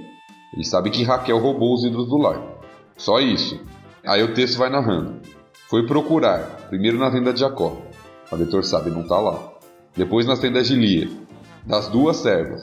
Ele 0.53 0.65
sabe 0.65 0.91
que 0.91 1.05
Raquel 1.05 1.39
roubou 1.39 1.75
os 1.75 1.85
ídolos 1.85 2.09
do 2.09 2.17
lar. 2.17 2.41
Só 2.97 3.21
isso. 3.21 3.61
Aí 4.05 4.23
o 4.23 4.35
texto 4.35 4.59
vai 4.59 4.71
narrando. 4.71 5.21
Foi 5.69 5.87
procurar, 5.87 6.67
primeiro 6.69 6.99
na 6.99 7.11
tenda 7.11 7.33
de 7.33 7.41
Jacó. 7.41 7.77
O 8.31 8.37
leitor 8.37 8.65
sabe, 8.65 8.91
não 8.91 9.07
tá 9.07 9.19
lá. 9.19 9.53
Depois 9.97 10.27
nas 10.27 10.41
tendas 10.41 10.67
de 10.67 10.75
Lia, 10.75 11.09
das 11.65 11.89
duas 11.89 12.17
servas. 12.17 12.63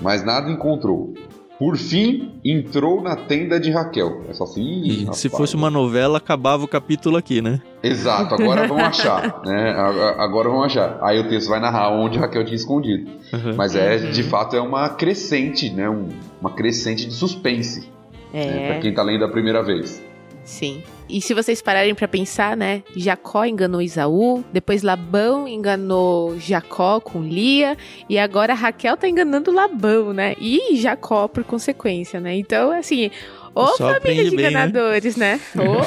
Mas 0.00 0.24
nada 0.24 0.50
encontrou. 0.50 1.14
Por 1.58 1.76
fim, 1.76 2.34
entrou 2.44 3.02
na 3.02 3.16
tenda 3.16 3.58
de 3.58 3.70
Raquel. 3.70 4.22
É 4.28 4.32
só 4.32 4.44
assim. 4.44 4.82
E 4.84 5.00
rapaz, 5.00 5.18
se 5.18 5.28
fosse 5.28 5.56
uma 5.56 5.68
novela, 5.68 6.18
acabava 6.18 6.64
o 6.64 6.68
capítulo 6.68 7.16
aqui, 7.16 7.42
né? 7.42 7.60
Exato, 7.82 8.34
agora 8.34 8.68
vão 8.68 8.78
achar, 8.84 9.42
né? 9.44 9.70
Agora 10.18 10.48
vão 10.48 10.62
achar. 10.62 10.98
Aí 11.02 11.18
o 11.18 11.28
texto 11.28 11.48
vai 11.48 11.58
narrar 11.58 11.90
onde 11.90 12.16
Raquel 12.16 12.44
tinha 12.44 12.54
escondido. 12.54 13.10
Uhum. 13.32 13.56
Mas 13.56 13.74
é, 13.74 13.96
de 13.96 14.22
fato, 14.22 14.54
é 14.54 14.60
uma 14.60 14.88
crescente, 14.90 15.68
né? 15.70 15.90
Um, 15.90 16.08
uma 16.40 16.50
crescente 16.50 17.06
de 17.06 17.12
suspense. 17.12 17.88
É. 18.32 18.46
Né? 18.46 18.66
Pra 18.68 18.78
quem 18.78 18.94
tá 18.94 19.02
lendo 19.02 19.24
a 19.24 19.28
primeira 19.28 19.60
vez. 19.62 20.00
Sim. 20.48 20.82
E 21.10 21.20
se 21.20 21.34
vocês 21.34 21.60
pararem 21.60 21.94
para 21.94 22.08
pensar, 22.08 22.56
né? 22.56 22.82
Jacó 22.96 23.44
enganou 23.44 23.82
Isaú, 23.82 24.42
depois 24.50 24.82
Labão 24.82 25.46
enganou 25.46 26.38
Jacó 26.40 27.00
com 27.00 27.22
Lia, 27.22 27.76
e 28.08 28.18
agora 28.18 28.54
Raquel 28.54 28.96
tá 28.96 29.06
enganando 29.06 29.52
Labão, 29.52 30.14
né? 30.14 30.34
E 30.40 30.74
Jacó 30.76 31.28
por 31.28 31.44
consequência, 31.44 32.18
né? 32.18 32.34
Então, 32.34 32.72
assim, 32.72 33.10
ô 33.54 33.66
Só 33.76 33.92
família 34.00 34.30
de 34.30 34.36
bem, 34.36 34.46
enganadores, 34.46 35.16
né? 35.16 35.38
né? 35.54 35.62
Oh. 35.62 35.82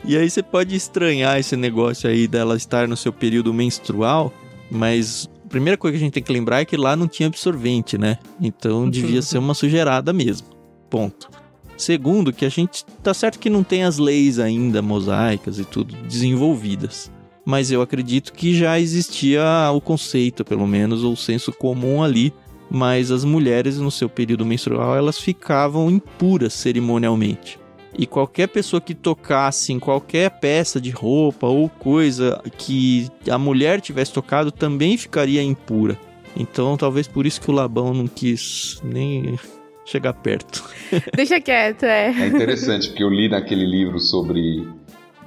e 0.08 0.16
aí 0.16 0.30
você 0.30 0.42
pode 0.42 0.74
estranhar 0.74 1.38
esse 1.38 1.56
negócio 1.56 2.08
aí 2.08 2.26
dela 2.26 2.56
estar 2.56 2.88
no 2.88 2.96
seu 2.96 3.12
período 3.12 3.52
menstrual, 3.52 4.32
mas 4.70 5.28
a 5.44 5.48
primeira 5.50 5.76
coisa 5.76 5.92
que 5.92 6.02
a 6.02 6.04
gente 6.04 6.14
tem 6.14 6.22
que 6.22 6.32
lembrar 6.32 6.60
é 6.60 6.64
que 6.64 6.78
lá 6.78 6.96
não 6.96 7.06
tinha 7.06 7.26
absorvente, 7.26 7.98
né? 7.98 8.18
Então 8.40 8.88
devia 8.88 9.20
ser 9.20 9.36
uma 9.36 9.52
sujeirada 9.52 10.14
mesmo. 10.14 10.48
Ponto. 10.88 11.43
Segundo, 11.84 12.32
que 12.32 12.46
a 12.46 12.48
gente 12.48 12.82
tá 13.02 13.12
certo 13.12 13.38
que 13.38 13.50
não 13.50 13.62
tem 13.62 13.84
as 13.84 13.98
leis 13.98 14.38
ainda 14.38 14.80
mosaicas 14.80 15.58
e 15.58 15.66
tudo 15.66 15.94
desenvolvidas. 16.08 17.12
Mas 17.44 17.70
eu 17.70 17.82
acredito 17.82 18.32
que 18.32 18.54
já 18.54 18.80
existia 18.80 19.44
o 19.70 19.82
conceito, 19.82 20.46
pelo 20.46 20.66
menos, 20.66 21.04
ou 21.04 21.12
o 21.12 21.16
senso 21.16 21.52
comum 21.52 22.02
ali. 22.02 22.32
Mas 22.70 23.10
as 23.10 23.22
mulheres 23.22 23.76
no 23.76 23.90
seu 23.90 24.08
período 24.08 24.46
menstrual 24.46 24.96
elas 24.96 25.18
ficavam 25.18 25.90
impuras 25.90 26.54
cerimonialmente. 26.54 27.58
E 27.98 28.06
qualquer 28.06 28.46
pessoa 28.46 28.80
que 28.80 28.94
tocasse 28.94 29.70
em 29.70 29.78
qualquer 29.78 30.30
peça 30.40 30.80
de 30.80 30.88
roupa 30.88 31.48
ou 31.48 31.68
coisa 31.68 32.40
que 32.56 33.10
a 33.30 33.36
mulher 33.36 33.82
tivesse 33.82 34.10
tocado 34.10 34.50
também 34.50 34.96
ficaria 34.96 35.42
impura. 35.42 36.00
Então, 36.34 36.78
talvez 36.78 37.06
por 37.06 37.26
isso 37.26 37.42
que 37.42 37.50
o 37.50 37.54
Labão 37.54 37.92
não 37.92 38.06
quis 38.06 38.80
nem 38.82 39.38
chegar 39.84 40.12
perto. 40.14 40.64
Deixa 41.14 41.40
quieto, 41.40 41.84
é. 41.84 42.08
É 42.08 42.26
interessante, 42.26 42.88
porque 42.88 43.02
eu 43.02 43.10
li 43.10 43.28
naquele 43.28 43.66
livro 43.66 43.98
sobre 43.98 44.66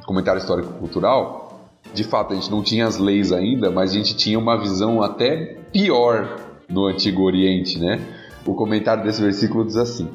comentário 0.06 0.40
histórico-cultural. 0.40 1.72
De 1.94 2.04
fato, 2.04 2.34
a 2.34 2.36
gente 2.36 2.50
não 2.50 2.62
tinha 2.62 2.86
as 2.86 2.98
leis 2.98 3.32
ainda, 3.32 3.72
mas 3.72 3.92
a 3.92 3.94
gente 3.94 4.16
tinha 4.16 4.38
uma 4.38 4.60
visão 4.60 5.02
até 5.02 5.58
pior 5.72 6.38
no 6.70 6.86
Antigo 6.86 7.24
Oriente, 7.24 7.80
né? 7.80 8.00
O 8.46 8.54
comentário 8.54 9.04
desse 9.04 9.22
versículo 9.22 9.66
diz 9.66 9.78
assim: 9.78 10.10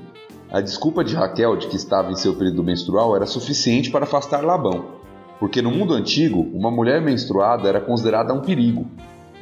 A 0.50 0.60
desculpa 0.60 1.04
de 1.04 1.14
Raquel 1.14 1.56
de 1.56 1.68
que 1.68 1.76
estava 1.76 2.10
em 2.10 2.16
seu 2.16 2.34
período 2.34 2.62
menstrual 2.62 3.14
era 3.16 3.26
suficiente 3.26 3.90
para 3.90 4.04
afastar 4.04 4.42
Labão, 4.42 5.02
porque 5.38 5.62
no 5.62 5.70
mundo 5.70 5.94
antigo, 5.94 6.40
uma 6.52 6.70
mulher 6.70 7.00
menstruada 7.00 7.68
era 7.68 7.80
considerada 7.80 8.32
um 8.34 8.40
perigo. 8.40 8.86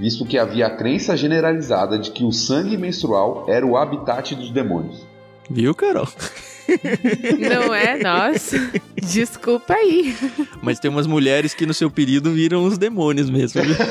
Visto 0.01 0.25
que 0.25 0.39
havia 0.39 0.67
a 0.67 0.71
crença 0.71 1.15
generalizada 1.15 1.99
de 1.99 2.11
que 2.11 2.25
o 2.25 2.33
sangue 2.33 2.79
menstrual 2.79 3.45
era 3.47 3.67
o 3.67 3.77
habitat 3.77 4.35
dos 4.35 4.51
demônios. 4.51 5.07
Viu, 5.51 5.75
Carol? 5.75 6.09
Não 7.39 7.75
é? 7.75 7.99
Nossa. 8.03 8.57
Desculpa 8.97 9.75
aí. 9.75 10.17
Mas 10.63 10.79
tem 10.79 10.91
umas 10.91 11.07
mulheres 11.07 11.53
que 11.53 11.67
no 11.67 11.75
seu 11.75 11.91
período 11.91 12.33
viram 12.33 12.65
os 12.65 12.79
demônios 12.79 13.29
mesmo. 13.29 13.61
Viu? 13.61 13.77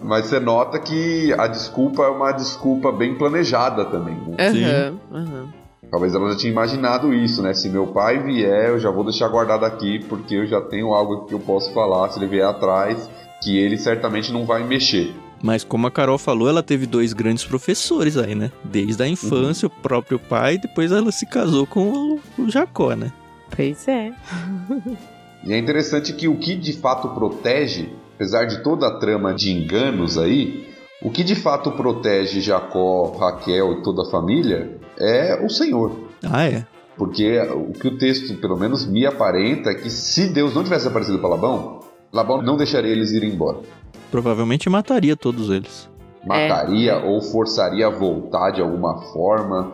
Mas 0.00 0.26
você 0.26 0.38
nota 0.38 0.78
que 0.78 1.34
a 1.36 1.48
desculpa 1.48 2.04
é 2.04 2.08
uma 2.08 2.30
desculpa 2.30 2.92
bem 2.92 3.16
planejada 3.16 3.84
também. 3.86 4.14
Né? 4.14 4.90
Uhum, 5.10 5.18
uhum. 5.18 5.48
Talvez 5.90 6.14
ela 6.14 6.30
já 6.30 6.36
tinha 6.36 6.52
imaginado 6.52 7.14
isso, 7.14 7.42
né? 7.42 7.54
Se 7.54 7.68
meu 7.68 7.86
pai 7.86 8.22
vier, 8.22 8.70
eu 8.70 8.78
já 8.78 8.90
vou 8.90 9.04
deixar 9.04 9.28
guardado 9.28 9.64
aqui, 9.64 10.04
porque 10.08 10.34
eu 10.34 10.46
já 10.46 10.60
tenho 10.60 10.92
algo 10.92 11.24
que 11.24 11.34
eu 11.34 11.40
posso 11.40 11.72
falar. 11.72 12.10
Se 12.10 12.18
ele 12.18 12.26
vier 12.26 12.46
atrás, 12.46 13.08
que 13.42 13.56
ele 13.56 13.78
certamente 13.78 14.30
não 14.30 14.44
vai 14.44 14.62
mexer. 14.64 15.14
Mas 15.42 15.62
como 15.64 15.86
a 15.86 15.90
Carol 15.90 16.18
falou, 16.18 16.48
ela 16.48 16.62
teve 16.62 16.84
dois 16.84 17.12
grandes 17.12 17.44
professores 17.44 18.16
aí, 18.16 18.34
né? 18.34 18.50
Desde 18.64 19.02
a 19.02 19.08
infância, 19.08 19.68
uhum. 19.68 19.74
o 19.78 19.82
próprio 19.82 20.18
pai, 20.18 20.54
e 20.54 20.58
depois 20.58 20.90
ela 20.90 21.12
se 21.12 21.26
casou 21.26 21.66
com 21.66 22.18
o 22.36 22.50
Jacó, 22.50 22.94
né? 22.94 23.12
Pois 23.54 23.86
é. 23.88 24.12
e 25.44 25.52
é 25.52 25.58
interessante 25.58 26.12
que 26.12 26.28
o 26.28 26.36
que 26.36 26.54
de 26.56 26.72
fato 26.74 27.08
protege, 27.10 27.88
apesar 28.16 28.44
de 28.46 28.62
toda 28.62 28.88
a 28.88 28.98
trama 28.98 29.32
de 29.32 29.52
enganos 29.52 30.18
aí, 30.18 30.68
o 31.02 31.10
que 31.10 31.22
de 31.22 31.34
fato 31.34 31.72
protege 31.72 32.40
Jacó, 32.40 33.16
Raquel 33.18 33.74
e 33.74 33.82
toda 33.82 34.02
a 34.02 34.10
família 34.10 34.78
é 34.98 35.44
o 35.44 35.48
Senhor. 35.48 36.08
Ah, 36.22 36.44
é? 36.44 36.66
Porque 36.96 37.38
o 37.38 37.72
que 37.72 37.86
o 37.86 37.96
texto, 37.96 38.34
pelo 38.40 38.56
menos, 38.56 38.84
me 38.84 39.06
aparenta 39.06 39.70
é 39.70 39.74
que 39.74 39.88
se 39.88 40.26
Deus 40.32 40.52
não 40.54 40.64
tivesse 40.64 40.88
aparecido 40.88 41.20
para 41.20 41.30
Labão, 41.30 41.80
Labão 42.12 42.42
não 42.42 42.56
deixaria 42.56 42.90
eles 42.90 43.12
ir 43.12 43.22
embora. 43.22 43.58
Provavelmente 44.10 44.68
mataria 44.68 45.16
todos 45.16 45.50
eles. 45.50 45.88
Mataria 46.26 46.92
é. 46.92 47.04
ou 47.04 47.22
forçaria 47.22 47.86
a 47.86 47.90
voltar 47.90 48.50
de 48.50 48.60
alguma 48.60 49.00
forma. 49.12 49.72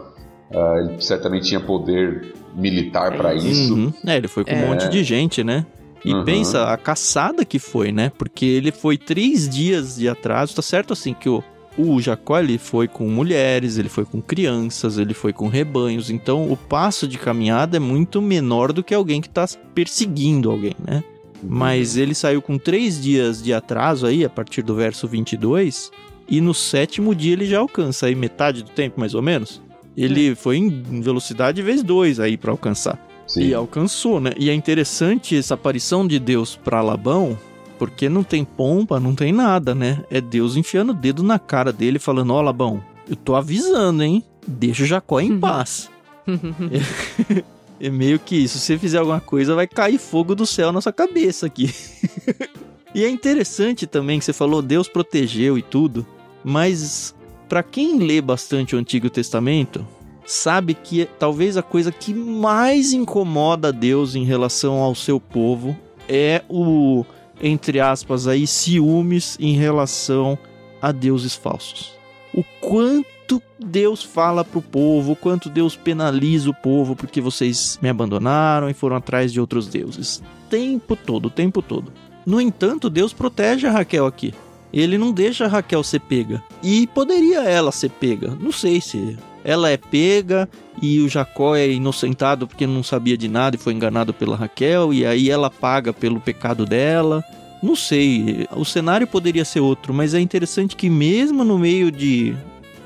Uh, 0.53 0.79
ele 0.81 1.01
certamente 1.03 1.47
tinha 1.47 1.61
poder 1.61 2.35
militar 2.55 3.17
para 3.17 3.35
isso. 3.35 3.75
Uhum. 3.75 3.93
É, 4.07 4.17
ele 4.17 4.29
foi 4.29 4.45
com 4.45 4.51
é. 4.51 4.63
um 4.63 4.69
monte 4.69 4.89
de 4.89 5.03
gente, 5.03 5.43
né? 5.43 5.65
E 6.05 6.13
uhum. 6.13 6.25
pensa 6.25 6.65
a 6.65 6.77
caçada 6.77 7.45
que 7.45 7.59
foi, 7.59 7.91
né? 7.91 8.13
Porque 8.17 8.45
ele 8.45 8.71
foi 8.71 8.99
três 8.99 9.49
dias 9.49 9.97
de 9.97 10.09
atraso. 10.09 10.55
Tá 10.55 10.63
certo 10.63 10.93
assim 10.93 11.15
que 11.15 11.29
o, 11.29 11.43
o 11.79 12.01
Jacó 12.01 12.39
ele 12.39 12.59
foi 12.59 12.87
com 12.87 13.09
mulheres, 13.09 13.79
ele 13.79 13.89
foi 13.89 14.05
com 14.05 14.21
crianças, 14.21 14.99
ele 14.99 15.15
foi 15.15 15.33
com 15.33 15.49
rebanhos. 15.49 16.11
Então 16.11 16.51
o 16.51 16.57
passo 16.57 17.09
de 17.09 17.17
caminhada 17.17 17.79
é 17.79 17.81
muito 17.81 18.21
menor 18.21 18.73
do 18.73 18.83
que 18.83 18.95
alguém 18.95 19.21
que 19.21 19.29
está 19.29 19.47
perseguindo 19.75 20.51
alguém, 20.51 20.75
né? 20.87 21.03
Mas 21.43 21.97
ele 21.97 22.15
saiu 22.15 22.41
com 22.41 22.57
três 22.57 23.01
dias 23.01 23.43
de 23.43 23.53
atraso 23.53 24.07
aí, 24.07 24.25
a 24.25 24.31
partir 24.31 24.63
do 24.63 24.75
verso 24.75 25.07
22, 25.07 25.91
e 26.29 26.41
no 26.41 26.55
sétimo 26.55 27.15
dia 27.15 27.35
ele 27.35 27.45
já 27.45 27.59
alcança 27.59 28.07
aí 28.07 28.15
metade 28.15 28.63
do 28.63 28.71
tempo, 28.71 28.99
mais 28.99 29.15
ou 29.15 29.21
menos. 29.21 29.61
Ele 29.97 30.33
é. 30.33 30.35
foi 30.35 30.57
em 30.57 31.01
velocidade 31.01 31.61
vezes 31.61 31.83
dois 31.83 32.19
aí 32.19 32.37
para 32.37 32.51
alcançar. 32.51 32.99
Sim. 33.35 33.43
E 33.43 33.55
alcançou, 33.55 34.21
né? 34.21 34.33
E 34.37 34.49
é 34.49 34.55
interessante 34.55 35.37
essa 35.37 35.55
aparição 35.55 36.07
de 36.07 36.19
Deus 36.19 36.57
para 36.57 36.81
Labão, 36.81 37.37
porque 37.79 38.09
não 38.09 38.23
tem 38.23 38.45
pompa, 38.45 39.01
não 39.01 39.15
tem 39.15 39.33
nada, 39.33 39.75
né? 39.75 40.05
É 40.11 40.21
Deus 40.21 40.57
enfiando 40.57 40.91
o 40.91 40.95
dedo 40.95 41.23
na 41.23 41.39
cara 41.39 41.73
dele, 41.73 41.99
falando: 41.99 42.33
Ó, 42.33 42.39
oh, 42.39 42.43
Labão, 42.43 42.83
eu 43.09 43.17
tô 43.17 43.35
avisando, 43.35 44.03
hein? 44.03 44.23
Deixa 44.47 44.85
o 44.85 44.87
Jacó 44.87 45.21
em 45.21 45.39
paz. 45.39 45.91
É 47.81 47.91
meio 47.91 48.19
que 48.19 48.37
isso. 48.37 48.59
Se 48.59 48.67
você 48.67 48.79
fizer 48.79 48.99
alguma 48.99 49.21
coisa, 49.21 49.55
vai 49.55 49.67
cair 49.67 49.99
fogo 49.99 50.35
do 50.35 50.47
céu 50.47 50.73
na 50.73 50.81
sua 50.81 50.93
cabeça 50.93 51.47
aqui. 51.47 51.71
e 52.95 53.05
é 53.05 53.09
interessante 53.09 53.87
também 53.87 54.19
que 54.19 54.25
você 54.25 54.33
falou 54.33 54.63
Deus 54.63 54.89
protegeu 54.89 55.59
e 55.59 55.63
tudo, 55.63 56.07
mas 56.43 57.15
para 57.49 57.63
quem 57.63 57.99
lê 57.99 58.21
bastante 58.21 58.75
o 58.75 58.79
Antigo 58.79 59.11
Testamento, 59.11 59.87
sabe 60.25 60.75
que 60.75 61.09
talvez 61.19 61.57
a 61.57 61.63
coisa 61.63 61.93
que 61.93 62.15
mais 62.15 62.93
incomoda 62.93 63.73
Deus 63.73 64.15
em 64.15 64.25
relação 64.25 64.77
ao 64.77 64.95
seu 64.95 65.21
povo 65.21 65.77
é 66.09 66.43
o 66.49 67.05
entre 67.41 67.81
aspas 67.81 68.27
aí 68.27 68.47
ciúmes 68.47 69.37
em 69.41 69.55
relação 69.55 70.39
a 70.81 70.93
deuses 70.93 71.35
falsos. 71.35 71.93
O 72.33 72.45
quanto 72.61 73.43
Deus 73.59 74.03
fala 74.03 74.45
pro 74.45 74.61
povo, 74.61 75.17
quanto 75.17 75.49
Deus 75.49 75.77
penaliza 75.77 76.51
o 76.51 76.55
povo 76.55 76.95
porque 76.95 77.21
vocês 77.21 77.79
me 77.83 77.89
abandonaram 77.89 78.69
e 78.69 78.75
foram 78.75 78.97
atrás 78.97 79.33
de 79.33 79.41
outros 79.41 79.67
deuses. 79.67 80.23
Tempo 80.49 80.97
todo, 80.97 81.31
tempo 81.31 81.61
todo. 81.61 81.93
No 82.27 82.41
entanto, 82.41 82.89
Deus 82.89 83.13
protege 83.13 83.67
a 83.67 83.71
Raquel 83.71 84.07
aqui. 84.07 84.33
Ele 84.73 84.99
não 84.99 85.13
deixa 85.13 85.45
a 85.45 85.49
Raquel 85.49 85.83
ser 85.85 86.01
pega. 86.01 86.43
E 86.63 86.87
poderia 86.89 87.43
ela 87.45 87.71
ser 87.71 87.91
pega. 87.91 88.37
Não 88.41 88.51
sei 88.51 88.81
se 88.81 89.17
ela 89.45 89.69
é 89.69 89.77
pega 89.77 90.49
e 90.83 91.01
o 91.01 91.09
Jacó 91.09 91.55
é 91.55 91.71
inocentado 91.71 92.49
porque 92.49 92.67
não 92.67 92.83
sabia 92.83 93.17
de 93.17 93.29
nada 93.29 93.57
e 93.57 93.59
foi 93.59 93.75
enganado 93.75 94.15
pela 94.15 94.37
Raquel 94.37 94.93
e 94.93 95.05
aí 95.05 95.31
ela 95.31 95.51
paga 95.51 95.93
pelo 95.93 96.19
pecado 96.19 96.65
dela. 96.65 97.23
Não 97.63 97.77
sei, 97.77 98.47
o 98.57 98.65
cenário 98.65 99.07
poderia 99.07 99.45
ser 99.45 99.61
outro, 99.61 99.93
mas 99.93 100.15
é 100.15 100.21
interessante 100.21 100.75
que 100.75 100.91
mesmo 100.91 101.45
no 101.45 101.59
meio 101.59 101.91
de 101.91 102.35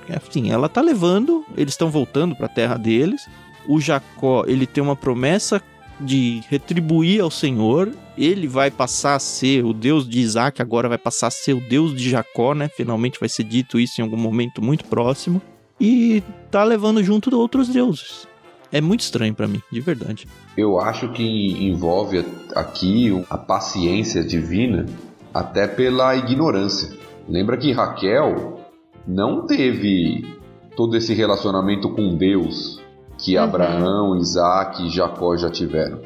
assim, 0.09 0.51
ela 0.51 0.69
tá 0.69 0.81
levando, 0.81 1.45
eles 1.57 1.75
estão 1.75 1.91
voltando 1.91 2.35
para 2.35 2.47
a 2.47 2.51
terra 2.51 2.77
deles. 2.77 3.29
O 3.67 3.81
Jacó, 3.81 4.45
ele 4.47 4.67
tem 4.67 4.83
uma 4.83 4.97
promessa 4.97 5.63
de 6.01 6.43
retribuir 6.49 7.21
ao 7.21 7.31
Senhor. 7.31 7.93
Ele 8.17 8.47
vai 8.47 8.71
passar 8.71 9.15
a 9.15 9.19
ser 9.19 9.65
o 9.65 9.73
Deus 9.73 10.09
de 10.09 10.21
Isaac, 10.21 10.63
agora 10.63 10.89
vai 10.89 10.99
passar 10.99 11.27
a 11.27 11.31
ser 11.31 11.53
o 11.53 11.61
Deus 11.61 11.95
de 11.95 12.11
Jacó, 12.11 12.55
né? 12.55 12.69
Finalmente 12.69 13.21
vai 13.21 13.29
ser 13.29 13.45
dito 13.45 13.79
isso 13.79 14.01
em 14.01 14.05
algum 14.05 14.17
momento 14.17 14.63
muito 14.63 14.85
próximo. 14.87 15.41
E 15.81 16.23
tá 16.51 16.65
levando 16.65 17.03
junto 17.03 17.35
outros 17.37 17.69
deuses. 17.69 18.27
É 18.71 18.81
muito 18.81 19.01
estranho 19.01 19.35
para 19.35 19.49
mim, 19.49 19.63
de 19.73 19.81
verdade. 19.81 20.27
Eu 20.57 20.79
acho 20.79 21.11
que 21.13 21.25
envolve 21.25 22.25
aqui 22.55 23.25
a 23.31 23.39
paciência 23.39 24.23
divina, 24.23 24.85
até 25.33 25.67
pela 25.67 26.15
ignorância. 26.17 26.97
Lembra 27.29 27.57
que 27.57 27.73
Raquel, 27.73 28.61
não 29.07 29.47
teve 29.47 30.37
todo 30.77 30.97
esse 30.97 31.15
relacionamento 31.15 31.89
com 31.91 32.17
Deus 32.17 32.81
que 33.19 33.37
uhum. 33.37 33.45
Abraão, 33.45 34.17
Isaac 34.17 34.87
e 34.87 34.91
Jacó 34.91 35.37
já 35.37 35.51
tiveram. 35.51 36.01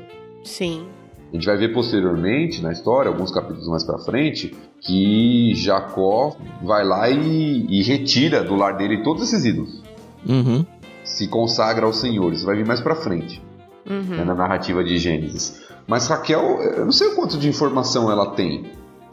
Sim. 0.44 0.86
A 1.30 1.34
gente 1.34 1.46
vai 1.46 1.56
ver 1.56 1.72
posteriormente 1.72 2.62
na 2.62 2.72
história, 2.72 3.10
alguns 3.10 3.30
capítulos 3.30 3.68
mais 3.68 3.84
para 3.84 3.98
frente, 3.98 4.54
que 4.82 5.54
Jacó 5.54 6.36
vai 6.62 6.84
lá 6.84 7.08
e, 7.08 7.66
e, 7.68 7.82
retira 7.82 8.42
do 8.42 8.54
lar 8.54 8.76
dele 8.76 9.02
todos 9.02 9.22
esses 9.22 9.44
ídolos. 9.44 9.82
Uhum. 10.26 10.66
Se 11.04 11.28
consagra 11.28 11.86
ao 11.86 11.92
Senhor. 11.92 12.32
Isso 12.32 12.44
vai 12.44 12.56
vir 12.56 12.66
mais 12.66 12.80
para 12.80 12.96
frente 12.96 13.40
uhum. 13.88 14.16
né, 14.16 14.24
na 14.24 14.34
narrativa 14.34 14.82
de 14.82 14.98
Gênesis. 14.98 15.62
Mas 15.86 16.08
Raquel, 16.08 16.60
eu 16.60 16.84
não 16.84 16.92
sei 16.92 17.08
o 17.08 17.14
quanto 17.14 17.38
de 17.38 17.48
informação 17.48 18.10
ela 18.10 18.32
tem 18.32 18.64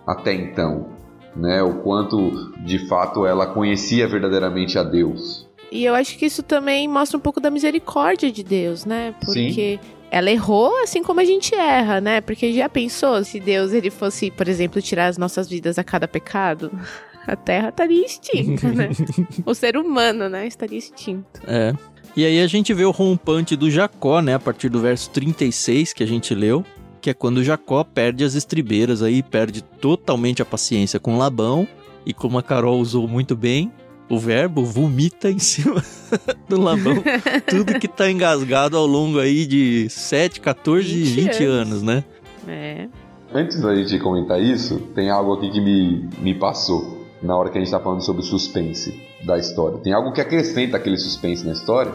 até 0.06 0.34
então 0.34 1.00
né? 1.36 1.62
O 1.62 1.76
quanto 1.76 2.52
de 2.64 2.88
fato 2.88 3.26
ela 3.26 3.48
conhecia 3.48 4.08
verdadeiramente 4.08 4.78
a 4.78 4.84
Deus. 4.84 5.48
E 5.72 5.86
eu 5.86 5.94
acho 5.94 6.18
que 6.18 6.26
isso 6.26 6.42
também 6.42 6.88
mostra 6.88 7.18
um 7.18 7.22
pouco 7.22 7.40
da 7.40 7.50
misericórdia 7.50 8.32
de 8.32 8.44
Deus, 8.44 8.86
né? 8.86 9.14
Porque 9.24 9.52
Sim. 9.54 9.80
Ela 10.12 10.32
errou 10.32 10.76
assim 10.84 11.04
como 11.04 11.20
a 11.20 11.26
gente 11.26 11.54
erra, 11.54 12.02
né? 12.02 12.22
Porque 12.22 12.54
já 12.54 12.68
pensou 12.68 13.24
se 13.24 13.40
Deus 13.40 13.74
ele 13.74 13.90
fosse, 13.90 14.32
por 14.32 14.48
exemplo, 14.48 14.82
tirar 14.82 15.08
as 15.08 15.18
nossas 15.18 15.50
vidas 15.50 15.78
a 15.78 15.84
cada 15.84 16.08
pecado? 16.08 16.72
A 17.28 17.36
Terra 17.36 17.70
estaria 17.70 18.04
extinta, 18.04 18.70
né? 18.70 18.90
o 19.46 19.54
ser 19.54 19.78
humano, 19.78 20.28
né, 20.30 20.48
estaria 20.48 20.80
extinto. 20.80 21.42
É. 21.46 21.76
E 22.16 22.26
aí 22.26 22.42
a 22.42 22.48
gente 22.48 22.74
vê 22.74 22.86
o 22.86 22.92
rompante 22.92 23.56
do 23.56 23.70
Jacó, 23.70 24.20
né, 24.20 24.34
a 24.34 24.40
partir 24.40 24.68
do 24.68 24.80
verso 24.80 25.12
36 25.12 25.94
que 25.94 26.02
a 26.02 26.08
gente 26.08 26.34
leu, 26.34 26.66
que 27.00 27.10
é 27.10 27.14
quando 27.14 27.44
Jacó 27.44 27.84
perde 27.84 28.24
as 28.24 28.34
estribeiras 28.34 29.04
aí, 29.04 29.22
perde 29.22 29.62
totalmente 29.62 30.42
a 30.42 30.46
paciência 30.46 31.00
com 31.00 31.20
Labão, 31.20 31.68
e 32.04 32.14
como 32.14 32.40
a 32.40 32.44
Carol 32.44 32.80
usou 32.80 33.08
muito 33.08 33.36
bem, 33.36 33.72
o 34.10 34.18
verbo 34.18 34.66
vomita 34.66 35.30
em 35.30 35.40
cima 35.40 35.84
do 36.50 36.60
Labão 36.60 36.96
tudo 37.48 37.80
que 37.80 37.88
tá 37.88 38.10
engasgado 38.10 38.76
ao 38.76 38.86
longo 38.86 39.20
aí 39.20 39.46
de 39.46 39.88
7, 39.90 40.42
14, 40.42 40.88
20, 40.88 41.16
20 41.16 41.44
anos. 41.44 41.68
anos, 41.68 41.84
né? 41.84 42.04
É. 42.48 42.88
Antes 43.32 43.62
da 43.62 43.76
gente 43.76 44.00
comentar 44.00 44.42
isso, 44.42 44.80
tem 44.96 45.12
algo 45.12 45.34
aqui 45.34 45.52
que 45.52 45.62
me, 45.62 46.10
me 46.20 46.34
passou 46.34 47.06
na 47.22 47.36
hora 47.38 47.50
que 47.50 47.58
a 47.58 47.62
gente 47.62 47.70
tá 47.70 47.80
falando 47.80 48.02
sobre 48.02 48.22
o 48.22 48.26
suspense 48.26 49.00
da 49.24 49.38
história. 49.38 49.78
Tem 49.80 49.94
algo 49.94 50.12
que 50.12 50.22
acrescenta 50.22 50.78
aquele 50.78 50.98
suspense 50.98 51.46
na 51.46 51.52
história, 51.52 51.94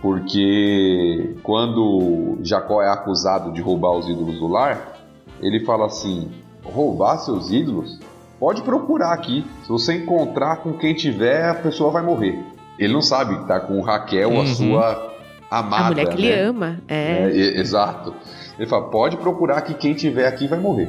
porque 0.00 1.36
quando 1.42 2.38
Jacó 2.42 2.82
é 2.82 2.88
acusado 2.88 3.52
de 3.52 3.60
roubar 3.60 3.92
os 3.92 4.08
ídolos 4.08 4.38
do 4.38 4.48
lar, 4.48 4.98
ele 5.42 5.64
fala 5.64 5.86
assim: 5.86 6.30
roubar 6.64 7.18
seus 7.18 7.50
ídolos? 7.50 7.98
Pode 8.42 8.60
procurar 8.62 9.12
aqui. 9.12 9.46
Se 9.62 9.68
você 9.68 9.98
encontrar 9.98 10.56
com 10.56 10.72
quem 10.72 10.96
tiver, 10.96 11.48
a 11.48 11.54
pessoa 11.54 11.92
vai 11.92 12.02
morrer. 12.02 12.44
Ele 12.76 12.92
não 12.92 13.00
sabe 13.00 13.38
que 13.38 13.46
tá 13.46 13.60
com 13.60 13.80
Raquel, 13.80 14.30
uhum. 14.30 14.42
a 14.42 14.46
sua 14.46 15.12
amada. 15.48 15.84
A 15.84 15.88
mulher 15.90 16.08
que 16.08 16.22
né? 16.22 16.28
ele 16.28 16.40
ama. 16.40 16.78
É. 16.88 17.30
É, 17.30 17.60
exato. 17.60 18.12
Ele 18.58 18.66
fala: 18.66 18.90
pode 18.90 19.16
procurar 19.16 19.62
que 19.62 19.74
quem 19.74 19.94
tiver 19.94 20.26
aqui 20.26 20.48
vai 20.48 20.58
morrer. 20.58 20.88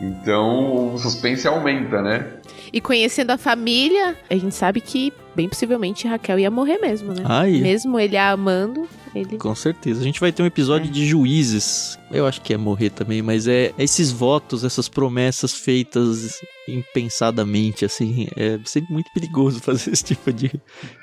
Então 0.00 0.94
o 0.94 0.98
suspense 0.98 1.46
aumenta, 1.46 2.02
né? 2.02 2.28
E 2.72 2.80
conhecendo 2.80 3.30
a 3.30 3.38
família, 3.38 4.16
a 4.28 4.34
gente 4.34 4.54
sabe 4.54 4.80
que 4.80 5.12
bem 5.34 5.48
possivelmente 5.48 6.08
Raquel 6.08 6.38
ia 6.38 6.50
morrer 6.50 6.78
mesmo, 6.78 7.12
né? 7.14 7.22
Aí. 7.24 7.60
Mesmo 7.60 7.98
ele 8.00 8.16
a 8.16 8.30
amando, 8.30 8.88
ele. 9.14 9.38
Com 9.38 9.54
certeza. 9.54 10.00
A 10.00 10.04
gente 10.04 10.18
vai 10.18 10.32
ter 10.32 10.42
um 10.42 10.46
episódio 10.46 10.88
É. 10.88 10.90
de 10.90 11.06
juízes. 11.06 11.98
Eu 12.10 12.26
acho 12.26 12.40
que 12.40 12.52
é 12.52 12.56
morrer 12.56 12.90
também, 12.90 13.22
mas 13.22 13.46
é 13.46 13.72
esses 13.78 14.10
votos, 14.10 14.64
essas 14.64 14.88
promessas 14.88 15.54
feitas 15.54 16.40
impensadamente, 16.68 17.84
assim. 17.84 18.26
É 18.36 18.58
sempre 18.64 18.92
muito 18.92 19.10
perigoso 19.12 19.60
fazer 19.62 19.92
esse 19.92 20.04
tipo 20.04 20.32
de, 20.32 20.50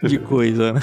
de 0.04 0.20
coisa, 0.20 0.74
né? 0.74 0.82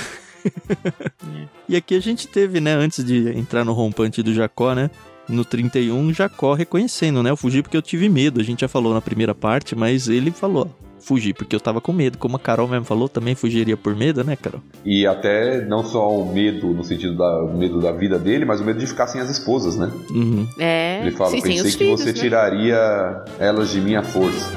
e 1.69 1.77
aqui 1.77 1.95
a 1.97 2.01
gente 2.01 2.27
teve, 2.29 2.61
né, 2.61 2.73
antes 2.73 3.05
de 3.05 3.29
entrar 3.37 3.65
no 3.65 3.73
rompante 3.73 4.23
do 4.23 4.33
Jacó, 4.33 4.75
né? 4.75 4.91
No 5.29 5.45
31, 5.45 6.13
Jacó 6.13 6.55
reconhecendo, 6.55 7.23
né? 7.23 7.31
Eu 7.31 7.37
fugi 7.37 7.63
porque 7.63 7.77
eu 7.77 7.83
tive 7.83 8.09
medo. 8.09 8.41
A 8.41 8.45
gente 8.45 8.61
já 8.61 8.69
falou 8.69 8.95
na 8.95 9.01
primeira 9.01 9.35
parte, 9.35 9.77
mas 9.77 10.09
ele 10.09 10.31
falou, 10.31 10.71
ó, 10.71 10.89
fugi 11.01 11.33
porque 11.33 11.55
eu 11.55 11.61
tava 11.61 11.81
com 11.81 11.93
medo. 11.93 12.19
Como 12.19 12.37
a 12.37 12.41
Carol 12.41 12.69
mesmo 12.69 12.85
falou, 12.85 13.09
também 13.09 13.35
fugiria 13.35 13.77
por 13.77 13.95
medo, 13.95 14.23
né, 14.25 14.37
Carol? 14.37 14.61
E 14.85 15.07
até 15.07 15.65
não 15.65 15.85
só 15.85 16.09
o 16.09 16.33
medo 16.33 16.69
no 16.69 16.85
sentido 16.85 17.17
da 17.17 17.45
medo 17.45 17.81
da 17.81 17.93
vida 17.93 18.19
dele, 18.19 18.45
mas 18.45 18.61
o 18.61 18.65
medo 18.65 18.79
de 18.79 18.87
ficar 18.87 19.07
sem 19.07 19.21
as 19.21 19.31
esposas, 19.31 19.77
né? 19.77 19.91
Uhum. 20.11 20.47
É. 20.59 21.01
Ele 21.03 21.13
fala: 21.13 21.31
sim, 21.31 21.43
pensei 21.43 21.61
os 21.61 21.77
que 21.77 21.85
filhos, 21.85 22.01
você 22.01 22.07
né? 22.07 22.13
tiraria 22.13 23.25
elas 23.39 23.71
de 23.71 23.81
minha 23.81 24.03
força. 24.03 24.51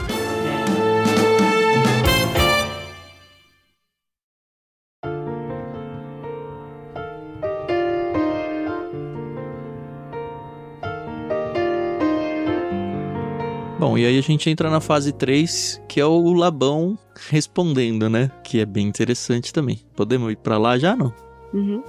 Bom, 13.92 13.98
e 13.98 14.06
aí 14.06 14.18
a 14.18 14.22
gente 14.22 14.50
entra 14.50 14.70
na 14.70 14.80
fase 14.80 15.12
3, 15.12 15.82
que 15.86 16.00
é 16.00 16.06
o 16.06 16.32
Labão 16.32 16.98
respondendo, 17.30 18.10
né? 18.10 18.32
Que 18.42 18.62
é 18.62 18.66
bem 18.66 18.88
interessante 18.88 19.52
também. 19.52 19.82
Podemos 19.98 20.32
ir 20.32 20.38
pra 20.38 20.58
lá 20.58 20.78
já, 20.78 20.96
não? 20.96 21.14
Uhum. 21.54 21.84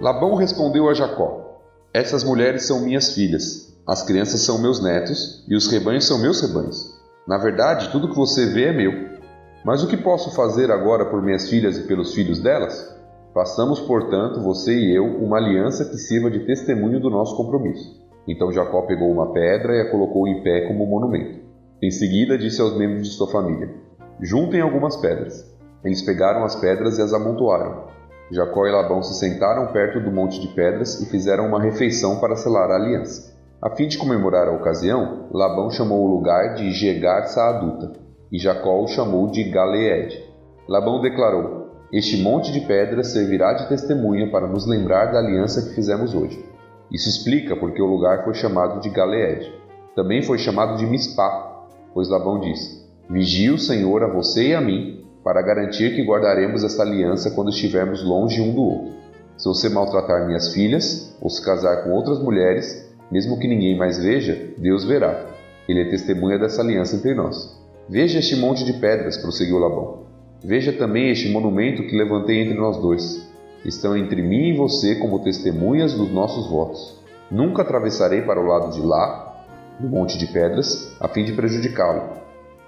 Labão 0.00 0.34
respondeu 0.34 0.88
a 0.88 0.94
Jacó: 0.94 1.62
Essas 1.94 2.24
mulheres 2.24 2.64
são 2.64 2.80
minhas 2.80 3.12
filhas, 3.12 3.72
as 3.86 4.02
crianças 4.02 4.40
são 4.40 4.60
meus 4.60 4.82
netos 4.82 5.44
e 5.46 5.54
os 5.54 5.68
rebanhos 5.68 6.06
são 6.06 6.18
meus 6.18 6.40
rebanhos. 6.40 6.92
Na 7.24 7.38
verdade, 7.38 7.92
tudo 7.92 8.08
que 8.08 8.16
você 8.16 8.46
vê 8.46 8.64
é 8.64 8.72
meu. 8.72 9.16
Mas 9.64 9.84
o 9.84 9.86
que 9.86 9.96
posso 9.96 10.34
fazer 10.34 10.72
agora 10.72 11.04
por 11.04 11.22
minhas 11.22 11.48
filhas 11.48 11.78
e 11.78 11.82
pelos 11.82 12.14
filhos 12.14 12.40
delas? 12.40 12.95
Façamos, 13.36 13.78
portanto, 13.80 14.40
você 14.40 14.74
e 14.74 14.96
eu, 14.96 15.04
uma 15.04 15.36
aliança 15.36 15.84
que 15.84 15.98
sirva 15.98 16.30
de 16.30 16.46
testemunho 16.46 16.98
do 16.98 17.10
nosso 17.10 17.36
compromisso. 17.36 18.02
Então 18.26 18.50
Jacó 18.50 18.80
pegou 18.86 19.10
uma 19.10 19.30
pedra 19.30 19.74
e 19.74 19.80
a 19.82 19.90
colocou 19.90 20.26
em 20.26 20.42
pé 20.42 20.66
como 20.66 20.86
monumento. 20.86 21.40
Em 21.82 21.90
seguida, 21.90 22.38
disse 22.38 22.62
aos 22.62 22.74
membros 22.74 23.06
de 23.06 23.12
sua 23.12 23.28
família: 23.28 23.74
Juntem 24.22 24.62
algumas 24.62 24.96
pedras. 24.96 25.54
Eles 25.84 26.00
pegaram 26.00 26.44
as 26.44 26.56
pedras 26.56 26.96
e 26.96 27.02
as 27.02 27.12
amontoaram. 27.12 27.88
Jacó 28.30 28.66
e 28.66 28.72
Labão 28.72 29.02
se 29.02 29.12
sentaram 29.18 29.70
perto 29.70 30.00
do 30.00 30.10
monte 30.10 30.40
de 30.40 30.48
pedras 30.48 31.02
e 31.02 31.04
fizeram 31.04 31.46
uma 31.46 31.60
refeição 31.60 32.18
para 32.18 32.36
selar 32.36 32.70
a 32.70 32.76
aliança. 32.76 33.36
A 33.60 33.68
fim 33.68 33.86
de 33.86 33.98
comemorar 33.98 34.48
a 34.48 34.56
ocasião, 34.56 35.28
Labão 35.30 35.68
chamou 35.68 36.06
o 36.06 36.10
lugar 36.10 36.54
de 36.54 36.72
Jegar 36.72 37.26
Saaduta 37.26 37.92
e 38.32 38.38
Jacó 38.38 38.80
o 38.80 38.88
chamou 38.88 39.26
de 39.26 39.44
Galeed. 39.50 40.24
Labão 40.66 41.02
declarou: 41.02 41.65
Este 41.92 42.16
monte 42.16 42.50
de 42.50 42.60
pedras 42.60 43.08
servirá 43.08 43.52
de 43.52 43.68
testemunha 43.68 44.30
para 44.30 44.48
nos 44.48 44.66
lembrar 44.66 45.12
da 45.12 45.18
aliança 45.18 45.62
que 45.62 45.74
fizemos 45.74 46.14
hoje. 46.14 46.44
Isso 46.90 47.08
explica 47.08 47.54
porque 47.54 47.80
o 47.80 47.86
lugar 47.86 48.24
foi 48.24 48.34
chamado 48.34 48.80
de 48.80 48.90
Galeed. 48.90 49.52
Também 49.94 50.22
foi 50.22 50.38
chamado 50.38 50.76
de 50.76 50.86
Mispá, 50.86 51.64
pois 51.94 52.08
Labão 52.08 52.40
disse: 52.40 52.84
Vigie 53.08 53.50
o 53.50 53.58
Senhor 53.58 54.02
a 54.02 54.08
você 54.08 54.48
e 54.48 54.54
a 54.54 54.60
mim, 54.60 55.04
para 55.22 55.42
garantir 55.42 55.94
que 55.94 56.04
guardaremos 56.04 56.64
essa 56.64 56.82
aliança 56.82 57.30
quando 57.30 57.50
estivermos 57.50 58.02
longe 58.04 58.40
um 58.40 58.52
do 58.52 58.62
outro. 58.62 58.92
Se 59.36 59.46
você 59.46 59.68
maltratar 59.68 60.26
minhas 60.26 60.52
filhas, 60.52 61.16
ou 61.20 61.30
se 61.30 61.44
casar 61.44 61.84
com 61.84 61.90
outras 61.90 62.18
mulheres, 62.18 62.88
mesmo 63.10 63.38
que 63.38 63.46
ninguém 63.46 63.76
mais 63.76 63.98
veja, 63.98 64.50
Deus 64.58 64.84
verá. 64.84 65.26
Ele 65.68 65.82
é 65.82 65.90
testemunha 65.90 66.38
dessa 66.38 66.62
aliança 66.62 66.96
entre 66.96 67.14
nós. 67.14 67.60
Veja 67.88 68.18
este 68.18 68.34
monte 68.36 68.64
de 68.64 68.72
pedras, 68.74 69.16
prosseguiu 69.16 69.58
Labão. 69.58 70.05
Veja 70.46 70.72
também 70.72 71.10
este 71.10 71.28
monumento 71.28 71.82
que 71.82 71.96
levantei 71.96 72.40
entre 72.40 72.54
nós 72.54 72.76
dois. 72.76 73.28
Estão 73.64 73.96
entre 73.96 74.22
mim 74.22 74.50
e 74.50 74.56
você 74.56 74.94
como 74.94 75.18
testemunhas 75.18 75.92
dos 75.92 76.08
nossos 76.08 76.48
votos. 76.48 77.02
Nunca 77.28 77.62
atravessarei 77.62 78.22
para 78.22 78.40
o 78.40 78.46
lado 78.46 78.70
de 78.70 78.80
lá, 78.80 79.44
do 79.80 79.88
monte 79.88 80.16
de 80.16 80.28
pedras, 80.28 80.94
a 81.00 81.08
fim 81.08 81.24
de 81.24 81.32
prejudicá-lo. 81.32 82.22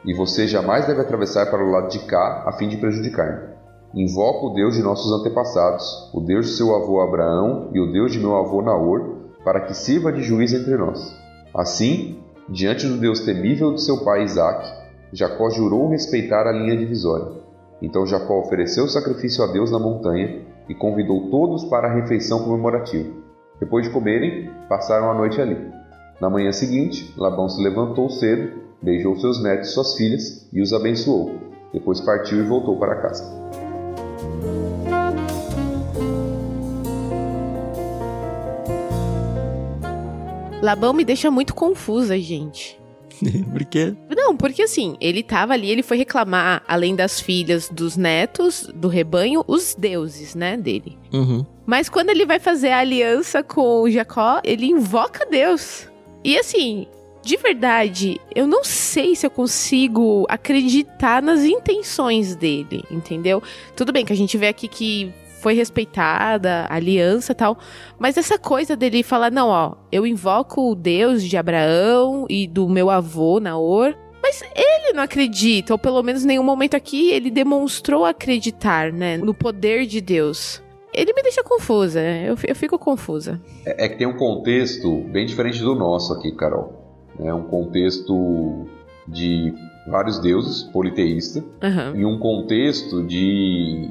E 0.04 0.12
você 0.12 0.48
jamais 0.48 0.88
deve 0.88 1.02
atravessar 1.02 1.46
para 1.52 1.64
o 1.64 1.70
lado 1.70 1.88
de 1.88 2.00
cá, 2.00 2.42
a 2.48 2.52
fim 2.54 2.66
de 2.66 2.78
prejudicar-me. 2.78 3.54
Invoco 3.94 4.48
o 4.48 4.54
Deus 4.54 4.74
de 4.74 4.82
nossos 4.82 5.12
antepassados, 5.12 6.10
o 6.12 6.20
Deus 6.20 6.46
de 6.46 6.52
seu 6.54 6.74
avô 6.74 7.00
Abraão 7.00 7.70
e 7.72 7.78
o 7.78 7.92
Deus 7.92 8.10
de 8.10 8.18
meu 8.18 8.34
avô 8.34 8.60
Naor, 8.60 9.18
para 9.44 9.60
que 9.60 9.72
sirva 9.72 10.12
de 10.12 10.24
juiz 10.24 10.52
entre 10.52 10.76
nós. 10.76 11.16
Assim, 11.54 12.18
diante 12.48 12.88
do 12.88 12.98
Deus 12.98 13.20
temível 13.20 13.72
de 13.72 13.82
seu 13.82 13.98
pai 14.04 14.24
Isaque, 14.24 14.68
Jacó 15.12 15.48
jurou 15.48 15.88
respeitar 15.88 16.44
a 16.44 16.52
linha 16.52 16.76
divisória. 16.76 17.46
Então 17.80 18.06
Jacó 18.06 18.40
ofereceu 18.40 18.84
o 18.84 18.88
sacrifício 18.88 19.42
a 19.44 19.46
Deus 19.46 19.70
na 19.70 19.78
montanha 19.78 20.42
e 20.68 20.74
convidou 20.74 21.30
todos 21.30 21.64
para 21.64 21.88
a 21.88 21.94
refeição 21.94 22.44
comemorativa. 22.44 23.08
Depois 23.60 23.86
de 23.86 23.92
comerem, 23.92 24.50
passaram 24.68 25.10
a 25.10 25.14
noite 25.14 25.40
ali. 25.40 25.56
Na 26.20 26.28
manhã 26.28 26.52
seguinte, 26.52 27.14
Labão 27.16 27.48
se 27.48 27.62
levantou 27.62 28.10
cedo, 28.10 28.60
beijou 28.82 29.16
seus 29.16 29.42
netos 29.42 29.70
e 29.70 29.72
suas 29.72 29.96
filhas 29.96 30.48
e 30.52 30.60
os 30.60 30.72
abençoou. 30.72 31.32
Depois 31.72 32.00
partiu 32.00 32.38
e 32.38 32.42
voltou 32.42 32.76
para 32.76 32.96
casa. 32.96 33.38
Labão 40.60 40.92
me 40.92 41.04
deixa 41.04 41.30
muito 41.30 41.54
confusa, 41.54 42.18
gente. 42.18 42.80
Porque 43.52 43.94
Não, 44.14 44.36
porque 44.36 44.62
assim, 44.62 44.96
ele 45.00 45.22
tava 45.22 45.54
ali, 45.54 45.70
ele 45.70 45.82
foi 45.82 45.96
reclamar, 45.96 46.62
além 46.68 46.94
das 46.94 47.20
filhas, 47.20 47.68
dos 47.68 47.96
netos, 47.96 48.68
do 48.74 48.88
rebanho, 48.88 49.44
os 49.46 49.74
deuses, 49.74 50.34
né, 50.34 50.56
dele. 50.56 50.98
Uhum. 51.12 51.44
Mas 51.66 51.88
quando 51.88 52.10
ele 52.10 52.26
vai 52.26 52.38
fazer 52.38 52.70
a 52.70 52.78
aliança 52.78 53.42
com 53.42 53.82
o 53.82 53.90
Jacó, 53.90 54.40
ele 54.44 54.66
invoca 54.66 55.26
Deus. 55.26 55.88
E 56.24 56.38
assim, 56.38 56.86
de 57.22 57.36
verdade, 57.36 58.20
eu 58.34 58.46
não 58.46 58.64
sei 58.64 59.14
se 59.14 59.26
eu 59.26 59.30
consigo 59.30 60.24
acreditar 60.28 61.22
nas 61.22 61.44
intenções 61.44 62.34
dele, 62.34 62.82
entendeu? 62.90 63.42
Tudo 63.76 63.92
bem 63.92 64.04
que 64.04 64.12
a 64.12 64.16
gente 64.16 64.36
vê 64.38 64.48
aqui 64.48 64.68
que 64.68 65.12
foi 65.40 65.54
respeitada 65.54 66.66
a 66.68 66.74
aliança 66.76 67.32
e 67.32 67.34
tal, 67.34 67.58
mas 67.98 68.16
essa 68.16 68.38
coisa 68.38 68.76
dele 68.76 69.02
falar, 69.02 69.30
não, 69.30 69.48
ó, 69.48 69.74
eu 69.90 70.06
invoco 70.06 70.70
o 70.70 70.74
Deus 70.74 71.22
de 71.22 71.36
Abraão 71.36 72.26
e 72.28 72.46
do 72.46 72.68
meu 72.68 72.90
avô 72.90 73.40
Naor, 73.40 73.94
mas 74.22 74.42
ele 74.54 74.92
não 74.92 75.02
acredita, 75.02 75.72
ou 75.72 75.78
pelo 75.78 76.02
menos 76.02 76.24
em 76.24 76.28
nenhum 76.28 76.42
momento 76.42 76.74
aqui 76.74 77.10
ele 77.10 77.30
demonstrou 77.30 78.04
acreditar, 78.04 78.92
né, 78.92 79.16
no 79.16 79.32
poder 79.32 79.86
de 79.86 80.00
Deus. 80.00 80.62
Ele 80.92 81.12
me 81.12 81.22
deixa 81.22 81.44
confusa, 81.44 82.00
eu, 82.00 82.36
eu 82.46 82.56
fico 82.56 82.78
confusa. 82.78 83.40
É, 83.64 83.84
é 83.84 83.88
que 83.88 83.96
tem 83.96 84.06
um 84.06 84.16
contexto 84.16 85.02
bem 85.12 85.26
diferente 85.26 85.60
do 85.60 85.74
nosso 85.74 86.12
aqui, 86.12 86.32
Carol. 86.32 86.72
É 87.20 87.32
um 87.32 87.44
contexto 87.44 88.66
de 89.06 89.54
vários 89.86 90.18
deuses, 90.18 90.62
politeísta, 90.62 91.44
Aham. 91.62 91.94
em 91.96 92.04
um 92.04 92.18
contexto 92.18 93.02
de. 93.04 93.88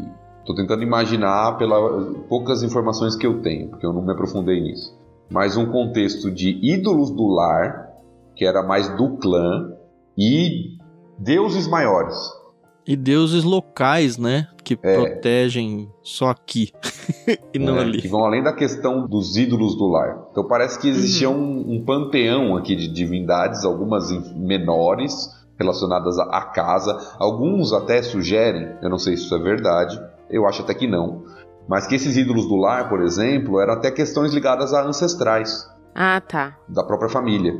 Tô 0.47 0.55
tentando 0.55 0.81
imaginar 0.81 1.57
pelas 1.57 2.07
poucas 2.29 2.63
informações 2.63 3.17
que 3.17 3.27
eu 3.27 3.41
tenho, 3.41 3.67
porque 3.67 3.85
eu 3.85 3.91
não 3.91 4.01
me 4.01 4.13
aprofundei 4.13 4.61
nisso. 4.61 4.97
Mas 5.29 5.57
um 5.57 5.65
contexto 5.65 6.31
de 6.31 6.57
ídolos 6.63 7.11
do 7.11 7.27
lar, 7.27 7.89
que 8.33 8.45
era 8.45 8.63
mais 8.63 8.87
do 8.95 9.17
clã, 9.17 9.73
e 10.17 10.77
deuses 11.19 11.67
maiores. 11.67 12.15
E 12.87 12.95
deuses 12.95 13.43
locais, 13.43 14.17
né? 14.17 14.47
Que 14.63 14.77
protegem 14.77 15.91
só 16.01 16.29
aqui 16.29 16.71
e 17.53 17.59
não 17.59 17.75
né, 17.75 17.81
ali. 17.81 18.01
Que 18.01 18.07
vão 18.07 18.23
além 18.23 18.41
da 18.41 18.53
questão 18.53 19.05
dos 19.05 19.35
ídolos 19.35 19.75
do 19.75 19.85
lar. 19.85 20.29
Então 20.31 20.47
parece 20.47 20.79
que 20.79 20.87
existia 20.87 21.29
um, 21.29 21.73
um 21.73 21.83
panteão 21.83 22.55
aqui 22.55 22.73
de 22.73 22.87
divindades, 22.87 23.65
algumas 23.65 24.09
menores, 24.33 25.13
relacionadas 25.59 26.17
à 26.17 26.41
casa. 26.43 26.97
Alguns 27.19 27.73
até 27.73 28.01
sugerem, 28.01 28.77
eu 28.81 28.89
não 28.89 28.97
sei 28.97 29.17
se 29.17 29.25
isso 29.25 29.35
é 29.35 29.39
verdade, 29.39 29.99
eu 30.30 30.45
acho 30.47 30.61
até 30.61 30.73
que 30.73 30.88
não, 30.88 31.23
mas 31.67 31.86
que 31.88 31.95
esses 31.95 32.15
ídolos 32.17 32.47
do 32.47 32.55
lar, 32.55 32.89
por 32.89 33.01
exemplo, 33.01 33.59
eram 33.59 33.73
até 33.73 33.91
questões 33.91 34.34
ligadas 34.34 34.73
a 34.73 34.84
ancestrais 34.86 35.67
Ah, 35.93 36.21
tá. 36.21 36.57
da 36.69 36.84
própria 36.84 37.09
família. 37.09 37.53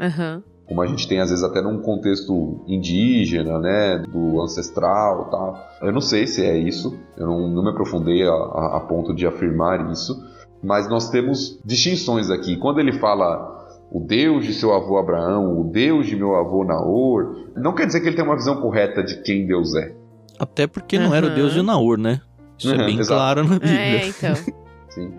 Aham. 0.00 0.42
como 0.68 0.82
a 0.82 0.86
gente 0.86 1.08
tem 1.08 1.18
às 1.18 1.30
vezes 1.30 1.42
até 1.42 1.60
num 1.62 1.80
contexto 1.80 2.62
indígena, 2.68 3.58
né, 3.58 3.98
do 4.06 4.40
ancestral 4.42 5.30
tal. 5.30 5.58
Eu 5.80 5.90
não 5.92 6.00
sei 6.00 6.26
se 6.26 6.44
é 6.44 6.56
isso, 6.58 6.94
eu 7.16 7.26
não, 7.26 7.48
não 7.48 7.62
me 7.64 7.70
aprofundei 7.70 8.22
a, 8.28 8.30
a, 8.32 8.76
a 8.76 8.80
ponto 8.80 9.14
de 9.14 9.26
afirmar 9.26 9.90
isso, 9.90 10.14
mas 10.62 10.86
nós 10.88 11.08
temos 11.10 11.58
distinções 11.64 12.30
aqui. 12.30 12.56
Quando 12.58 12.80
ele 12.80 12.92
fala 12.92 13.56
o 13.90 13.98
Deus 14.00 14.44
de 14.44 14.52
seu 14.52 14.74
avô 14.74 14.98
Abraão, 14.98 15.58
o 15.58 15.64
Deus 15.64 16.06
de 16.06 16.14
meu 16.14 16.34
avô 16.36 16.62
Naor, 16.64 17.48
não 17.56 17.74
quer 17.74 17.86
dizer 17.86 18.00
que 18.00 18.08
ele 18.08 18.16
tem 18.16 18.24
uma 18.24 18.36
visão 18.36 18.60
correta 18.60 19.02
de 19.02 19.22
quem 19.22 19.46
Deus 19.46 19.74
é. 19.74 19.94
Até 20.38 20.66
porque 20.66 20.98
não 20.98 21.14
era 21.14 21.26
o 21.26 21.34
Deus 21.34 21.52
de 21.52 21.62
Naor, 21.62 21.98
né? 21.98 22.20
Isso 22.58 22.72
é 22.72 22.78
Uhum, 22.78 22.86
bem 22.86 22.98
exato. 22.98 23.08
claro 23.20 23.44
na 23.44 23.54
Bíblia. 23.58 23.78
É, 23.80 24.06
então. 24.08 24.34
Sim. 24.90 25.12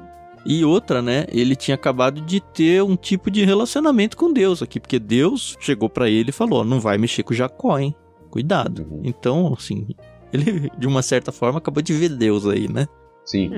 E 0.45 0.63
outra, 0.65 1.01
né? 1.01 1.25
Ele 1.29 1.55
tinha 1.55 1.75
acabado 1.75 2.21
de 2.21 2.39
ter 2.39 2.81
um 2.81 2.95
tipo 2.95 3.29
de 3.29 3.43
relacionamento 3.43 4.15
com 4.15 4.31
Deus 4.31 4.61
aqui, 4.61 4.79
porque 4.79 4.97
Deus 4.99 5.55
chegou 5.59 5.89
pra 5.89 6.09
ele 6.09 6.29
e 6.29 6.33
falou: 6.33 6.63
"Não 6.63 6.79
vai 6.79 6.97
mexer 6.97 7.23
com 7.23 7.33
Jacó, 7.33 7.77
hein? 7.77 7.93
Cuidado". 8.29 8.87
Uhum. 8.89 9.01
Então, 9.03 9.53
assim, 9.57 9.87
ele 10.31 10.71
de 10.77 10.87
uma 10.87 11.01
certa 11.01 11.31
forma 11.31 11.57
acabou 11.59 11.83
de 11.83 11.93
ver 11.93 12.09
Deus 12.09 12.45
aí, 12.47 12.67
né? 12.71 12.87
Sim. 13.25 13.51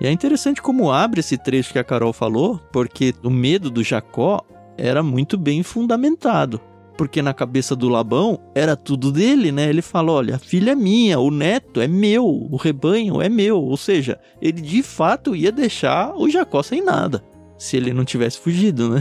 E 0.00 0.06
é 0.06 0.10
interessante 0.10 0.62
como 0.62 0.90
abre 0.90 1.20
esse 1.20 1.36
trecho 1.36 1.72
que 1.72 1.78
a 1.78 1.84
Carol 1.84 2.12
falou, 2.12 2.58
porque 2.72 3.12
o 3.22 3.28
medo 3.28 3.68
do 3.70 3.82
Jacó 3.82 4.40
era 4.78 5.02
muito 5.02 5.36
bem 5.36 5.62
fundamentado. 5.62 6.58
Porque 6.96 7.22
na 7.22 7.32
cabeça 7.32 7.74
do 7.74 7.88
Labão 7.88 8.38
era 8.54 8.76
tudo 8.76 9.10
dele, 9.10 9.50
né? 9.50 9.68
Ele 9.68 9.82
fala: 9.82 10.12
olha, 10.12 10.36
a 10.36 10.38
filha 10.38 10.72
é 10.72 10.74
minha, 10.74 11.18
o 11.18 11.30
neto 11.30 11.80
é 11.80 11.88
meu, 11.88 12.24
o 12.24 12.56
rebanho 12.56 13.20
é 13.20 13.28
meu. 13.28 13.58
Ou 13.58 13.76
seja, 13.76 14.18
ele 14.40 14.60
de 14.60 14.82
fato 14.82 15.34
ia 15.34 15.50
deixar 15.50 16.14
o 16.16 16.28
Jacó 16.28 16.62
sem 16.62 16.82
nada. 16.82 17.22
Se 17.58 17.76
ele 17.76 17.92
não 17.92 18.04
tivesse 18.04 18.38
fugido, 18.38 18.88
né? 18.88 19.00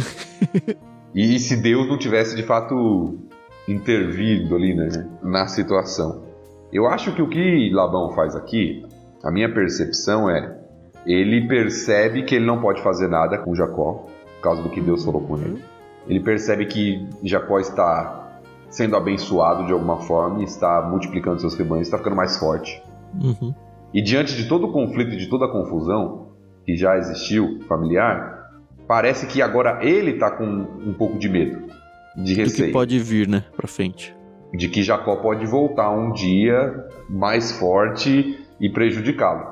E 1.16 1.40
se 1.40 1.58
Deus 1.58 1.88
não 1.88 1.98
tivesse 1.98 2.36
de 2.36 2.44
fato 2.44 3.18
intervindo 3.68 4.56
ali, 4.56 4.76
né, 4.76 4.88
na 5.24 5.48
situação. 5.48 6.24
Eu 6.72 6.88
acho 6.88 7.14
que 7.14 7.22
o 7.22 7.30
que 7.30 7.70
Labão 7.72 8.12
faz 8.14 8.36
aqui, 8.36 8.86
a 9.24 9.32
minha 9.32 9.52
percepção 9.52 10.30
é, 10.30 10.58
ele 11.06 11.48
percebe 11.48 12.24
que 12.24 12.36
ele 12.36 12.46
não 12.46 12.62
pode 12.62 12.82
fazer 12.82 13.08
nada 13.08 13.38
com 13.38 13.56
Jacó, 13.56 14.06
por 14.36 14.42
causa 14.42 14.62
do 14.62 14.70
que 14.70 14.82
Deus 14.82 15.04
falou 15.04 15.22
com 15.22 15.38
ele. 15.38 15.64
Ele 16.10 16.20
percebe 16.20 16.66
que 16.66 17.08
Jacó 17.24 17.60
está 17.60 18.42
sendo 18.70 18.96
abençoado 18.96 19.66
de 19.66 19.72
alguma 19.72 19.98
forma, 20.02 20.44
está 20.44 20.82
multiplicando 20.82 21.40
seus 21.40 21.56
rebanhos, 21.56 21.88
está 21.88 21.98
ficando 21.98 22.16
mais 22.16 22.38
forte. 22.38 22.82
Uhum. 23.22 23.54
E 23.94 24.02
diante 24.02 24.36
de 24.36 24.48
todo 24.48 24.68
o 24.68 24.72
conflito 24.72 25.14
e 25.14 25.18
de 25.18 25.28
toda 25.30 25.46
a 25.46 25.52
confusão 25.52 26.30
que 26.66 26.76
já 26.76 26.98
existiu 26.98 27.60
familiar, 27.68 28.48
parece 28.88 29.26
que 29.28 29.42
agora 29.42 29.80
ele 29.84 30.12
está 30.12 30.30
com 30.32 30.44
um 30.46 30.94
pouco 30.98 31.18
de 31.18 31.28
medo, 31.30 31.62
de 32.16 32.34
Do 32.34 32.36
que 32.36 32.42
receio, 32.44 32.72
pode 32.74 33.00
vir, 33.00 33.28
né? 33.28 33.46
Pra 33.56 33.68
frente. 33.68 34.16
de 34.52 34.68
que 34.68 34.82
Jacó 34.82 35.16
pode 35.18 35.46
voltar 35.46 35.92
um 35.92 36.12
dia 36.12 36.74
mais 37.08 37.52
forte 37.52 38.44
e 38.60 38.68
prejudicá-lo. 38.68 39.46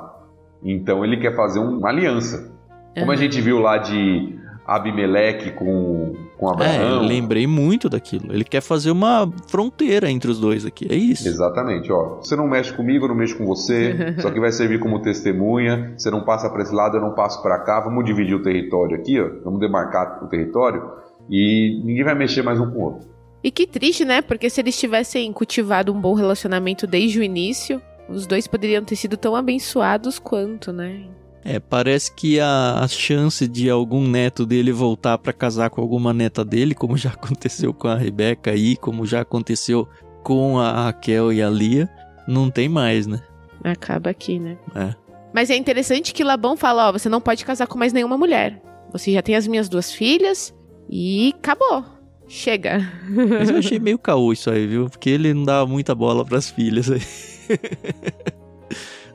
Então 0.64 1.06
ele 1.06 1.18
quer 1.18 1.36
fazer 1.36 1.60
um- 1.60 1.78
uma 1.78 1.90
aliança. 1.90 2.52
Como 2.98 3.12
a 3.12 3.14
Uhum. 3.14 3.20
gente 3.22 3.40
viu 3.40 3.60
lá 3.60 3.78
de 3.78 4.37
Abimeleque 4.68 5.52
com, 5.52 6.14
com 6.38 6.50
É, 6.50 6.54
Abraão. 6.54 6.96
eu 6.96 7.08
lembrei 7.08 7.48
muito 7.48 7.88
daquilo. 7.90 8.34
Ele 8.34 8.44
quer 8.44 8.62
fazer 8.62 8.92
uma 8.92 9.32
fronteira 9.48 10.12
entre 10.12 10.30
os 10.30 10.40
dois 10.40 10.66
aqui. 10.66 10.86
É 10.90 10.96
isso. 10.96 11.28
Exatamente, 11.28 11.92
ó. 11.92 12.18
Você 12.22 12.36
não 12.36 12.48
mexe 12.48 12.74
comigo, 12.74 13.06
eu 13.06 13.10
não 13.10 13.16
mexo 13.16 13.38
com 13.38 13.46
você. 13.46 13.96
Isso 14.18 14.28
aqui 14.28 14.40
vai 14.40 14.52
servir 14.52 14.80
como 14.80 15.02
testemunha. 15.02 15.94
Você 15.98 16.12
não 16.12 16.24
passa 16.26 16.50
para 16.50 16.62
esse 16.64 16.74
lado, 16.74 16.98
eu 16.98 17.02
não 17.02 17.14
passo 17.16 17.42
para 17.42 17.60
cá. 17.60 17.80
Vamos 17.80 18.04
dividir 18.06 18.36
o 18.36 18.42
território 18.42 18.98
aqui, 18.98 19.20
ó. 19.20 19.30
Vamos 19.44 19.60
demarcar 19.60 20.24
o 20.24 20.28
território 20.28 20.84
e 21.30 21.82
ninguém 21.86 22.04
vai 22.04 22.16
mexer 22.16 22.42
mais 22.44 22.60
um 22.60 22.70
com 22.70 22.80
o 22.80 22.84
outro. 22.84 23.08
E 23.44 23.52
que 23.52 23.66
triste, 23.68 24.04
né? 24.04 24.22
Porque 24.22 24.50
se 24.50 24.60
eles 24.60 24.78
tivessem 24.78 25.32
cultivado 25.32 25.94
um 25.94 26.02
bom 26.02 26.14
relacionamento 26.14 26.86
desde 26.88 27.20
o 27.20 27.24
início, 27.24 27.82
os 28.10 28.26
dois 28.28 28.48
poderiam 28.48 28.84
ter 28.84 28.96
sido 28.96 29.16
tão 29.16 29.36
abençoados 29.36 30.20
quanto, 30.20 30.74
né? 30.74 31.04
É, 31.50 31.62
parece 31.62 32.12
que 32.14 32.42
a, 32.42 32.82
a 32.84 32.88
chance 32.90 33.48
de 33.48 33.70
algum 33.70 34.06
neto 34.06 34.46
dele 34.46 34.74
voltar 34.74 35.18
pra 35.18 35.32
casar 35.32 35.70
com 35.70 35.80
alguma 35.80 36.14
neta 36.14 36.44
dele, 36.44 36.76
como 36.76 36.98
já 36.98 37.12
aconteceu 37.16 37.74
com 37.74 37.88
a 37.88 37.96
Rebeca 37.96 38.52
aí, 38.52 38.76
como 38.76 39.06
já 39.06 39.22
aconteceu 39.22 39.88
com 40.24 40.60
a 40.60 40.84
Raquel 40.84 41.32
e 41.32 41.42
a 41.42 41.50
Lia, 41.50 41.90
não 42.28 42.52
tem 42.52 42.68
mais, 42.68 43.08
né? 43.08 43.22
Acaba 43.64 44.10
aqui, 44.10 44.38
né? 44.38 44.58
É. 44.76 44.94
Mas 45.34 45.50
é 45.50 45.56
interessante 45.56 46.14
que 46.14 46.22
Labão 46.22 46.58
fala, 46.58 46.90
ó, 46.90 46.92
você 46.92 47.08
não 47.08 47.22
pode 47.22 47.46
casar 47.46 47.66
com 47.66 47.80
mais 47.80 47.94
nenhuma 47.94 48.18
mulher. 48.18 48.62
Você 48.92 49.14
já 49.14 49.22
tem 49.22 49.36
as 49.36 49.48
minhas 49.48 49.70
duas 49.70 49.90
filhas 49.90 50.54
e 50.90 51.34
acabou. 51.40 51.86
Chega. 52.28 52.92
Mas 53.40 53.50
eu 53.50 53.58
achei 53.58 53.80
meio 53.80 53.98
caô 53.98 54.34
isso 54.34 54.50
aí, 54.50 54.68
viu? 54.68 54.90
Porque 54.90 55.10
ele 55.10 55.34
não 55.34 55.46
dava 55.46 55.66
muita 55.66 55.96
bola 55.96 56.26
pras 56.26 56.50
filhas 56.50 56.92
aí. 56.92 57.02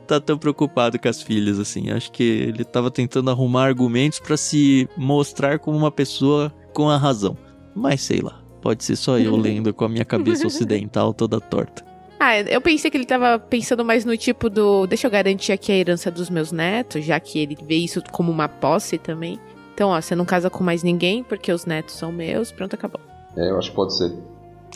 tá 0.05 0.19
tão 0.19 0.37
preocupado 0.37 0.99
com 0.99 1.07
as 1.07 1.21
filhas 1.21 1.59
assim. 1.59 1.91
Acho 1.91 2.11
que 2.11 2.23
ele 2.23 2.63
tava 2.63 2.91
tentando 2.91 3.29
arrumar 3.29 3.65
argumentos 3.65 4.19
pra 4.19 4.37
se 4.37 4.87
mostrar 4.97 5.59
como 5.59 5.77
uma 5.77 5.91
pessoa 5.91 6.53
com 6.73 6.89
a 6.89 6.97
razão. 6.97 7.37
Mas 7.75 8.01
sei 8.01 8.21
lá, 8.21 8.41
pode 8.61 8.83
ser 8.83 8.95
só 8.95 9.17
eu 9.17 9.35
lendo 9.37 9.73
com 9.73 9.85
a 9.85 9.89
minha 9.89 10.05
cabeça 10.05 10.47
ocidental 10.47 11.13
toda 11.13 11.39
torta. 11.39 11.83
Ah, 12.19 12.39
eu 12.39 12.61
pensei 12.61 12.89
que 12.89 12.95
ele 12.95 13.05
tava 13.05 13.37
pensando 13.37 13.83
mais 13.83 14.05
no 14.05 14.15
tipo 14.15 14.49
do. 14.49 14.87
Deixa 14.87 15.07
eu 15.07 15.11
garantir 15.11 15.51
aqui 15.51 15.71
a 15.73 15.75
herança 15.75 16.09
dos 16.09 16.29
meus 16.29 16.53
netos, 16.53 17.03
já 17.03 17.19
que 17.19 17.37
ele 17.39 17.57
vê 17.61 17.75
isso 17.75 18.01
como 18.11 18.31
uma 18.31 18.47
posse 18.47 18.97
também. 18.97 19.37
Então, 19.73 19.89
ó, 19.89 19.99
você 19.99 20.15
não 20.15 20.23
casa 20.23 20.49
com 20.49 20.63
mais 20.63 20.83
ninguém 20.83 21.23
porque 21.23 21.51
os 21.51 21.65
netos 21.65 21.95
são 21.95 22.11
meus, 22.11 22.51
pronto, 22.51 22.75
acabou. 22.75 23.01
É, 23.35 23.49
eu 23.49 23.57
acho 23.57 23.71
que 23.71 23.75
pode 23.75 23.97
ser. 23.97 24.13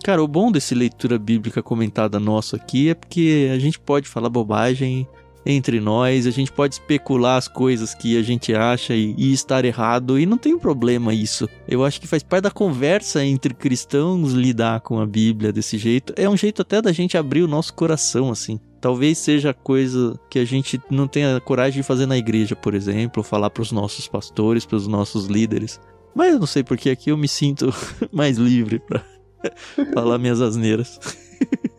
Cara, 0.04 0.22
o 0.22 0.28
bom 0.28 0.52
desse 0.52 0.76
leitura 0.76 1.18
bíblica 1.18 1.62
comentada 1.62 2.20
nosso 2.20 2.56
aqui 2.56 2.90
é 2.90 2.94
porque 2.94 3.50
a 3.54 3.60
gente 3.60 3.80
pode 3.80 4.08
falar 4.08 4.30
bobagem 4.30 5.08
entre 5.50 5.80
nós, 5.80 6.28
a 6.28 6.32
gente 6.32 6.52
pode 6.52 6.76
especular 6.76 7.38
as 7.38 7.48
coisas 7.48 7.96
que 7.96 8.18
a 8.18 8.22
gente 8.22 8.54
acha 8.54 8.94
e, 8.94 9.16
e 9.18 9.32
estar 9.32 9.64
errado, 9.64 10.20
e 10.20 10.26
não 10.26 10.38
tem 10.38 10.60
problema 10.60 11.14
isso. 11.14 11.48
Eu 11.68 11.86
acho 11.86 12.02
que 12.02 12.08
faz 12.08 12.22
parte 12.22 12.44
da 12.44 12.52
conversa 12.52 13.24
entre 13.24 13.54
cristãos 13.54 14.34
lidar 14.34 14.82
com 14.82 15.00
a 15.00 15.06
Bíblia 15.06 15.54
desse 15.54 15.78
jeito. 15.78 16.14
É 16.18 16.30
um 16.30 16.36
jeito 16.36 16.62
até 16.62 16.82
da 16.82 16.92
gente 16.92 17.18
abrir 17.18 17.44
o 17.44 17.48
nosso 17.48 17.74
coração, 17.74 18.30
assim. 18.30 18.60
Talvez 18.82 19.18
seja 19.18 19.54
coisa 19.54 20.20
que 20.30 20.38
a 20.38 20.46
gente 20.46 20.80
não 20.90 21.08
tenha 21.08 21.40
coragem 21.40 21.82
de 21.82 21.88
fazer 21.88 22.06
na 22.06 22.18
igreja, 22.18 22.56
por 22.56 22.74
exemplo, 22.74 23.24
falar 23.24 23.50
para 23.50 23.64
os 23.64 23.72
nossos 23.72 24.08
pastores, 24.08 24.66
para 24.66 24.76
os 24.76 24.88
nossos 24.88 25.28
líderes. 25.28 25.80
Mas 26.14 26.34
eu 26.34 26.40
não 26.40 26.48
sei 26.48 26.64
porque 26.64 26.90
aqui 26.90 27.10
eu 27.10 27.18
me 27.18 27.28
sinto 27.28 27.74
mais 28.12 28.38
livre 28.38 28.80
para 28.80 29.04
falar 29.94 30.18
minhas 30.18 30.42
asneiras. 30.42 31.00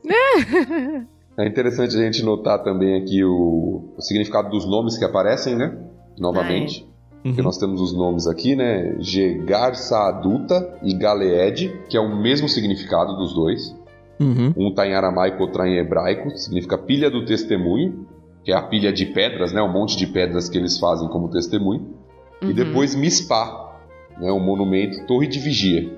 É 1.39 1.47
interessante 1.47 1.97
a 1.97 2.01
gente 2.01 2.23
notar 2.25 2.63
também 2.63 3.01
aqui 3.01 3.23
o, 3.25 3.95
o 3.97 4.01
significado 4.03 4.51
dos 4.51 4.67
nomes 4.69 4.99
que 4.99 5.05
aparecem, 5.05 5.55
né? 5.57 5.79
Novamente. 6.19 6.87
Porque 7.23 7.41
Uhum. 7.41 7.45
nós 7.45 7.59
temos 7.59 7.81
os 7.81 7.93
nomes 7.93 8.27
aqui, 8.27 8.55
né? 8.57 8.97
Gegar 9.01 9.75
Saaduta 9.75 10.79
e 10.83 10.95
Galeed, 10.95 11.73
que 11.89 11.97
é 11.97 12.01
o 12.01 12.17
mesmo 12.21 12.49
significado 12.49 13.17
dos 13.17 13.35
dois. 13.35 13.77
Uhum. 14.21 14.53
Um 14.57 14.69
está 14.71 14.87
em 14.87 14.95
aramaico, 14.95 15.43
outro 15.43 15.59
tá 15.59 15.69
em 15.69 15.79
hebraico. 15.79 16.31
Significa 16.37 16.77
pilha 16.79 17.11
do 17.11 17.25
testemunho, 17.25 18.07
que 18.45 18.51
é 18.53 18.57
a 18.57 18.63
pilha 18.63 18.93
de 18.93 19.07
pedras, 19.07 19.53
né? 19.53 19.61
Um 19.63 19.73
monte 19.73 19.97
de 19.97 20.07
pedras 20.07 20.49
que 20.49 20.57
eles 20.59 20.79
fazem 20.79 21.09
como 21.09 21.29
testemunho. 21.29 21.95
E 22.43 22.47
Uhum. 22.47 22.53
depois 22.53 22.95
Mispá, 22.95 23.77
né? 24.19 24.31
o 24.33 24.41
monumento 24.41 25.05
Torre 25.07 25.27
de 25.27 25.39
Vigia. 25.39 25.93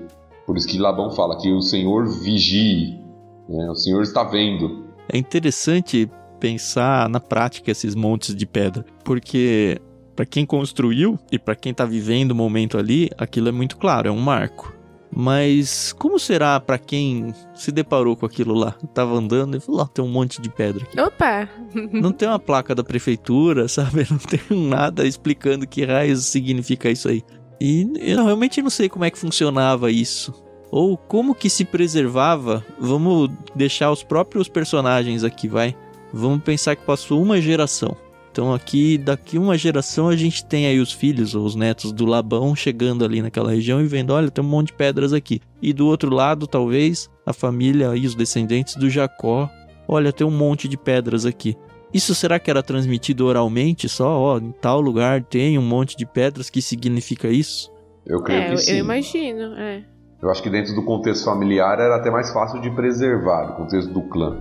Por 0.45 0.57
isso 0.57 0.67
que 0.67 0.77
Labão 0.77 1.11
fala 1.11 1.37
que 1.37 1.51
o 1.51 1.61
Senhor 1.61 2.07
vigie, 2.07 2.99
né? 3.47 3.69
o 3.69 3.75
Senhor 3.75 4.01
está 4.01 4.23
vendo. 4.23 4.90
É 5.09 5.17
interessante 5.17 6.09
pensar 6.39 7.07
na 7.07 7.19
prática 7.19 7.71
esses 7.71 7.93
montes 7.93 8.35
de 8.35 8.45
pedra, 8.45 8.85
porque 9.03 9.79
para 10.15 10.25
quem 10.25 10.45
construiu 10.45 11.19
e 11.31 11.37
para 11.37 11.55
quem 11.55 11.73
tá 11.73 11.85
vivendo 11.85 12.31
o 12.31 12.35
momento 12.35 12.77
ali, 12.77 13.09
aquilo 13.17 13.49
é 13.49 13.51
muito 13.51 13.77
claro, 13.77 14.07
é 14.07 14.11
um 14.11 14.19
marco. 14.19 14.75
Mas 15.13 15.91
como 15.93 16.17
será 16.17 16.57
para 16.59 16.77
quem 16.77 17.33
se 17.53 17.69
deparou 17.71 18.15
com 18.15 18.25
aquilo 18.25 18.53
lá? 18.53 18.71
Tava 18.93 19.13
andando 19.13 19.57
e 19.57 19.59
falou: 19.59 19.81
"Ó, 19.81 19.85
tem 19.85 20.03
um 20.03 20.07
monte 20.07 20.41
de 20.41 20.49
pedra 20.49 20.83
aqui". 20.83 20.99
Opa! 20.99 21.49
Não 21.91 22.13
tem 22.13 22.29
uma 22.29 22.39
placa 22.39 22.73
da 22.73 22.83
prefeitura, 22.83 23.67
sabe? 23.67 24.07
Não 24.09 24.17
tem 24.17 24.69
nada 24.69 25.05
explicando 25.05 25.67
que 25.67 25.83
raios 25.83 26.25
significa 26.25 26.89
isso 26.89 27.09
aí. 27.09 27.23
E 27.59 27.87
eu 27.99 28.23
realmente 28.23 28.59
não 28.59 28.71
sei 28.71 28.89
como 28.89 29.05
é 29.05 29.11
que 29.11 29.19
funcionava 29.19 29.91
isso. 29.91 30.33
Ou 30.71 30.97
como 30.97 31.35
que 31.35 31.49
se 31.49 31.65
preservava. 31.65 32.65
Vamos 32.79 33.29
deixar 33.53 33.91
os 33.91 34.03
próprios 34.03 34.47
personagens 34.47 35.23
aqui, 35.23 35.47
vai. 35.47 35.75
Vamos 36.13 36.41
pensar 36.43 36.75
que 36.75 36.85
passou 36.85 37.21
uma 37.21 37.41
geração. 37.41 37.95
Então 38.31 38.53
aqui, 38.53 38.97
daqui 38.97 39.37
uma 39.37 39.57
geração, 39.57 40.07
a 40.07 40.15
gente 40.15 40.45
tem 40.45 40.65
aí 40.65 40.79
os 40.79 40.93
filhos 40.93 41.35
ou 41.35 41.43
os 41.45 41.53
netos 41.53 41.91
do 41.91 42.05
Labão 42.05 42.55
chegando 42.55 43.03
ali 43.03 43.21
naquela 43.21 43.51
região 43.51 43.81
e 43.81 43.85
vendo, 43.87 44.11
olha, 44.13 44.31
tem 44.31 44.41
um 44.41 44.47
monte 44.47 44.67
de 44.67 44.73
pedras 44.73 45.11
aqui. 45.11 45.41
E 45.61 45.73
do 45.73 45.85
outro 45.87 46.09
lado, 46.15 46.47
talvez, 46.47 47.09
a 47.25 47.33
família 47.33 47.93
e 47.93 48.07
os 48.07 48.15
descendentes 48.15 48.77
do 48.77 48.89
Jacó, 48.89 49.49
olha, 49.85 50.13
tem 50.13 50.25
um 50.25 50.31
monte 50.31 50.69
de 50.69 50.77
pedras 50.77 51.25
aqui. 51.25 51.57
Isso 51.93 52.15
será 52.15 52.39
que 52.39 52.49
era 52.49 52.63
transmitido 52.63 53.25
oralmente 53.25 53.89
só? 53.89 54.17
Ó, 54.17 54.37
em 54.37 54.53
tal 54.53 54.79
lugar 54.79 55.21
tem 55.25 55.57
um 55.57 55.61
monte 55.61 55.97
de 55.97 56.05
pedras 56.05 56.49
que 56.49 56.61
significa 56.61 57.27
isso? 57.27 57.69
Eu 58.05 58.21
creio 58.21 58.41
É, 58.43 58.45
que 58.47 58.53
eu, 58.53 58.57
sim. 58.59 58.71
eu 58.71 58.77
imagino, 58.77 59.41
é. 59.57 59.83
Eu 60.21 60.29
acho 60.29 60.43
que 60.43 60.49
dentro 60.49 60.75
do 60.75 60.83
contexto 60.83 61.25
familiar 61.25 61.79
era 61.79 61.95
até 61.95 62.11
mais 62.11 62.31
fácil 62.31 62.61
de 62.61 62.69
preservar, 62.69 63.45
do 63.45 63.53
contexto 63.53 63.91
do 63.91 64.01
clã. 64.03 64.37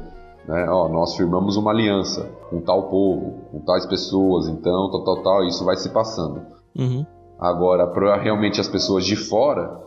Né? 0.46 0.66
Ó, 0.68 0.88
nós 0.88 1.16
firmamos 1.16 1.56
uma 1.56 1.70
aliança 1.70 2.28
com 2.50 2.60
tal 2.60 2.90
povo, 2.90 3.38
com 3.50 3.60
tais 3.60 3.86
pessoas, 3.86 4.46
então, 4.48 4.90
tal, 4.90 5.04
tal, 5.04 5.22
tal, 5.22 5.44
isso 5.44 5.64
vai 5.64 5.76
se 5.76 5.88
passando. 5.88 6.42
Uhum. 6.78 7.06
Agora, 7.38 7.86
para 7.86 8.16
realmente 8.16 8.60
as 8.60 8.68
pessoas 8.68 9.06
de 9.06 9.16
fora, 9.16 9.80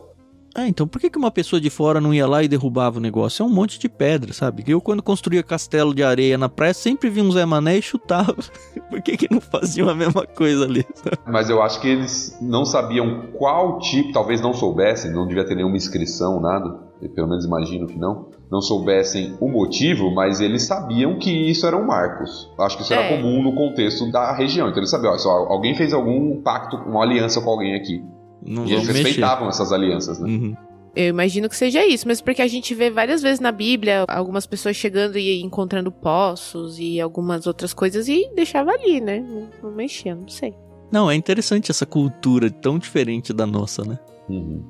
Ah, 0.54 0.68
então 0.68 0.86
por 0.86 1.00
que, 1.00 1.10
que 1.10 1.18
uma 1.18 1.30
pessoa 1.32 1.60
de 1.60 1.68
fora 1.68 2.00
não 2.00 2.14
ia 2.14 2.26
lá 2.28 2.42
e 2.42 2.48
derrubava 2.48 2.98
o 2.98 3.00
negócio? 3.00 3.42
É 3.42 3.46
um 3.46 3.50
monte 3.52 3.78
de 3.78 3.88
pedra, 3.88 4.32
sabe? 4.32 4.62
Eu, 4.68 4.80
quando 4.80 5.02
construía 5.02 5.42
castelo 5.42 5.92
de 5.92 6.02
areia 6.04 6.38
na 6.38 6.48
praia, 6.48 6.72
sempre 6.72 7.10
vi 7.10 7.20
um 7.20 7.30
Zé 7.32 7.44
Mané 7.44 7.78
e 7.78 7.82
chutava. 7.82 8.36
por 8.88 9.02
que, 9.02 9.16
que 9.16 9.32
não 9.32 9.40
faziam 9.40 9.88
a 9.88 9.94
mesma 9.94 10.24
coisa 10.26 10.64
ali? 10.64 10.86
sabe? 10.94 11.18
mas 11.26 11.50
eu 11.50 11.60
acho 11.60 11.80
que 11.80 11.88
eles 11.88 12.38
não 12.40 12.64
sabiam 12.64 13.28
qual 13.36 13.78
tipo, 13.80 14.12
talvez 14.12 14.40
não 14.40 14.52
soubessem, 14.52 15.10
não 15.12 15.26
devia 15.26 15.44
ter 15.44 15.56
nenhuma 15.56 15.76
inscrição, 15.76 16.40
nada, 16.40 16.78
eu 17.02 17.10
pelo 17.10 17.28
menos 17.28 17.44
imagino 17.44 17.86
que 17.88 17.98
não, 17.98 18.28
não 18.48 18.60
soubessem 18.62 19.36
o 19.40 19.48
motivo, 19.48 20.14
mas 20.14 20.40
eles 20.40 20.62
sabiam 20.62 21.18
que 21.18 21.30
isso 21.50 21.66
eram 21.66 21.84
marcos. 21.84 22.48
Acho 22.60 22.76
que 22.76 22.84
isso 22.84 22.92
era 22.92 23.02
É. 23.02 23.16
comum 23.16 23.42
no 23.42 23.54
contexto 23.56 24.08
da 24.12 24.32
região. 24.32 24.68
Então 24.68 24.78
eles 24.78 24.90
sabiam, 24.90 25.12
ó, 25.12 25.18
só 25.18 25.30
alguém 25.30 25.74
fez 25.74 25.92
algum 25.92 26.40
pacto, 26.42 26.76
uma 26.76 27.02
aliança 27.02 27.40
com 27.40 27.50
alguém 27.50 27.74
aqui. 27.74 28.04
Não 28.44 28.66
E 28.66 28.72
eles 28.72 28.86
mexer. 28.86 29.02
respeitavam 29.02 29.48
essas 29.48 29.72
alianças, 29.72 30.18
né? 30.18 30.28
Uhum. 30.28 30.56
Eu 30.96 31.08
imagino 31.08 31.48
que 31.48 31.56
seja 31.56 31.84
isso, 31.84 32.06
mas 32.06 32.20
porque 32.20 32.40
a 32.40 32.46
gente 32.46 32.72
vê 32.74 32.88
várias 32.88 33.20
vezes 33.20 33.40
na 33.40 33.50
Bíblia 33.50 34.04
algumas 34.06 34.46
pessoas 34.46 34.76
chegando 34.76 35.18
e 35.18 35.42
encontrando 35.42 35.90
poços 35.90 36.78
e 36.78 37.00
algumas 37.00 37.46
outras 37.48 37.74
coisas 37.74 38.06
e 38.08 38.30
deixava 38.36 38.70
ali, 38.70 39.00
né? 39.00 39.18
Não, 39.20 39.48
não 39.62 39.72
mexia, 39.72 40.14
não 40.14 40.28
sei. 40.28 40.54
Não, 40.92 41.10
é 41.10 41.14
interessante 41.16 41.70
essa 41.70 41.84
cultura 41.84 42.48
tão 42.48 42.78
diferente 42.78 43.32
da 43.32 43.44
nossa, 43.44 43.82
né? 43.84 43.98
Uhum. 44.28 44.62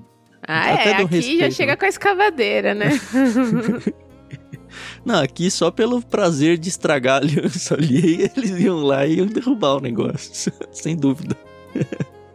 Ah, 0.46 0.72
Até 0.74 0.90
é, 0.90 0.94
aqui 0.94 1.16
respeito, 1.16 1.38
já 1.40 1.44
né? 1.44 1.50
chega 1.50 1.76
com 1.76 1.84
a 1.84 1.88
escavadeira, 1.88 2.74
né? 2.74 2.90
Não, 5.04 5.22
aqui 5.22 5.50
só 5.50 5.70
pelo 5.70 6.02
prazer 6.02 6.58
de 6.58 6.68
estragar 6.68 7.14
a 7.14 7.18
aliança 7.18 7.74
ali, 7.74 8.30
eles 8.36 8.50
iam 8.58 8.78
lá 8.78 9.06
e 9.06 9.16
iam 9.18 9.26
derrubar 9.26 9.76
o 9.76 9.80
negócio, 9.80 10.52
sem 10.72 10.96
dúvida. 10.96 11.36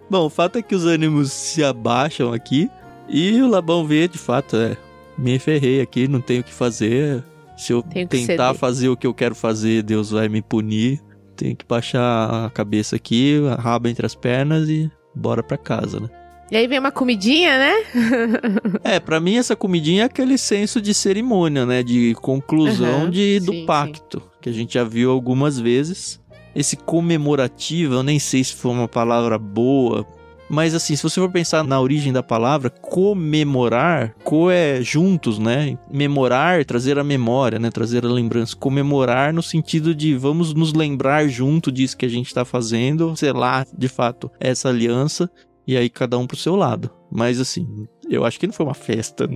Bom, 0.10 0.26
o 0.26 0.30
fato 0.30 0.58
é 0.58 0.62
que 0.62 0.74
os 0.74 0.86
ânimos 0.86 1.32
se 1.32 1.64
abaixam 1.64 2.34
aqui 2.34 2.70
e 3.08 3.40
o 3.42 3.48
Labão 3.48 3.86
vê, 3.86 4.08
de 4.08 4.18
fato, 4.18 4.56
é, 4.56 4.76
me 5.18 5.38
ferrei 5.38 5.82
aqui, 5.82 6.08
não 6.08 6.20
tenho 6.20 6.42
o 6.42 6.44
que 6.44 6.54
fazer. 6.54 7.24
Se 7.56 7.74
eu 7.74 7.84
tentar 7.84 8.18
ceder. 8.18 8.54
fazer 8.56 8.90
o 8.90 8.98
que 8.98 9.06
eu 9.06 9.14
quero 9.14 9.36
fazer, 9.36 9.84
Deus 9.84 10.12
vai 10.12 10.30
me 10.30 10.42
punir. 10.42 11.02
Tenho 11.36 11.56
que 11.56 11.66
baixar 11.68 12.46
a 12.46 12.50
cabeça 12.50 12.96
aqui, 12.96 13.40
a 13.52 13.56
raba 13.56 13.90
entre 13.90 14.06
as 14.06 14.16
pernas 14.16 14.68
e 14.70 14.90
bora 15.14 15.44
pra 15.44 15.58
casa, 15.58 16.00
né? 16.00 16.10
E 16.52 16.58
aí 16.58 16.68
vem 16.68 16.80
uma 16.80 16.92
comidinha, 16.92 17.58
né? 17.58 17.74
É, 18.84 19.00
pra 19.00 19.20
mim 19.20 19.36
essa 19.36 19.56
comidinha 19.56 20.04
é 20.04 20.06
aquele 20.06 20.38
senso 20.38 20.82
de 20.82 20.94
cerimônia, 20.94 21.66
né? 21.66 21.84
De 21.84 22.16
conclusão 22.16 23.04
Aham, 23.04 23.10
de, 23.12 23.40
do 23.40 23.52
sim, 23.52 23.66
pacto, 23.66 24.22
que 24.42 24.50
a 24.50 24.52
gente 24.52 24.74
já 24.74 24.84
viu 24.84 25.12
algumas 25.12 25.60
vezes. 25.60 26.20
Esse 26.56 26.76
comemorativo, 26.76 27.96
eu 27.96 28.04
nem 28.04 28.20
sei 28.20 28.44
se 28.44 28.56
foi 28.56 28.72
uma 28.72 28.88
palavra 28.88 29.38
boa, 29.38 30.06
mas 30.50 30.74
assim, 30.74 30.96
se 30.96 31.04
você 31.04 31.22
for 31.22 31.30
pensar 31.30 31.64
na 31.64 31.80
origem 31.80 32.12
da 32.12 32.24
palavra, 32.24 32.72
comemorar, 32.72 34.16
co 34.24 34.50
é 34.50 34.82
juntos, 34.82 35.38
né? 35.38 35.78
Memorar, 35.92 36.66
trazer 36.66 36.98
a 36.98 37.04
memória, 37.04 37.60
né? 37.60 37.70
Trazer 37.70 38.04
a 38.04 38.10
lembrança. 38.10 38.56
Comemorar 38.56 39.32
no 39.32 39.44
sentido 39.44 39.94
de 39.94 40.16
vamos 40.16 40.54
nos 40.56 40.74
lembrar 40.74 41.28
junto 41.28 41.72
disso 41.72 41.96
que 41.96 42.06
a 42.06 42.10
gente 42.10 42.34
tá 42.34 42.44
fazendo, 42.44 43.16
selar 43.16 43.68
de 43.78 43.88
fato 43.88 44.32
essa 44.40 44.70
aliança 44.70 45.30
e 45.68 45.78
aí 45.78 45.88
cada 45.88 46.18
um 46.18 46.26
pro 46.26 46.36
seu 46.36 46.56
lado. 46.56 46.90
Mas 47.12 47.40
assim, 47.40 47.88
eu 48.10 48.26
acho 48.26 48.40
que 48.40 48.48
não 48.48 48.54
foi 48.54 48.66
uma 48.66 48.74
festa. 48.74 49.30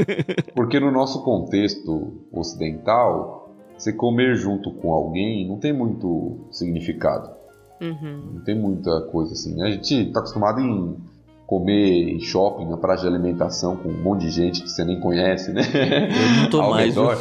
Porque 0.54 0.78
no 0.78 0.92
nosso 0.92 1.24
contexto 1.24 2.26
ocidental, 2.30 3.47
você 3.78 3.92
comer 3.92 4.34
junto 4.36 4.72
com 4.72 4.92
alguém 4.92 5.46
não 5.48 5.58
tem 5.58 5.72
muito 5.72 6.48
significado. 6.50 7.30
Uhum. 7.80 8.32
Não 8.34 8.40
tem 8.42 8.58
muita 8.58 9.02
coisa 9.02 9.32
assim. 9.32 9.54
né? 9.54 9.68
A 9.68 9.70
gente 9.70 10.12
tá 10.12 10.18
acostumado 10.18 10.60
em 10.60 10.96
comer 11.46 12.10
em 12.10 12.20
shopping, 12.20 12.68
na 12.68 12.76
praça 12.76 13.02
de 13.02 13.08
alimentação, 13.08 13.76
com 13.76 13.88
um 13.88 14.02
monte 14.02 14.22
de 14.22 14.30
gente 14.30 14.62
que 14.62 14.68
você 14.68 14.84
nem 14.84 15.00
conhece, 15.00 15.52
né? 15.52 15.62
Eu 15.62 16.42
não 16.42 16.50
tô 16.50 16.60
Ao 16.60 16.70
mais, 16.70 16.88
redor. 16.88 17.16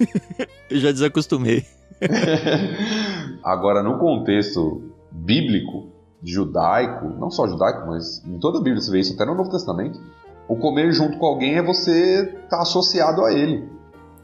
Eu 0.70 0.78
já 0.78 0.92
desacostumei. 0.92 1.64
Agora, 3.44 3.82
no 3.82 3.98
contexto 3.98 4.82
bíblico, 5.10 5.88
judaico, 6.22 7.08
não 7.18 7.30
só 7.30 7.46
judaico, 7.46 7.86
mas 7.86 8.24
em 8.24 8.38
toda 8.38 8.58
a 8.58 8.62
Bíblia 8.62 8.80
você 8.80 8.90
vê 8.90 9.00
isso, 9.00 9.14
até 9.14 9.26
no 9.26 9.34
Novo 9.34 9.50
Testamento, 9.50 10.00
o 10.48 10.56
comer 10.56 10.92
junto 10.92 11.18
com 11.18 11.26
alguém 11.26 11.56
é 11.56 11.62
você 11.62 12.22
estar 12.22 12.56
tá 12.56 12.62
associado 12.62 13.24
a 13.24 13.32
ele. 13.32 13.68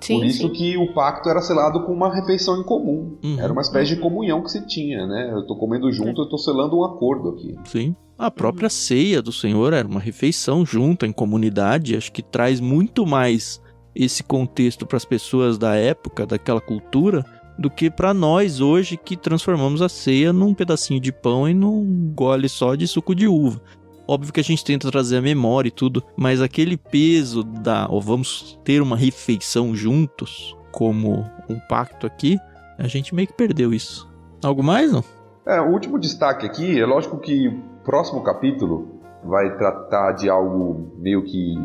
Sim, 0.01 0.19
Por 0.19 0.27
isso 0.27 0.49
sim. 0.49 0.53
que 0.53 0.77
o 0.77 0.93
pacto 0.93 1.29
era 1.29 1.41
selado 1.41 1.83
com 1.85 1.93
uma 1.93 2.15
refeição 2.15 2.61
em 2.61 2.63
comum. 2.63 3.17
Uhum. 3.25 3.41
Era 3.41 3.53
uma 3.53 3.63
espécie 3.63 3.95
de 3.95 4.01
comunhão 4.01 4.43
que 4.43 4.51
se 4.51 4.67
tinha, 4.67 5.07
né? 5.07 5.31
Eu 5.33 5.47
tô 5.47 5.57
comendo 5.57 5.91
junto, 5.91 6.23
eu 6.23 6.29
tô 6.29 6.37
selando 6.39 6.79
um 6.79 6.85
acordo 6.85 7.31
aqui. 7.31 7.57
Sim. 7.65 7.97
A 8.19 8.31
própria 8.31 8.71
ceia 8.71 9.21
do 9.21 9.33
Senhor 9.33 9.73
era 9.73 9.87
uma 9.87 10.01
refeição 10.01 10.65
junta, 10.65 11.07
em 11.07 11.13
comunidade. 11.13 11.97
Acho 11.97 12.13
que 12.13 12.23
traz 12.23 12.61
muito 12.61 13.07
mais 13.07 13.61
esse 13.95 14.23
contexto 14.23 14.87
para 14.87 14.97
as 14.97 15.05
pessoas 15.05 15.59
da 15.59 15.75
época, 15.75 16.27
daquela 16.27 16.61
cultura, 16.61 17.25
do 17.59 17.71
que 17.71 17.91
para 17.91 18.13
nós 18.13 18.61
hoje 18.61 18.97
que 18.97 19.17
transformamos 19.17 19.81
a 19.81 19.89
ceia 19.89 20.33
num 20.33 20.53
pedacinho 20.53 21.01
de 21.01 21.11
pão 21.11 21.49
e 21.49 21.55
num 21.55 22.13
gole 22.15 22.49
só 22.49 22.75
de 22.75 22.87
suco 22.87 23.15
de 23.15 23.27
uva. 23.27 23.61
Óbvio 24.09 24.33
que 24.33 24.41
a 24.41 24.45
gente 24.45 24.65
tenta 24.65 24.91
trazer 24.91 25.17
a 25.17 25.23
memória 25.23 25.69
e 25.69 25.73
tudo, 25.73 26.03
mas 26.17 26.41
aquele 26.41 26.77
peso 26.77 27.43
da, 27.43 27.89
ó, 27.91 27.99
vamos 27.99 28.59
ter 28.63 28.81
uma 28.81 28.97
refeição 28.97 29.75
juntos, 29.75 30.57
como 30.71 31.25
um 31.49 31.59
pacto 31.69 32.07
aqui, 32.07 32.39
a 32.79 32.87
gente 32.87 33.15
meio 33.15 33.27
que 33.27 33.35
perdeu 33.35 33.73
isso. 33.73 34.09
Algo 34.45 34.63
mais, 34.63 34.93
não? 34.93 35.03
É, 35.47 35.61
o 35.61 35.71
último 35.71 35.99
destaque 35.99 36.47
aqui, 36.47 36.79
é 36.79 36.85
lógico 36.85 37.19
que 37.19 37.49
o 37.49 37.61
próximo 37.85 38.23
capítulo 38.23 39.01
vai 39.25 39.57
tratar 39.57 40.13
de 40.13 40.29
algo 40.29 40.93
meio 40.99 41.25
que 41.25 41.57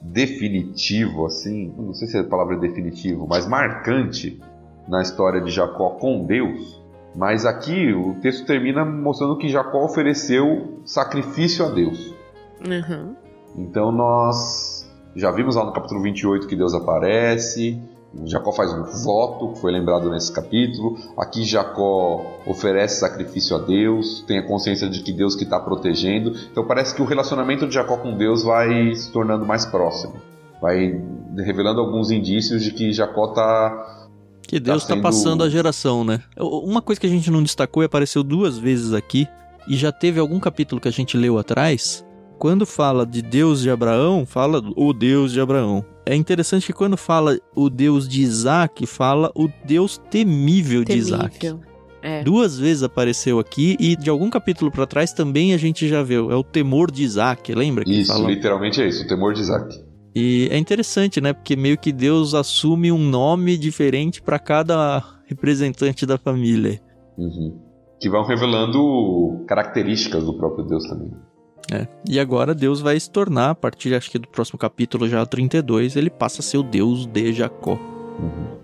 definitivo, 0.00 1.26
assim, 1.26 1.72
não 1.76 1.92
sei 1.92 2.08
se 2.08 2.16
a 2.16 2.24
palavra 2.24 2.56
é 2.56 2.58
definitivo, 2.58 3.26
mas 3.28 3.46
marcante 3.46 4.40
na 4.88 5.02
história 5.02 5.40
de 5.40 5.50
Jacó 5.50 5.90
com 5.90 6.24
Deus. 6.24 6.79
Mas 7.14 7.44
aqui 7.44 7.92
o 7.92 8.14
texto 8.20 8.46
termina 8.46 8.84
mostrando 8.84 9.36
que 9.36 9.48
Jacó 9.48 9.84
ofereceu 9.84 10.80
sacrifício 10.84 11.64
a 11.66 11.70
Deus. 11.70 12.14
Uhum. 12.64 13.14
Então 13.56 13.90
nós 13.90 14.88
já 15.14 15.30
vimos 15.30 15.56
lá 15.56 15.64
no 15.64 15.72
capítulo 15.72 16.02
28 16.02 16.46
que 16.46 16.54
Deus 16.54 16.72
aparece, 16.72 17.80
Jacó 18.24 18.52
faz 18.52 18.72
um 18.72 18.82
voto, 18.82 19.52
que 19.52 19.60
foi 19.60 19.70
lembrado 19.70 20.10
nesse 20.10 20.32
capítulo. 20.32 20.96
Aqui 21.16 21.44
Jacó 21.44 22.24
oferece 22.44 23.00
sacrifício 23.00 23.56
a 23.56 23.60
Deus, 23.60 24.24
tem 24.26 24.38
a 24.38 24.46
consciência 24.46 24.88
de 24.88 25.02
que 25.02 25.12
Deus 25.12 25.36
que 25.36 25.44
está 25.44 25.60
protegendo. 25.60 26.32
Então 26.50 26.66
parece 26.66 26.94
que 26.94 27.02
o 27.02 27.04
relacionamento 27.04 27.66
de 27.66 27.74
Jacó 27.74 27.96
com 27.96 28.16
Deus 28.16 28.42
vai 28.42 28.94
se 28.94 29.12
tornando 29.12 29.46
mais 29.46 29.64
próximo. 29.64 30.14
Vai 30.60 31.00
revelando 31.36 31.80
alguns 31.80 32.10
indícios 32.10 32.64
de 32.64 32.72
que 32.72 32.92
Jacó 32.92 33.26
está 33.26 33.99
Que 34.50 34.58
Deus 34.60 34.82
tá, 34.82 34.94
sendo- 34.94 35.02
passando 35.02 35.44
a 35.44 35.48
geração, 35.48 36.02
né? 36.02 36.20
Uma 36.38 36.82
coisa 36.82 37.00
que 37.00 37.06
a 37.06 37.10
gente 37.10 37.30
não 37.30 37.42
destacou 37.42 37.82
e 37.82 37.86
apareceu 37.86 38.22
duas 38.24 38.58
vezes 38.58 38.92
aqui, 38.92 39.28
e 39.68 39.76
já 39.76 39.92
teve 39.92 40.18
algum 40.18 40.40
capítulo 40.40 40.80
que 40.80 40.88
a 40.88 40.90
gente 40.90 41.16
leu 41.16 41.38
atrás, 41.38 42.04
quando 42.38 42.66
fala 42.66 43.06
de 43.06 43.22
Deus 43.22 43.60
de 43.62 43.70
Abraão, 43.70 44.26
fala 44.26 44.60
o 44.76 44.92
Deus 44.92 45.30
de 45.32 45.40
Abraão. 45.40 45.84
É 46.04 46.16
interessante 46.16 46.66
que 46.66 46.72
quando 46.72 46.96
fala 46.96 47.38
o 47.54 47.70
Deus 47.70 48.08
de 48.08 48.22
Isaac, 48.22 48.86
fala 48.86 49.30
o 49.36 49.48
Deus 49.64 49.98
temível, 50.10 50.82
de 50.82 50.94
Isaac. 50.94 51.38
Temível. 51.38 51.60
É. 52.02 52.24
Duas 52.24 52.58
vezes 52.58 52.82
apareceu 52.82 53.38
aqui 53.38 53.76
e 53.78 53.94
de 53.94 54.08
algum 54.10 54.30
capítulo 54.30 54.70
pra 54.70 54.86
trás 54.86 55.12
também 55.12 55.52
a 55.52 55.58
gente 55.58 55.86
já 55.86 56.02
viu. 56.02 56.32
É 56.32 56.34
o 56.34 56.42
temor 56.42 56.90
de 56.90 57.02
Isaac, 57.04 57.54
lembra 57.54 57.84
que 57.84 57.92
Isso, 58.00 58.10
fala? 58.12 58.26
literalmente 58.28 58.80
é 58.80 58.88
isso, 58.88 59.04
o 59.04 59.06
temor 59.06 59.34
de 59.34 59.42
Isaac. 59.42 59.78
E 60.14 60.48
é 60.50 60.58
interessante, 60.58 61.20
né? 61.20 61.32
Porque 61.32 61.54
meio 61.54 61.78
que 61.78 61.92
Deus 61.92 62.34
assume 62.34 62.90
um 62.90 62.98
nome 62.98 63.56
diferente 63.56 64.20
pra 64.20 64.38
cada 64.38 65.02
representante 65.26 66.04
da 66.04 66.18
família. 66.18 66.80
Uhum. 67.16 67.58
Que 68.00 68.08
vão 68.08 68.24
revelando 68.24 69.44
características 69.46 70.24
do 70.24 70.34
próprio 70.34 70.64
Deus 70.64 70.84
também. 70.84 71.12
É. 71.72 71.86
E 72.08 72.18
agora 72.18 72.54
Deus 72.54 72.80
vai 72.80 72.98
se 72.98 73.10
tornar, 73.10 73.50
a 73.50 73.54
partir 73.54 73.94
acho 73.94 74.10
que 74.10 74.18
do 74.18 74.26
próximo 74.26 74.58
capítulo, 74.58 75.08
já 75.08 75.24
32, 75.24 75.94
ele 75.94 76.10
passa 76.10 76.40
a 76.40 76.42
ser 76.42 76.58
o 76.58 76.62
Deus 76.62 77.06
de 77.06 77.32
Jacó. 77.32 77.74
Uhum. 77.74 78.58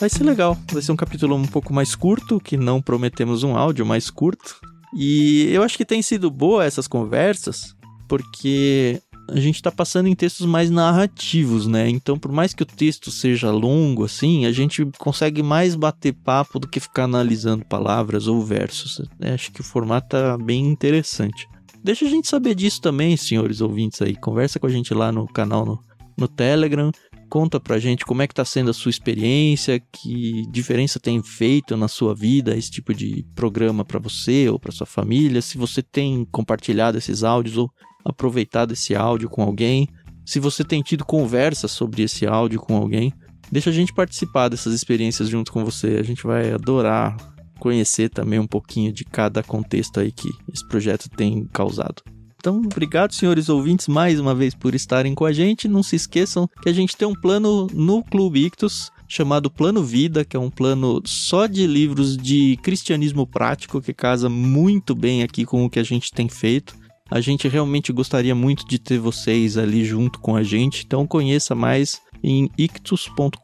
Vai 0.00 0.10
ser 0.10 0.24
legal, 0.24 0.56
vai 0.72 0.82
ser 0.82 0.92
um 0.92 0.96
capítulo 0.96 1.36
um 1.36 1.46
pouco 1.46 1.72
mais 1.72 1.94
curto, 1.94 2.40
que 2.40 2.56
não 2.56 2.82
prometemos 2.82 3.42
um 3.42 3.56
áudio 3.56 3.86
mais 3.86 4.10
curto. 4.10 4.60
E 4.96 5.48
eu 5.50 5.62
acho 5.62 5.76
que 5.76 5.84
tem 5.84 6.02
sido 6.02 6.30
boa 6.30 6.64
essas 6.64 6.86
conversas, 6.86 7.74
porque 8.08 9.00
a 9.28 9.40
gente 9.40 9.56
está 9.56 9.70
passando 9.70 10.06
em 10.06 10.14
textos 10.14 10.46
mais 10.46 10.70
narrativos, 10.70 11.66
né? 11.66 11.88
Então, 11.88 12.18
por 12.18 12.30
mais 12.30 12.52
que 12.52 12.62
o 12.62 12.66
texto 12.66 13.10
seja 13.10 13.50
longo, 13.50 14.04
assim, 14.04 14.46
a 14.46 14.52
gente 14.52 14.86
consegue 14.98 15.42
mais 15.42 15.74
bater 15.74 16.12
papo 16.12 16.58
do 16.58 16.68
que 16.68 16.80
ficar 16.80 17.04
analisando 17.04 17.64
palavras 17.64 18.26
ou 18.26 18.42
versos. 18.42 19.00
Né? 19.18 19.32
Acho 19.34 19.50
que 19.50 19.60
o 19.60 19.64
formato 19.64 20.08
tá 20.10 20.36
bem 20.36 20.66
interessante. 20.66 21.48
Deixa 21.82 22.04
a 22.04 22.08
gente 22.08 22.28
saber 22.28 22.54
disso 22.54 22.80
também, 22.80 23.16
senhores 23.16 23.60
ouvintes 23.60 24.00
aí. 24.02 24.14
Conversa 24.14 24.58
com 24.58 24.66
a 24.66 24.70
gente 24.70 24.92
lá 24.94 25.10
no 25.10 25.26
canal 25.26 25.64
no, 25.64 25.82
no 26.16 26.28
Telegram. 26.28 26.90
Conta 27.34 27.58
pra 27.58 27.80
gente 27.80 28.04
como 28.04 28.22
é 28.22 28.28
que 28.28 28.34
tá 28.34 28.44
sendo 28.44 28.70
a 28.70 28.72
sua 28.72 28.90
experiência, 28.90 29.80
que 29.80 30.46
diferença 30.52 31.00
tem 31.00 31.20
feito 31.20 31.76
na 31.76 31.88
sua 31.88 32.14
vida 32.14 32.56
esse 32.56 32.70
tipo 32.70 32.94
de 32.94 33.26
programa 33.34 33.84
para 33.84 33.98
você 33.98 34.48
ou 34.48 34.56
para 34.56 34.70
sua 34.70 34.86
família, 34.86 35.42
se 35.42 35.58
você 35.58 35.82
tem 35.82 36.24
compartilhado 36.30 36.96
esses 36.96 37.24
áudios 37.24 37.56
ou 37.56 37.68
aproveitado 38.04 38.70
esse 38.70 38.94
áudio 38.94 39.28
com 39.28 39.42
alguém, 39.42 39.88
se 40.24 40.38
você 40.38 40.62
tem 40.62 40.80
tido 40.80 41.04
conversa 41.04 41.66
sobre 41.66 42.04
esse 42.04 42.24
áudio 42.24 42.60
com 42.60 42.76
alguém, 42.76 43.12
deixa 43.50 43.70
a 43.70 43.72
gente 43.72 43.92
participar 43.92 44.48
dessas 44.48 44.72
experiências 44.72 45.28
junto 45.28 45.50
com 45.50 45.64
você. 45.64 45.96
A 45.98 46.04
gente 46.04 46.22
vai 46.22 46.52
adorar 46.52 47.16
conhecer 47.58 48.10
também 48.10 48.38
um 48.38 48.46
pouquinho 48.46 48.92
de 48.92 49.04
cada 49.04 49.42
contexto 49.42 49.98
aí 49.98 50.12
que 50.12 50.28
esse 50.52 50.64
projeto 50.68 51.08
tem 51.08 51.44
causado. 51.52 52.00
Então, 52.44 52.58
obrigado, 52.58 53.14
senhores 53.14 53.48
ouvintes, 53.48 53.88
mais 53.88 54.20
uma 54.20 54.34
vez 54.34 54.54
por 54.54 54.74
estarem 54.74 55.14
com 55.14 55.24
a 55.24 55.32
gente. 55.32 55.66
Não 55.66 55.82
se 55.82 55.96
esqueçam 55.96 56.46
que 56.60 56.68
a 56.68 56.74
gente 56.74 56.94
tem 56.94 57.08
um 57.08 57.14
plano 57.14 57.68
no 57.72 58.04
Clube 58.04 58.44
Ictus 58.44 58.92
chamado 59.08 59.50
Plano 59.50 59.82
Vida, 59.82 60.26
que 60.26 60.36
é 60.36 60.38
um 60.38 60.50
plano 60.50 61.00
só 61.06 61.46
de 61.46 61.66
livros 61.66 62.18
de 62.18 62.58
cristianismo 62.62 63.26
prático 63.26 63.80
que 63.80 63.94
casa 63.94 64.28
muito 64.28 64.94
bem 64.94 65.22
aqui 65.22 65.46
com 65.46 65.64
o 65.64 65.70
que 65.70 65.78
a 65.78 65.82
gente 65.82 66.12
tem 66.12 66.28
feito. 66.28 66.76
A 67.10 67.18
gente 67.18 67.48
realmente 67.48 67.90
gostaria 67.94 68.34
muito 68.34 68.68
de 68.68 68.78
ter 68.78 68.98
vocês 68.98 69.56
ali 69.56 69.82
junto 69.82 70.20
com 70.20 70.36
a 70.36 70.42
gente, 70.42 70.84
então 70.84 71.06
conheça 71.06 71.54
mais 71.54 72.02
em 72.22 72.50
ictus.com.br, 72.58 73.38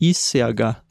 I-C-H-T-H-U-S. 0.00 0.86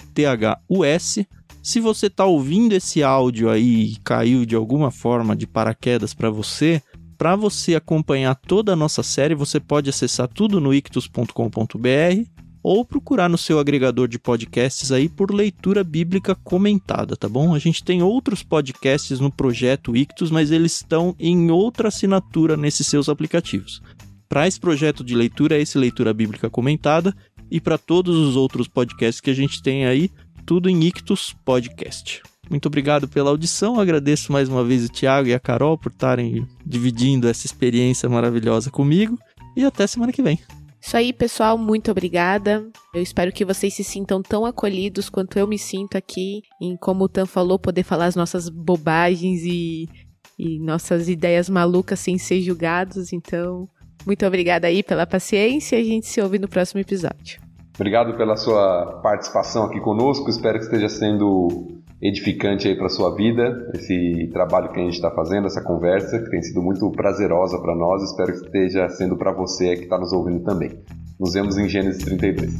Se 1.66 1.80
você 1.80 2.06
está 2.06 2.24
ouvindo 2.26 2.74
esse 2.74 3.02
áudio 3.02 3.50
aí 3.50 3.94
e 3.94 3.96
caiu 4.04 4.46
de 4.46 4.56
alguma 4.56 4.92
forma 4.92 5.36
de 5.36 5.48
paraquedas 5.48 6.14
para 6.14 6.30
você, 6.30 6.80
para 7.18 7.36
você 7.36 7.74
acompanhar 7.74 8.36
toda 8.36 8.74
a 8.74 8.76
nossa 8.76 9.02
série, 9.02 9.34
você 9.34 9.60
pode 9.60 9.90
acessar 9.90 10.28
tudo 10.28 10.62
no 10.62 10.72
ictus.com.br 10.72 12.30
ou 12.62 12.86
procurar 12.86 13.28
no 13.28 13.38
seu 13.38 13.58
agregador 13.58 14.08
de 14.08 14.20
podcasts 14.20 14.92
aí 14.92 15.10
por 15.10 15.34
leitura 15.34 15.84
bíblica 15.84 16.36
comentada, 16.36 17.16
tá 17.16 17.28
bom? 17.28 17.56
A 17.56 17.58
gente 17.58 17.84
tem 17.84 18.04
outros 18.04 18.44
podcasts 18.44 19.20
no 19.20 19.32
projeto 19.32 19.98
Ictus, 19.98 20.30
mas 20.30 20.52
eles 20.52 20.76
estão 20.76 21.16
em 21.18 21.50
outra 21.50 21.88
assinatura 21.88 22.56
nesses 22.56 22.86
seus 22.86 23.10
aplicativos. 23.10 23.82
Para 24.30 24.48
esse 24.48 24.60
projeto 24.60 25.04
de 25.04 25.16
leitura, 25.16 25.58
é 25.58 25.62
esse 25.62 25.80
leitura 25.80 26.14
bíblica 26.14 26.48
comentada, 26.48 27.12
e 27.50 27.60
para 27.60 27.78
todos 27.78 28.16
os 28.18 28.36
outros 28.36 28.68
podcasts 28.68 29.22
que 29.22 29.30
a 29.30 29.36
gente 29.36 29.62
tem 29.62 29.86
aí, 29.86 30.12
tudo 30.46 30.70
em 30.70 30.84
Ictus 30.84 31.36
Podcast. 31.44 32.22
Muito 32.50 32.68
obrigado 32.68 33.08
pela 33.08 33.32
audição. 33.32 33.80
Agradeço 33.80 34.32
mais 34.32 34.48
uma 34.48 34.64
vez 34.64 34.86
o 34.86 34.90
Thiago 34.90 35.28
e 35.28 35.34
a 35.34 35.40
Carol 35.40 35.78
por 35.78 35.92
estarem 35.92 36.48
dividindo 36.66 37.28
essa 37.28 37.46
experiência 37.46 38.08
maravilhosa 38.08 38.70
comigo. 38.70 39.18
E 39.58 39.66
até 39.66 39.88
semana 39.88 40.12
que 40.12 40.22
vem. 40.22 40.40
Isso 40.80 40.96
aí, 40.96 41.12
pessoal, 41.12 41.58
muito 41.58 41.90
obrigada. 41.90 42.70
Eu 42.94 43.02
espero 43.02 43.32
que 43.32 43.44
vocês 43.44 43.74
se 43.74 43.84
sintam 43.84 44.22
tão 44.22 44.46
acolhidos 44.46 45.10
quanto 45.10 45.40
eu 45.40 45.48
me 45.48 45.58
sinto 45.58 45.98
aqui, 45.98 46.44
em 46.62 46.78
como 46.78 47.06
o 47.06 47.10
Tan 47.10 47.26
falou, 47.26 47.58
poder 47.58 47.84
falar 47.84 48.06
as 48.06 48.16
nossas 48.16 48.48
bobagens 48.50 49.42
e, 49.44 49.90
e 50.38 50.60
nossas 50.60 51.10
ideias 51.10 51.50
malucas 51.50 52.00
sem 52.00 52.20
ser 52.20 52.40
julgados. 52.42 53.12
Então, 53.12 53.68
muito 54.06 54.24
obrigada 54.28 54.68
aí 54.68 54.84
pela 54.84 55.08
paciência 55.08 55.80
a 55.80 55.84
gente 55.84 56.06
se 56.06 56.22
ouve 56.22 56.38
no 56.38 56.48
próximo 56.48 56.80
episódio. 56.80 57.45
Obrigado 57.76 58.16
pela 58.16 58.38
sua 58.38 59.02
participação 59.04 59.66
aqui 59.66 59.80
conosco. 59.82 60.30
Espero 60.30 60.58
que 60.58 60.66
esteja 60.66 60.88
sendo 60.88 61.76
edificante 62.02 62.68
aí 62.68 62.76
para 62.76 62.88
sua 62.90 63.16
vida, 63.16 63.70
esse 63.74 64.30
trabalho 64.32 64.72
que 64.72 64.80
a 64.80 64.84
gente 64.84 64.96
está 64.96 65.12
fazendo, 65.12 65.48
essa 65.48 65.62
conversa 65.62 66.20
que 66.20 66.30
tem 66.30 66.42
sido 66.42 66.62
muito 66.62 66.90
prazerosa 66.92 67.60
para 67.60 67.76
nós. 67.76 68.02
Espero 68.04 68.32
que 68.32 68.46
esteja 68.46 68.88
sendo 68.90 69.18
para 69.18 69.32
você 69.32 69.76
que 69.76 69.84
está 69.84 69.98
nos 69.98 70.14
ouvindo 70.14 70.44
também. 70.44 70.72
Nos 71.20 71.34
vemos 71.34 71.58
em 71.58 71.68
Gênesis 71.68 72.04
32. 72.04 72.54